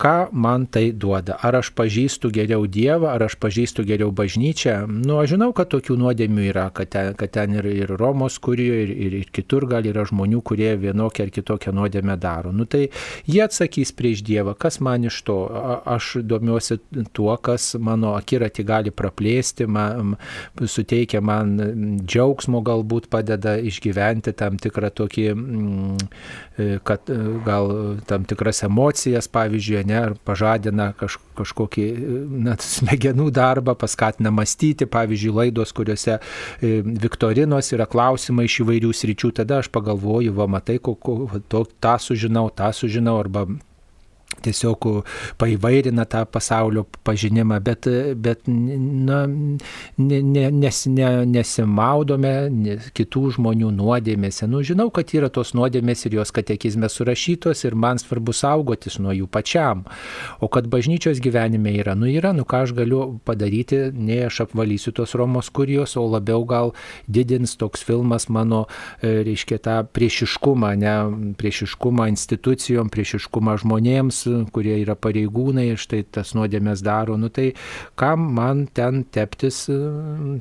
[0.00, 1.38] ką man tai duoda?
[1.42, 4.84] Ar aš pažįstu geriau Dievą, ar aš pažįstu geriau bažnyčią?
[4.90, 8.38] Nu, aš žinau, kad tokių nuodėmių yra, kad ten, kad ten ten ir, ir Romos
[8.38, 12.52] kurijoje, ir, ir, ir kitur gal yra žmonių, kurie vienokią ar kitokią nuodėmę daro.
[12.52, 12.88] Nu tai
[13.26, 15.38] jie atsakys prieš Dievą, kas man iš to.
[15.46, 16.78] A, aš domiuosi
[17.14, 20.16] tuo, kas mano akiratį gali praplėsti, man,
[20.58, 21.56] suteikia man
[22.02, 25.26] džiaugsmo, galbūt padeda išgyventi tam tikrą tokį,
[26.86, 27.10] kad
[27.46, 27.72] gal
[28.08, 31.86] tam tikras emocijas, pavyzdžiui, ne, ar pažadina kaž, kažkokį
[32.46, 36.80] net smegenų darbą, paskatina mąstyti, pavyzdžiui, laidos, kuriuose e,
[37.36, 41.96] viktorinos yra klausimai iš įvairių sričių, tada aš pagalvoju, va, matai, ko, ko, to, tą
[42.00, 43.44] sužinau, tą sužinau, arba
[44.46, 44.88] tiesiog
[45.40, 47.88] paįvairina tą pasaulio pažinimą, bet,
[48.22, 49.24] bet na,
[49.98, 50.20] ne,
[50.54, 52.34] nes, ne, nesimaudome
[52.96, 54.48] kitų žmonių nuodėmėse.
[54.50, 59.14] Nu, žinau, kad yra tos nuodėmės ir jos katekizme surašytos ir man svarbu saugotis nuo
[59.16, 59.84] jų pačiam.
[60.40, 64.94] O kad bažnyčios gyvenime yra, nu yra, nu ką aš galiu padaryti, ne aš apvalysiu
[64.96, 66.72] tos Romos kurijos, o labiau gal
[67.08, 68.66] didins toks filmas mano,
[69.00, 70.94] e, reiškia, tą priešiškumą, ne
[71.40, 77.52] priešiškumą institucijom, priešiškumą žmonėms, kurie yra pareigūnai, štai tas nuodėmės daro, nu tai
[77.98, 79.76] kam man ten teptis e,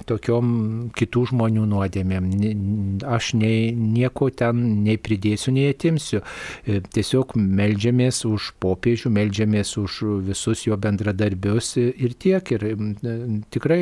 [0.08, 0.52] tokiom
[0.98, 2.30] kitų žmonių nuodėmėm.
[3.16, 6.22] Aš nei, nieko ten nei pridėsiu, nei atimsiu.
[6.66, 12.54] E, tiesiog melžiamės už popiežių, melžiamės už visus jo bendradarbius ir tiek.
[12.56, 12.76] Ir e,
[13.54, 13.82] tikrai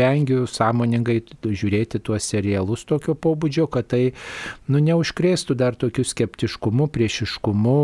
[0.00, 4.02] vengiu sąmoningai žiūrėti tuos serialus tokio pobūdžio, kad tai
[4.70, 7.78] nu, neužkrėstų dar tokiu skeptiškumu, priešiškumu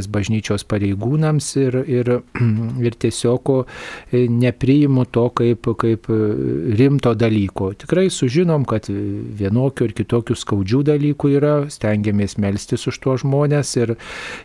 [0.00, 2.10] visuotinės bažnyčios pareigūnams ir, ir,
[2.86, 3.66] ir tiesiog
[4.12, 7.74] e, nepriimu to kaip, kaip rimto dalyko.
[7.74, 13.96] Tikrai sužinom, kad vienokių ir kitokių skaudžių dalykų yra, stengiamės melstis už tuos žmonės ir,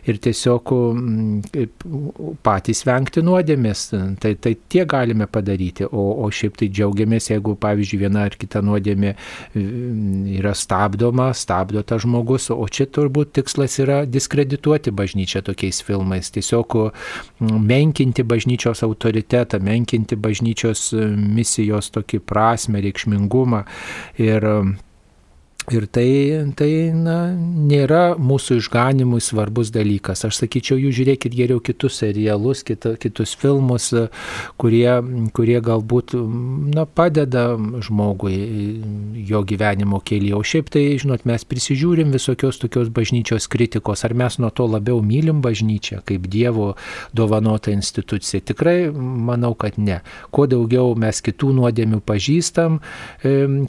[0.06, 0.72] ir tiesiog
[2.42, 3.86] patys vengti nuodėmės.
[4.20, 8.62] Tai, tai tie galime padaryti, o, o šiaip tai džiaugiamės, jeigu pavyzdžiui viena ar kita
[8.64, 9.14] nuodėmė
[10.36, 16.78] yra stabdoma, stabdo tas žmogus, o čia turbūt tikslas yra diskredituoti bažnyčią tokiais filmais, tiesiog
[17.40, 23.64] menkinti bažnyčios autoritetą, menkinti bažnyčios misijos tokį prasme, reikšmingumą.
[24.22, 24.48] Ir
[25.66, 30.20] Ir tai, tai na, nėra mūsų išganimui svarbus dalykas.
[30.28, 33.88] Aš sakyčiau, jūs žiūrėkit geriau kitus serialus, kita, kitus filmus,
[34.62, 34.86] kurie,
[35.34, 36.14] kurie galbūt
[36.70, 38.36] na, padeda žmogui
[39.26, 40.36] jo gyvenimo kelyje.
[40.38, 44.06] O šiaip tai, žinot, mes prisižiūrim visokios tokios bažnyčios kritikos.
[44.06, 46.76] Ar mes nuo to labiau mylim bažnyčią kaip Dievo
[47.10, 48.44] dovanota institucija?
[48.52, 49.98] Tikrai manau, kad ne.
[50.30, 52.78] Kuo daugiau mes kitų nuodėmių pažįstam,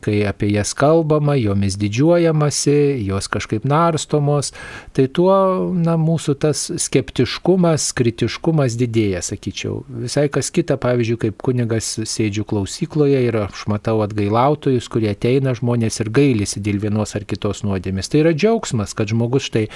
[0.06, 4.54] kai apie jas kalbama, jomis didžiuojame didžiuojamasi, jos kažkaip narstomos,
[4.94, 9.82] tai tuo na, mūsų tas skeptiškumas, kritiškumas didėja, sakyčiau.
[10.04, 16.02] Visai kas kita, pavyzdžiui, kaip kunigas sėdžiu klausykloje ir aš matau atgailautojus, kurie ateina žmonės
[16.04, 18.12] ir gailisi dėl vienos ar kitos nuodėmės.
[18.12, 19.68] Tai yra džiaugsmas, kad žmogus štai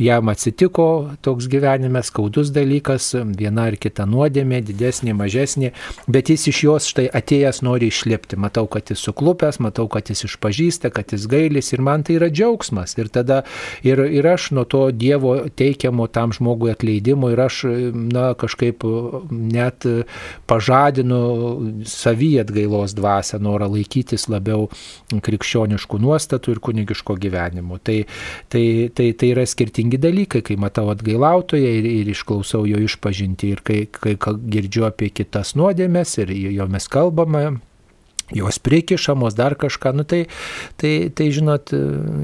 [0.00, 0.88] jam atsitiko
[1.24, 5.72] toks gyvenime skaudus dalykas, viena ar kita nuodėmė, didesnė, mažesnė,
[6.10, 8.38] bet jis iš jos štai atėjęs nori išlipti.
[8.40, 12.16] Matau, kad jis suklupęs, matau, kad jis išpažįsta, kad jis gaili meilės ir man tai
[12.16, 12.96] yra džiaugsmas.
[12.98, 13.44] Ir tada
[13.82, 17.64] ir, ir aš nuo to Dievo teikiamo tam žmogui atleidimo ir aš
[17.94, 18.82] na, kažkaip
[19.30, 19.84] net
[20.46, 24.68] pažadinu savy atgailos dvasę, norą laikytis labiau
[25.10, 27.78] krikščioniškų nuostatų ir kunigiško gyvenimo.
[27.78, 28.04] Tai,
[28.48, 33.64] tai, tai, tai yra skirtingi dalykai, kai matau atgailautoją ir, ir išklausau jo išpažinti ir
[33.64, 37.60] kai, kai girdžiu apie kitas nuodėmės ir jomis kalbama,
[38.36, 40.24] jos prikišamos, dar kažką, nu tai,
[40.80, 41.74] tai, tai žinot,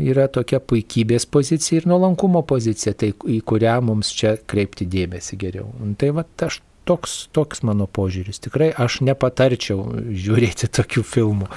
[0.03, 5.69] yra tokia puikybės pozicija ir nuolankumo pozicija, tai į kurią mums čia kreipti dėmesį geriau.
[5.81, 8.41] Nu, tai va, aš toks, toks mano požiūris.
[8.47, 9.83] Tikrai aš nepatarčiau
[10.15, 11.51] žiūrėti tokių filmų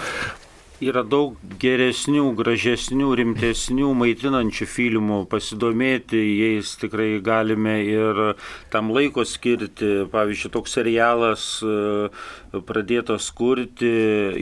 [0.83, 8.21] yra daug geresnių, gražesnių, rimtesnių, maitinančių filmų, pasidomėti jais tikrai galime ir
[8.73, 10.05] tam laiko skirti.
[10.11, 12.09] Pavyzdžiui, toks serialas e,
[12.65, 13.91] pradėtas kurti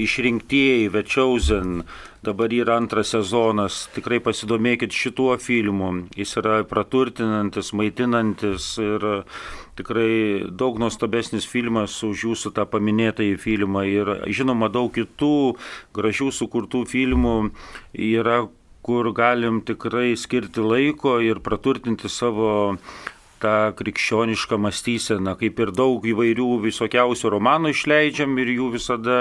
[0.05, 1.83] išrinktieji Chosen
[2.27, 9.05] dabar yra antras sezonas, tikrai pasidomėkit šituo filmu, jis yra praturtinantis, maitinantis ir
[9.77, 13.85] tikrai daug nuostabesnis filmas už jūsų tą paminėtąjį filmą.
[13.87, 15.57] Ir žinoma daug kitų
[15.97, 17.35] gražių sukurtų filmų
[17.93, 18.45] yra
[18.87, 22.77] kur galim tikrai skirti laiko ir praturtinti savo
[23.41, 29.17] tą krikščionišką mąstyseną, kaip ir daug įvairių visokiausių romanų išleidžiam ir jų visada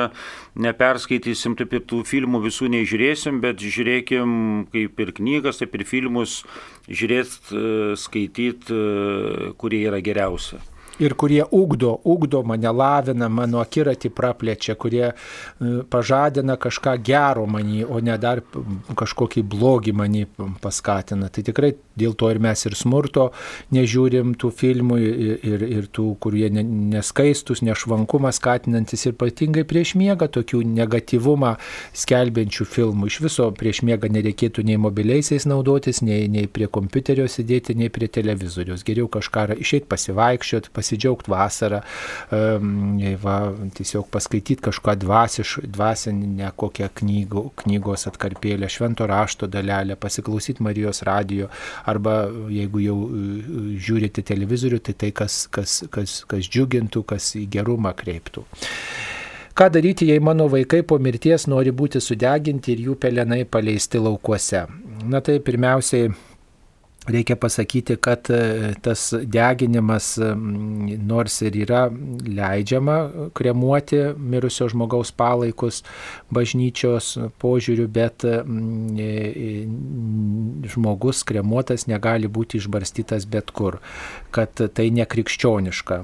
[0.54, 4.38] neperskaitysim, taip ir tų filmų visų nežiūrėsim, bet žiūrėkim
[4.72, 6.40] kaip ir knygas, taip ir filmus
[6.88, 7.66] žiūrėt, e,
[8.00, 10.62] skaityti, e, kurie yra geriausia.
[10.98, 15.14] Ir kurie ugdo, ugdo mane, lavina, mano akiratį praplečia, kurie e,
[15.90, 18.42] pažadina kažką gero manį, o ne dar
[18.96, 20.24] kažkokį blogį manį
[20.62, 21.28] paskatina.
[21.32, 23.30] Tai tikrai dėl to ir mes ir smurto
[23.74, 30.28] nežiūrim tų filmų ir, ir, ir tų, kurie neskaistus, nešvankumą skatinantis ir ypatingai prieš miegą
[30.32, 31.56] tokių negatyvumą
[31.96, 33.10] skelbiančių filmų.
[33.10, 38.08] Iš viso prieš miegą nereikėtų nei mobiliaisiais naudotis, nei, nei prie kompiuterio sėdėti, nei prie
[38.12, 38.84] televizorius.
[38.86, 41.82] Geriau kažką išeiti pasivaikščioti, pasidžiaugti vasarą,
[43.22, 43.36] va,
[43.74, 51.50] tiesiog paskaityti kažką dvasiš, dvasinę kokią knygų, knygos atkarpėlę, švento rašto dalelę, pasiklausyti Marijos radijo,
[51.86, 52.96] arba jeigu jau
[53.76, 58.46] žiūrite televizorių, tai tai, kas, kas, kas, kas džiugintų, kas į gerumą kreiptų.
[59.56, 64.66] Ką daryti, jei mano vaikai po mirties nori būti sudeginti ir jų pelenai paleisti laukuose?
[65.08, 66.10] Na tai pirmiausiai
[67.06, 70.16] Reikia pasakyti, kad e, tas deginimas,
[71.06, 71.84] nors ir yra
[72.26, 72.96] leidžiama
[73.36, 75.84] kremuoti mirusio žmogaus palaikus
[76.34, 79.50] bažnyčios požiūriu, bet e, e,
[80.72, 83.78] žmogus kremuotas negali būti išbarstytas bet kur,
[84.34, 86.00] kad tai nekrikščioniška.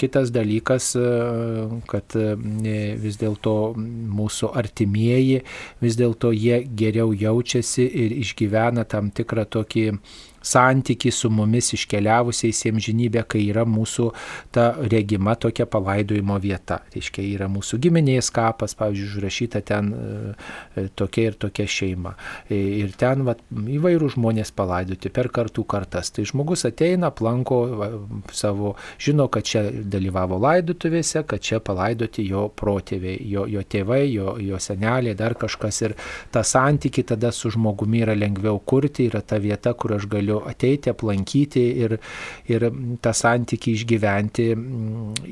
[0.00, 0.88] Kitas dalykas,
[1.90, 2.16] kad
[3.02, 5.42] vis dėlto mūsų artimieji,
[5.84, 9.86] vis dėlto jie geriau jaučiasi ir išgyvena tam tikrą tokį
[10.46, 14.08] santyki su mumis iškeliavusiais į amžinybę, kai yra mūsų
[14.54, 16.80] ta regima tokia palaidojimo vieta.
[16.86, 20.34] Tai reiškia, yra mūsų giminės kapas, pavyzdžiui, užrašyta ten e,
[20.76, 22.14] e, tokia ir tokia šeima.
[22.48, 26.12] E, ir ten va, įvairių žmonės palaidoti per kartų kartas.
[26.14, 27.60] Tai žmogus ateina, aplanko
[28.34, 34.36] savo, žino, kad čia dalyvavo laidotuvėse, kad čia palaidoti jo protėviai, jo, jo tėvai, jo,
[34.42, 35.82] jo seneliai, dar kažkas.
[35.86, 35.96] Ir
[36.34, 40.90] tą santyki tada su žmogumi yra lengviau kurti, yra ta vieta, kur aš galiu ateiti,
[40.92, 41.96] aplankyti ir,
[42.50, 42.68] ir
[43.02, 44.48] tą santykį išgyventi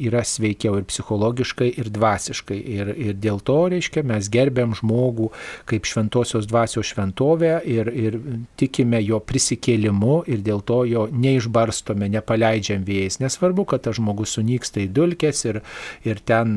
[0.06, 2.58] yra sveikiau ir psichologiškai, ir dvasiškai.
[2.74, 5.30] Ir, ir dėl to, reiškia, mes gerbiam žmogų
[5.70, 8.18] kaip šventosios dvasios šventovę ir, ir
[8.60, 13.20] tikime jo prisikėlimu ir dėl to jo neišbarstome, nepaleidžiam vėjais.
[13.22, 15.60] Nesvarbu, kad tas žmogus sunyksta į dulkes ir,
[16.06, 16.56] ir ten,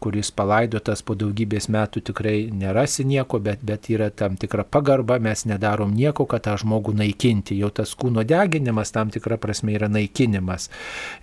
[0.00, 5.44] kuris palaidotas po daugybės metų tikrai nerasi nieko, bet, bet yra tam tikra pagarba, mes
[5.48, 7.58] nedarom nieko, kad tą žmogų naikinti.
[7.58, 10.68] Jau tas kūno deginimas tam tikra prasme yra naikinimas.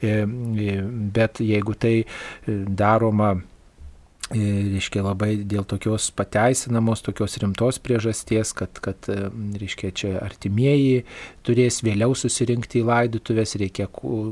[0.01, 0.77] E, e,
[1.15, 2.05] bet jeigu tai e,
[2.83, 3.35] daroma
[4.33, 11.03] reiškia, labai dėl tokios pateisinamos, tokios rimtos priežasties, kad, kad reiškia, čia artimieji
[11.45, 13.85] turės vėliau susirinkti į laidutuvės, reikia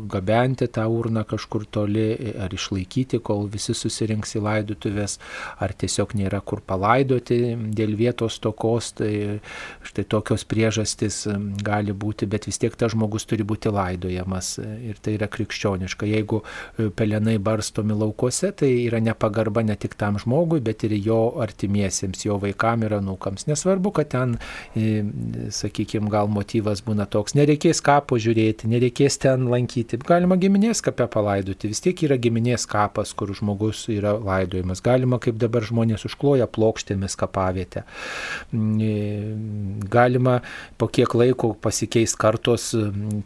[0.10, 2.08] gabenti tą urną kažkur toli
[2.42, 5.20] ar išlaikyti, kol visi susirinks į laidutuvės,
[5.62, 9.14] ar tiesiog nėra kur palaidoti dėl vietos tokos, tai
[9.86, 11.28] štai tokios priežastys
[11.62, 16.10] gali būti, bet vis tiek tas žmogus turi būti laidojamas ir tai yra krikščioniška.
[16.10, 21.20] Jeigu e, pelenai barstomi laukuose, tai yra nepagarba net tik tam žmogui, bet ir jo
[21.44, 23.48] artimiesiems, jo vaikam ir anūkams.
[23.50, 24.38] Nesvarbu, kad ten,
[25.54, 31.72] sakykime, gal motyvas būna toks, nereikės kapo žiūrėti, nereikės ten lankyti, galima giminės kapę palaidoti,
[31.72, 34.82] vis tiek yra giminės kapas, kur žmogus yra laidojimas.
[34.84, 37.84] Galima, kaip dabar žmonės užkloja plokštėmis kapavietę.
[39.94, 40.40] Galima
[40.80, 42.72] po kiek laiko pasikeis kartos,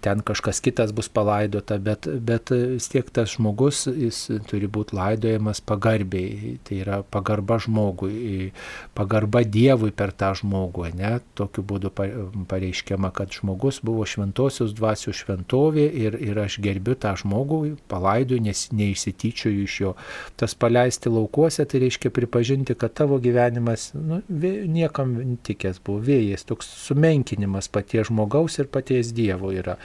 [0.04, 5.62] ten kažkas kitas bus palaidota, bet, bet vis tiek tas žmogus, jis turi būti laidojamas
[5.68, 8.52] pagarbiai tai yra pagarba žmogui,
[8.98, 11.18] pagarba Dievui per tą žmogų, ne?
[11.38, 17.62] Tokiu būdu pareiškiama, kad žmogus buvo šventosios dvasios šventovė ir, ir aš gerbiu tą žmogų,
[17.92, 19.94] palaidu, nes neįsityčioju iš jo.
[20.40, 25.16] Tas paleisti laukuose, tai reiškia pripažinti, kad tavo gyvenimas nu, niekam
[25.48, 29.78] tikęs buvo vėjas, toks sumenkinimas paties žmogaus ir paties Dievo yra.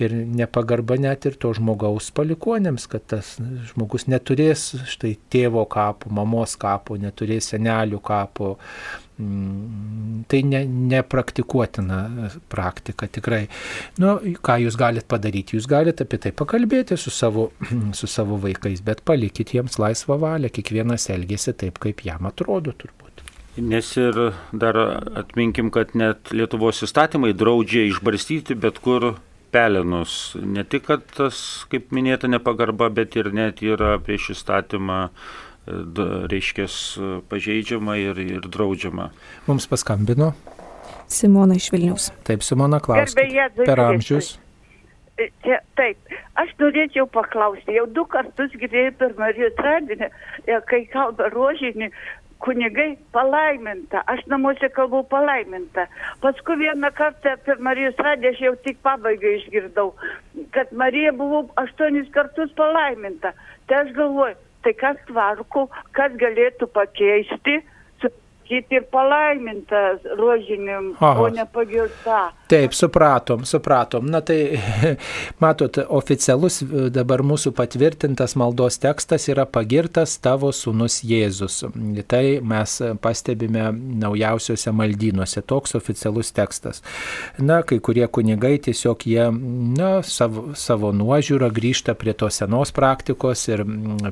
[0.00, 3.36] Ir nepagarba net ir to žmogaus palikonėms, kad tas
[3.72, 8.56] žmogus neturės štai tėvo kapo, mamos kapo, neturės senelių kapo.
[9.18, 10.60] Mm, tai ne,
[10.92, 13.48] nepraktikuotina praktika tikrai.
[13.98, 14.14] Nu,
[14.46, 15.56] ką jūs galite padaryti?
[15.58, 17.48] Jūs galite apie tai pakalbėti su savo,
[17.98, 23.24] su savo vaikais, bet palikit jiems laisvą valią, kiekvienas elgesi taip, kaip jam atrodo turbūt.
[23.58, 24.18] Nes ir
[24.54, 24.76] dar
[25.18, 29.16] atminkim, kad net Lietuvos įstatymai draudžia išbarstyti bet kur
[29.50, 30.36] pelenus.
[30.38, 31.40] Ne tik, kad tas,
[31.72, 35.00] kaip minėta, nepagarba, bet ir net yra prieš įstatymą
[36.32, 36.66] reiškia
[37.28, 39.10] pažeidžiama ir, ir draudžiama.
[39.46, 40.32] Mums paskambino.
[41.08, 42.10] Simona iš Vilnius.
[42.24, 43.48] Taip, Simona klausia.
[43.64, 44.36] Per amžius.
[45.18, 50.10] E, čia, taip, aš norėčiau paklausti, jau du kartus girdėjau per Marijos radinį,
[50.46, 51.88] e, kai kalba rožinį,
[52.44, 54.04] kunigai palaiminta.
[54.06, 55.88] Aš namuose kalbu palaiminta.
[56.22, 59.90] Paskui vieną kartą per Marijos radiją aš jau tik pabaigą išgirdau,
[60.54, 63.34] kad Marija buvo aštuonis kartus palaiminta.
[63.66, 65.66] Tai aš galvoju, tai kas tvarko,
[65.96, 67.58] kas galėtų pakeisti,
[68.48, 71.22] sakyti ir palaimintas rožinim, Aha.
[71.22, 72.32] o ne pagirta.
[72.48, 74.06] Taip, supratom, supratom.
[74.06, 74.58] Na tai,
[75.42, 81.60] matot, oficialus e, dabar mūsų patvirtintas maldos tekstas yra pagirtas tavo sūnus Jėzus.
[82.08, 83.68] Tai mes pastebime
[84.00, 86.80] naujausiuose maldynuose, toks oficialus tekstas.
[87.38, 89.28] Na, kai kurie kunigai tiesiog jie,
[89.76, 93.64] na, savo, savo nuožiūrą grįžta prie tos senos praktikos ir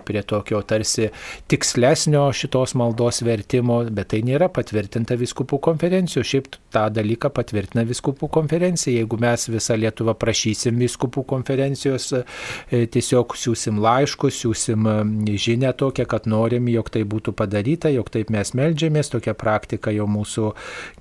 [0.04, 1.08] prie tokio tarsi
[1.48, 6.24] tikslesnio šitos maldos vertimo, bet tai nėra patvirtinta viskupų konferencijų.
[6.26, 8.94] Šiaip tą dalyką patvirtina viskupų konferencija.
[9.00, 16.06] Jeigu mes visą Lietuvą prašysim viskupų konferencijos, e, tiesiog siūsim laiškus, siūsim e, žinę tokią,
[16.10, 20.52] kad norim, jog tai būtų padaryta, jog taip mes melžiamės, tokia praktika jau mūsų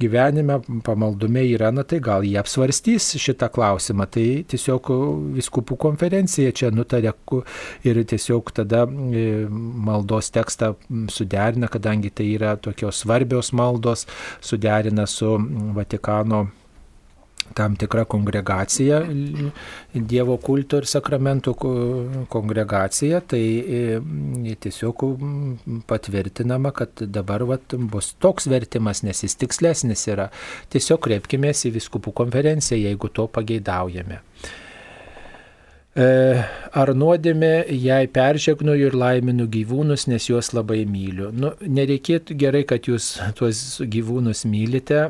[0.01, 4.07] gyvenime, pamaldume yra, na tai gal jie apsvarstys šitą klausimą.
[4.11, 4.91] Tai tiesiog
[5.35, 7.13] viskupų konferencija čia nutarė
[7.85, 10.73] ir tiesiog tada e, maldos tekstą
[11.11, 14.07] suderina, kadangi tai yra tokios svarbios maldos,
[14.41, 15.39] suderina su
[15.73, 16.47] Vatikano
[17.53, 19.01] tam tikra kongregacija,
[19.93, 25.05] Dievo kulto ir sakramentų ko- kongregacija, tai e, tiesiog
[25.87, 30.29] patvirtinama, kad dabar vat, bus toks vertimas, nes jis tikslesnis yra.
[30.73, 34.19] Tiesiog kreipkime į viskupų konferenciją, jeigu to pageidaujame.
[35.95, 36.05] E,
[36.75, 41.29] Ar nuodėmė, jei peržegnoju ir laiminu gyvūnus, nes juos labai myliu.
[41.31, 45.05] Nu, nereikėtų gerai, kad jūs tuos gyvūnus mylite.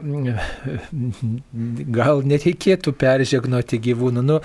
[1.96, 4.24] Gal nereikėtų peržegnoti gyvūnų.
[4.28, 4.38] Nu,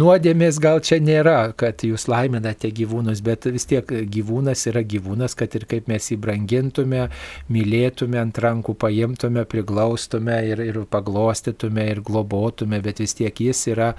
[0.00, 5.54] nuodėmės gal čia nėra, kad jūs laiminate gyvūnus, bet vis tiek gyvūnas yra gyvūnas, kad
[5.54, 7.06] ir kaip mes jį brangintume,
[7.54, 13.94] mylėtume, ant rankų paimtume, priglaustume ir, ir paglostytume ir globotume, bet vis tiek jis yra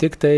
[0.00, 0.36] tik tai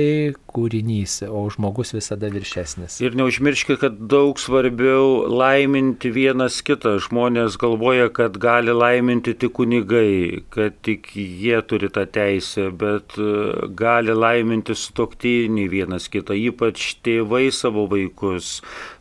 [0.52, 2.98] kūrinys, o žmogus visada viršesnis.
[3.05, 6.97] Ir neužmirškite, kad daug svarbiau laiminti vienas kitą.
[7.02, 13.68] Žmonės galvoja, kad gali laiminti tik kunigai, kad tik jie turi tą teisę, bet e,
[13.78, 18.59] gali laiminti stoktinį vienas kitą, ypač tėvai savo vaikus.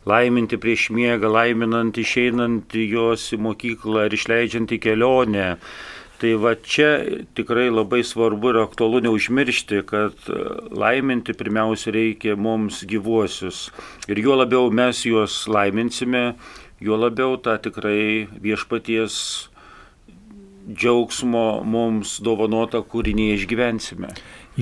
[0.08, 5.50] Laiminti prieš miegą, laiminant išeinant juos į mokyklą ar išleidžiant į kelionę.
[6.22, 6.90] Tai va čia
[7.34, 10.36] tikrai labai svarbu ir aktualu neužmiršti, kad e,
[10.70, 13.64] laiminti pirmiausia reikia mums gyvuosius.
[14.06, 16.36] Ir juo labiau mes juos laiminsime,
[16.78, 19.16] juo labiau tą tikrai viešpaties
[20.70, 24.12] džiaugsmo mums dovanotą kūrinį išgyvensime.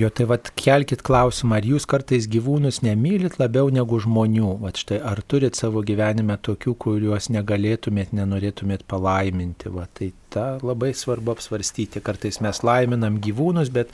[0.01, 4.55] Jo, tai vad kelkit klausimą, ar jūs kartais gyvūnus nemylit labiau negu žmonių?
[4.63, 9.69] Vat štai, ar turit savo gyvenime tokių, kuriuos negalėtumėt, nenorėtumėt palaiminti?
[9.75, 12.01] Va, tai tą labai svarbu apsvarstyti.
[12.05, 13.93] Kartais mes laiminam gyvūnus, bet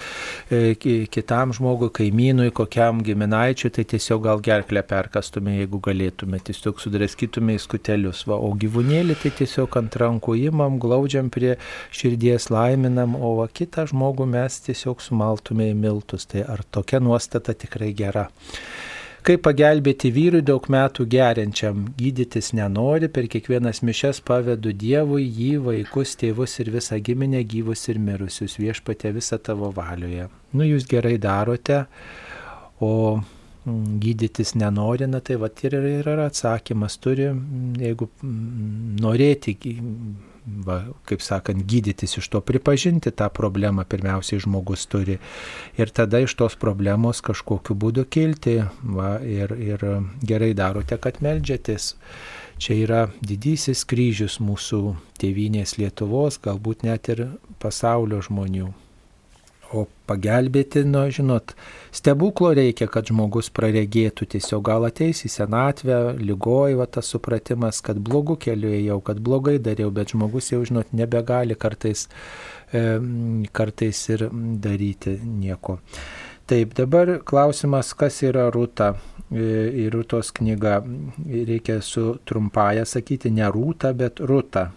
[0.51, 6.81] e, ki- kitam žmogui, kaimynui, kokiam giminaičiui, tai tiesiog gal gerklę perkastume, jeigu galėtume, tiesiog
[6.83, 8.25] sudraskytume į skutelius.
[8.29, 11.55] Va, o gyvūnėlį tai tiesiog ant rankų imam, glaudžiam prie
[11.95, 16.27] širdies, laiminam, o va, kitą žmogų mes tiesiog sumaltume į miltus.
[16.29, 18.27] Tai ar tokia nuostata tikrai gera?
[19.27, 26.13] Kaip pagelbėti vyrui daug metų geriančiam, gydytis nenori, per kiekvienas mišes pavedu Dievui, jį, vaikus,
[26.21, 30.29] tėvus ir visą giminę gyvus ir mirusius, viešpatė visą tavo valioje.
[30.55, 31.81] Nu, jūs gerai darote,
[32.79, 39.57] o mm, gydytis nenori, na tai va ir yra atsakymas, turi, mm, jeigu mm, norėti,
[40.47, 45.17] va, kaip sakant, gydytis iš to, pripažinti tą problemą pirmiausiai žmogus turi
[45.77, 48.59] ir tada iš tos problemos kažkokiu būdu kilti.
[48.97, 49.85] Va, ir, ir
[50.23, 51.93] gerai darote, kad melžiatės.
[52.57, 54.81] Čia yra didysis kryžius mūsų
[55.21, 57.27] tėvynės Lietuvos, galbūt net ir
[57.61, 58.71] pasaulio žmonių.
[59.75, 61.51] O pagelbėti, nu, žinot,
[61.91, 67.99] stebuklo reikia, kad žmogus praregėtų, tiesiog gal ateis į senatvę, lygoj, va tas supratimas, kad
[67.99, 72.05] blogų keliu ėjau, kad blogai dariau, bet žmogus jau, žinot, nebegali kartais,
[72.71, 72.85] e,
[73.51, 74.29] kartais ir
[74.63, 75.81] daryti nieko.
[76.47, 78.93] Taip, dabar klausimas, kas yra Rūta.
[79.35, 80.77] Ir Rūtos knyga,
[81.27, 84.69] reikia su trumpaja sakyti, ne Rūta, bet Rūta.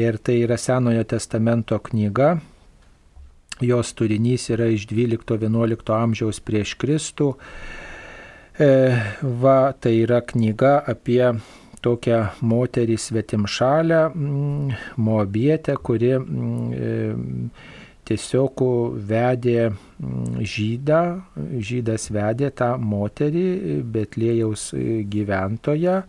[0.00, 2.38] Ir tai yra Senojo testamento knyga,
[3.60, 7.34] jos turinys yra iš 12-11 amžiaus prieš Kristų.
[8.60, 8.70] E,
[9.42, 11.22] va, tai yra knyga apie
[11.80, 17.78] tokią moterį svetimšalę, mm, moabietę, kuri mm, e,
[18.10, 18.64] tiesiog
[19.10, 21.02] vedė mm, žydą,
[21.70, 23.46] žydas vedė tą moterį,
[23.94, 24.70] Betlėjaus
[25.08, 26.00] gyventoją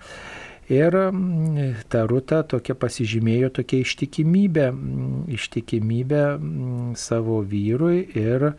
[0.72, 8.54] Ir mm, ta Ruta tokia pasižymėjo tokia ištikimybė, mm, ištikimybė mm, savo vyrui ir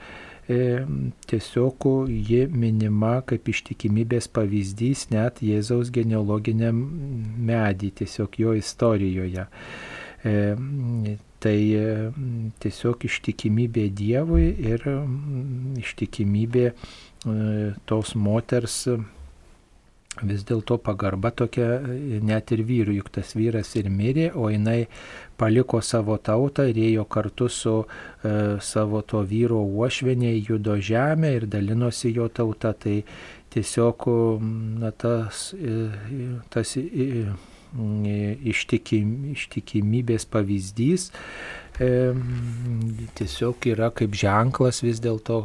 [0.48, 0.86] E,
[1.30, 6.80] tiesiog ji minima kaip ištikimybės pavyzdys net Jėzaus genealoginiam
[7.46, 9.44] medį, tiesiog jo istorijoje.
[10.26, 10.34] E,
[11.42, 11.86] tai e,
[12.64, 14.82] tiesiog ištikimybė Dievui ir
[15.78, 16.68] ištikimybė
[17.86, 18.80] tos moters
[20.20, 21.80] vis dėlto pagarba tokia
[22.22, 24.86] net ir vyrui, juk tas vyras ir mirė, o jinai
[25.40, 31.32] paliko savo tautą ir ėjo kartu su e, savo to vyro uošvenė į judo žemę
[31.38, 32.74] ir dalinosi jo tauta.
[32.76, 33.00] Tai
[33.52, 34.06] tiesiog
[34.80, 35.88] na, tas, e,
[36.52, 37.24] tas e,
[38.52, 41.08] ištikim, ištikimybės pavyzdys
[41.78, 45.38] tiesiog yra kaip ženklas vis dėlto,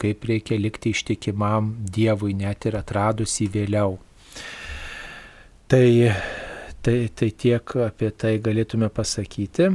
[0.00, 3.98] kaip reikia likti ištikimam Dievui, net ir atradus jį vėliau.
[5.66, 5.86] Tai,
[6.82, 9.70] tai, tai tiek apie tai galėtume pasakyti.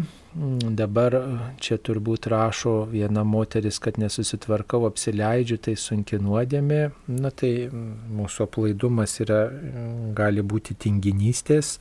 [0.80, 1.18] Dabar
[1.60, 6.86] čia turbūt rašo viena moteris, kad nesusitvarkau, apsileidžiu, tai sunki nuodėmė.
[7.12, 9.42] Na tai mūsų aplaidumas yra,
[10.16, 11.76] gali būti tinginystės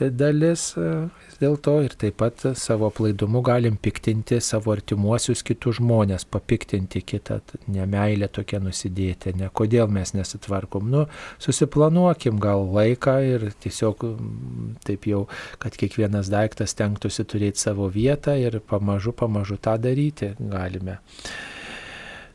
[0.00, 7.02] dalis vis dėlto ir taip pat savo plaidumu galim piktinti savo artimuosius kitus žmonės, papiktinti
[7.04, 10.90] kitą, nemailę tokia nusidėti, ne kodėl mes nesitvarkom.
[10.92, 11.06] Nu,
[11.42, 14.06] susiplanuokim gal laiką ir tiesiog
[14.86, 15.26] taip jau,
[15.62, 21.00] kad kiekvienas daiktas tenktųsi turėti savo vietą ir pamažu, pamažu tą daryti galime.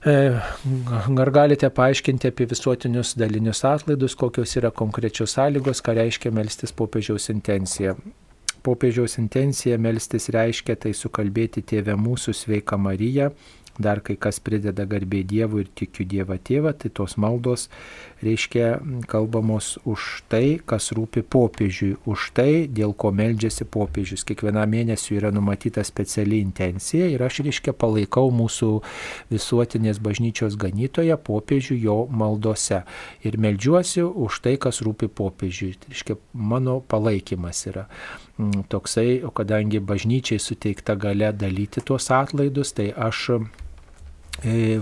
[0.06, 0.14] E,
[1.18, 7.32] ar galite paaiškinti apie visuotinius dalinius atlaidus, kokios yra konkrečios sąlygos, ką reiškia melstis popiežiaus
[7.34, 7.96] intencija?
[8.64, 13.32] Popiežiaus intencija melstis reiškia tai sukalbėti tėvę mūsų sveiką Mariją,
[13.80, 17.68] dar kai kas prideda garbė Dievui ir tikiu Dievą tėvą, tai tos maldos
[18.24, 24.26] reiškia kalbamos už tai, kas rūpi popiežiui, už tai, dėl ko meldžiasi popiežius.
[24.28, 28.72] Kiekvieną mėnesį yra numatyta speciali intencija ir aš reiškia palaikau mūsų
[29.34, 32.84] visuotinės bažnyčios ganytoje popiežių jo maldose.
[33.22, 35.76] Ir meldžiuosi už tai, kas rūpi popiežiui.
[35.78, 37.86] Tai reiškia, mano palaikymas yra
[38.38, 43.28] mm, toksai, o kadangi bažnyčiai suteikta gale dalyti tuos atlaidus, tai aš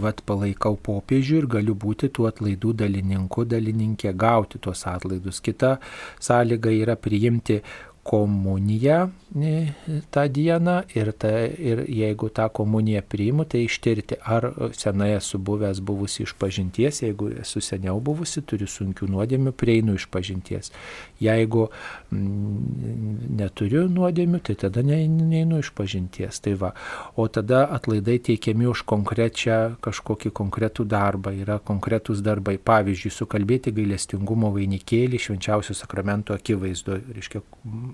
[0.01, 5.41] vat palaikau popiežių ir galiu būti tų atlaidų dalininku, dalininkė, gauti tuos atlaidus.
[5.41, 5.77] Kita
[6.19, 7.61] sąlyga yra priimti
[8.05, 9.73] komuniją e,
[10.11, 11.31] tą dieną ir, ta,
[11.69, 17.31] ir jeigu tą komuniją priimu, tai ištirti, ar senai esu buvęs buvusi iš pažinties, jeigu
[17.41, 20.69] esu seniau buvusi, turiu sunkių nuodėmių, prieinu iš pažinties.
[21.17, 21.71] Jeigu
[22.15, 26.39] neturiu nuodėmių, tai tada neinu iš pažinties.
[26.43, 26.71] Tai va.
[27.19, 32.57] O tada atlaidai teikiami už konkrečią kažkokį konkretų darbą, yra konkretūs darbai.
[32.65, 36.99] Pavyzdžiui, sukalbėti gailestingumo vainikėlį švenčiausio sakramento akivaizdu.
[37.15, 37.43] Reiškia,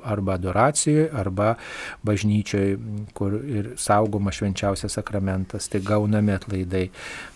[0.08, 1.56] arba adoracijoje, arba
[2.08, 2.78] bažnyčioje,
[3.18, 6.90] kur ir saugoma švenčiausias sakramentas, tai gauname atlaidai.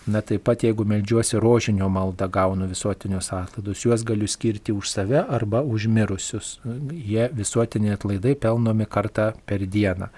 [0.05, 5.23] Na taip pat jeigu melžiuosi rožinio maldą, gaunu visuotinius atlaidus, juos galiu skirti už save
[5.23, 6.59] arba už mirusius.
[6.91, 10.09] Jie visuotiniai atlaidai pelnomi kartą per dieną.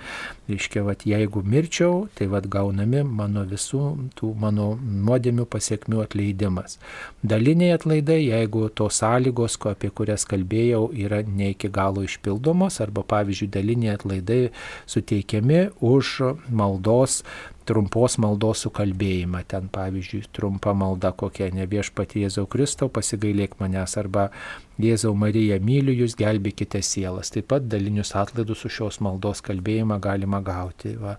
[0.48, 3.82] Reiškia, vat, jeigu mirčiau, tai vat, gaunami mano visų
[4.18, 6.78] tų mano nuodėmių pasiekmių atleidimas.
[7.24, 13.52] Daliniai atlaidai, jeigu tos sąlygos, apie kurias kalbėjau, yra ne iki galo išpildomos, arba pavyzdžiui
[13.52, 14.42] daliniai atlaidai
[14.88, 16.18] suteikiami už
[16.50, 17.22] maldos
[17.68, 19.44] trumpos maldos sukalbėjimą.
[19.52, 24.30] Ten pavyzdžiui, trumpa malda kokia, ne viešpatie Jėzau Kristau, pasigailėk manęs arba
[24.78, 27.32] Jėzau Marija myliu jūs, gelbėkite sielas.
[27.34, 30.94] Taip pat dalinius atlaidus su šios maldos kalbėjimą galima gauti.
[31.02, 31.16] Va.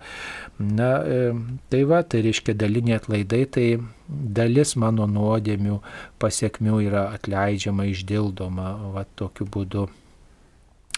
[0.63, 1.33] Na, e,
[1.73, 3.69] tai va, tai reiškia daliniai atlaidai, tai
[4.09, 5.81] dalis mano nuodėmių
[6.23, 9.89] pasiekmių yra atleidžiama, išdildoma, va, tokiu būdu.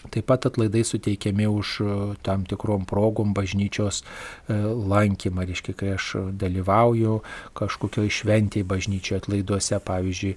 [0.09, 4.55] Taip pat atlaidai suteikiami už e, tam tikrom progom bažnyčios e,
[4.93, 6.07] lankymą, reiškia, kai aš
[6.41, 7.19] dalyvauju
[7.57, 10.33] kažkokioje šventėje bažnyčioje atlaiduose, pavyzdžiui,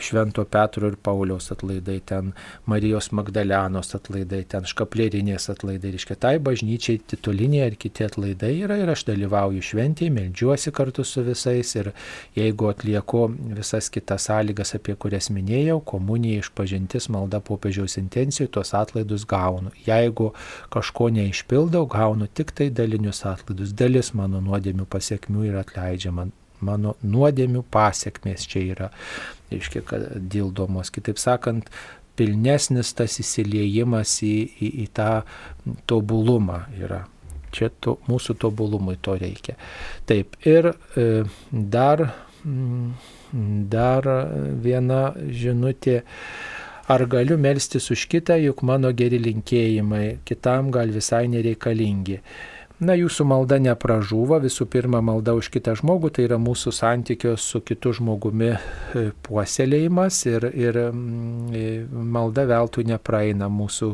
[0.00, 2.32] Švento Petro ir Pauliaus atlaidai, ten
[2.66, 8.92] Marijos Magdalenos atlaidai, ten Škaplėrinės atlaidai, reiškia, tai bažnyčiai tituliniai ar kiti atlaidai yra ir
[8.92, 11.92] aš dalyvauju šventėje, melžiuosi kartu su visais ir
[12.36, 13.26] jeigu atlieku
[13.56, 19.74] visas kitas sąlygas, apie kurias minėjau, komunija išpažintis, malda popiežiaus intencijų, tuos atlaidus gaunu.
[19.86, 20.32] Jeigu
[20.74, 23.74] kažko neišpildau, gaunu tik tai dalinius atlaidus.
[23.76, 26.30] Dalis mano nuodėmių pasiekmių yra atleidžiama
[26.64, 28.90] mano nuodėmių pasiekmės čia yra,
[29.54, 30.92] reiškia, kad dildomos.
[30.94, 31.70] Kitaip sakant,
[32.18, 35.10] pilnesnis tas įsiliejimas į, į, į tą
[35.90, 37.04] tobulumą yra.
[37.54, 39.54] Čia to, mūsų tobulumui to reikia.
[40.10, 41.06] Taip, ir e,
[41.50, 42.08] dar,
[43.70, 44.10] dar
[44.62, 46.02] viena žinutė
[46.84, 52.18] Ar galiu melstis už kitą, juk mano geri linkėjimai kitam gal visai nereikalingi.
[52.84, 57.60] Na, jūsų malda nepražūva, visų pirma, malda už kitą žmogų, tai yra mūsų santykios su
[57.64, 63.48] kitu žmogumi e, puoselėjimas ir, ir mm, e, malda veltui nepraeina.
[63.48, 63.88] Mūsų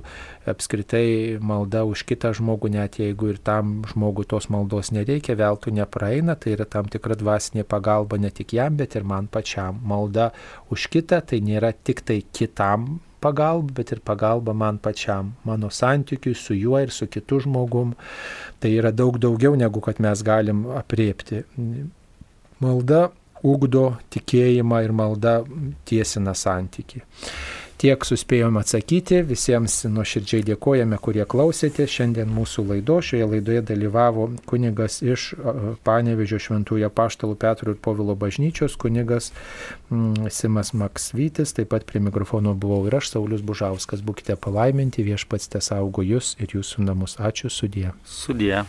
[0.51, 6.35] apskritai malda už kitą žmogų, net jeigu ir tam žmogui tos maldos nereikia, veltui nepraeina,
[6.35, 9.79] tai yra tam tikra dvasinė pagalba ne tik jam, bet ir man pačiam.
[9.87, 10.33] Malda
[10.75, 16.34] už kitą tai nėra tik tai kitam pagalba, bet ir pagalba man pačiam, mano santykiui
[16.34, 17.94] su juo ir su kitu žmogum.
[18.60, 21.44] Tai yra daug daugiau negu kad mes galim apriepti.
[22.60, 23.09] Malda
[23.42, 25.40] ugdo tikėjimą ir malda
[25.88, 27.02] tiesina santyki.
[27.81, 31.86] Tiek suspėjom atsakyti, visiems nuoširdžiai dėkojame, kurie klausėte.
[31.89, 35.31] Šiandien mūsų laido, šioje laidoje dalyvavo kunigas iš
[35.89, 39.31] Panevežio Šventųjų Paštalų Petro ir Povilo bažnyčios, kunigas
[39.89, 44.05] mm, Simas Maksvytis, taip pat prie mikrofono buvau ir aš, Saulis Bužauskas.
[44.05, 47.16] Būkite palaiminti, viešpats te saugo jūs ir jūsų namus.
[47.16, 47.94] Ačiū sudie.
[48.05, 48.61] Sudie.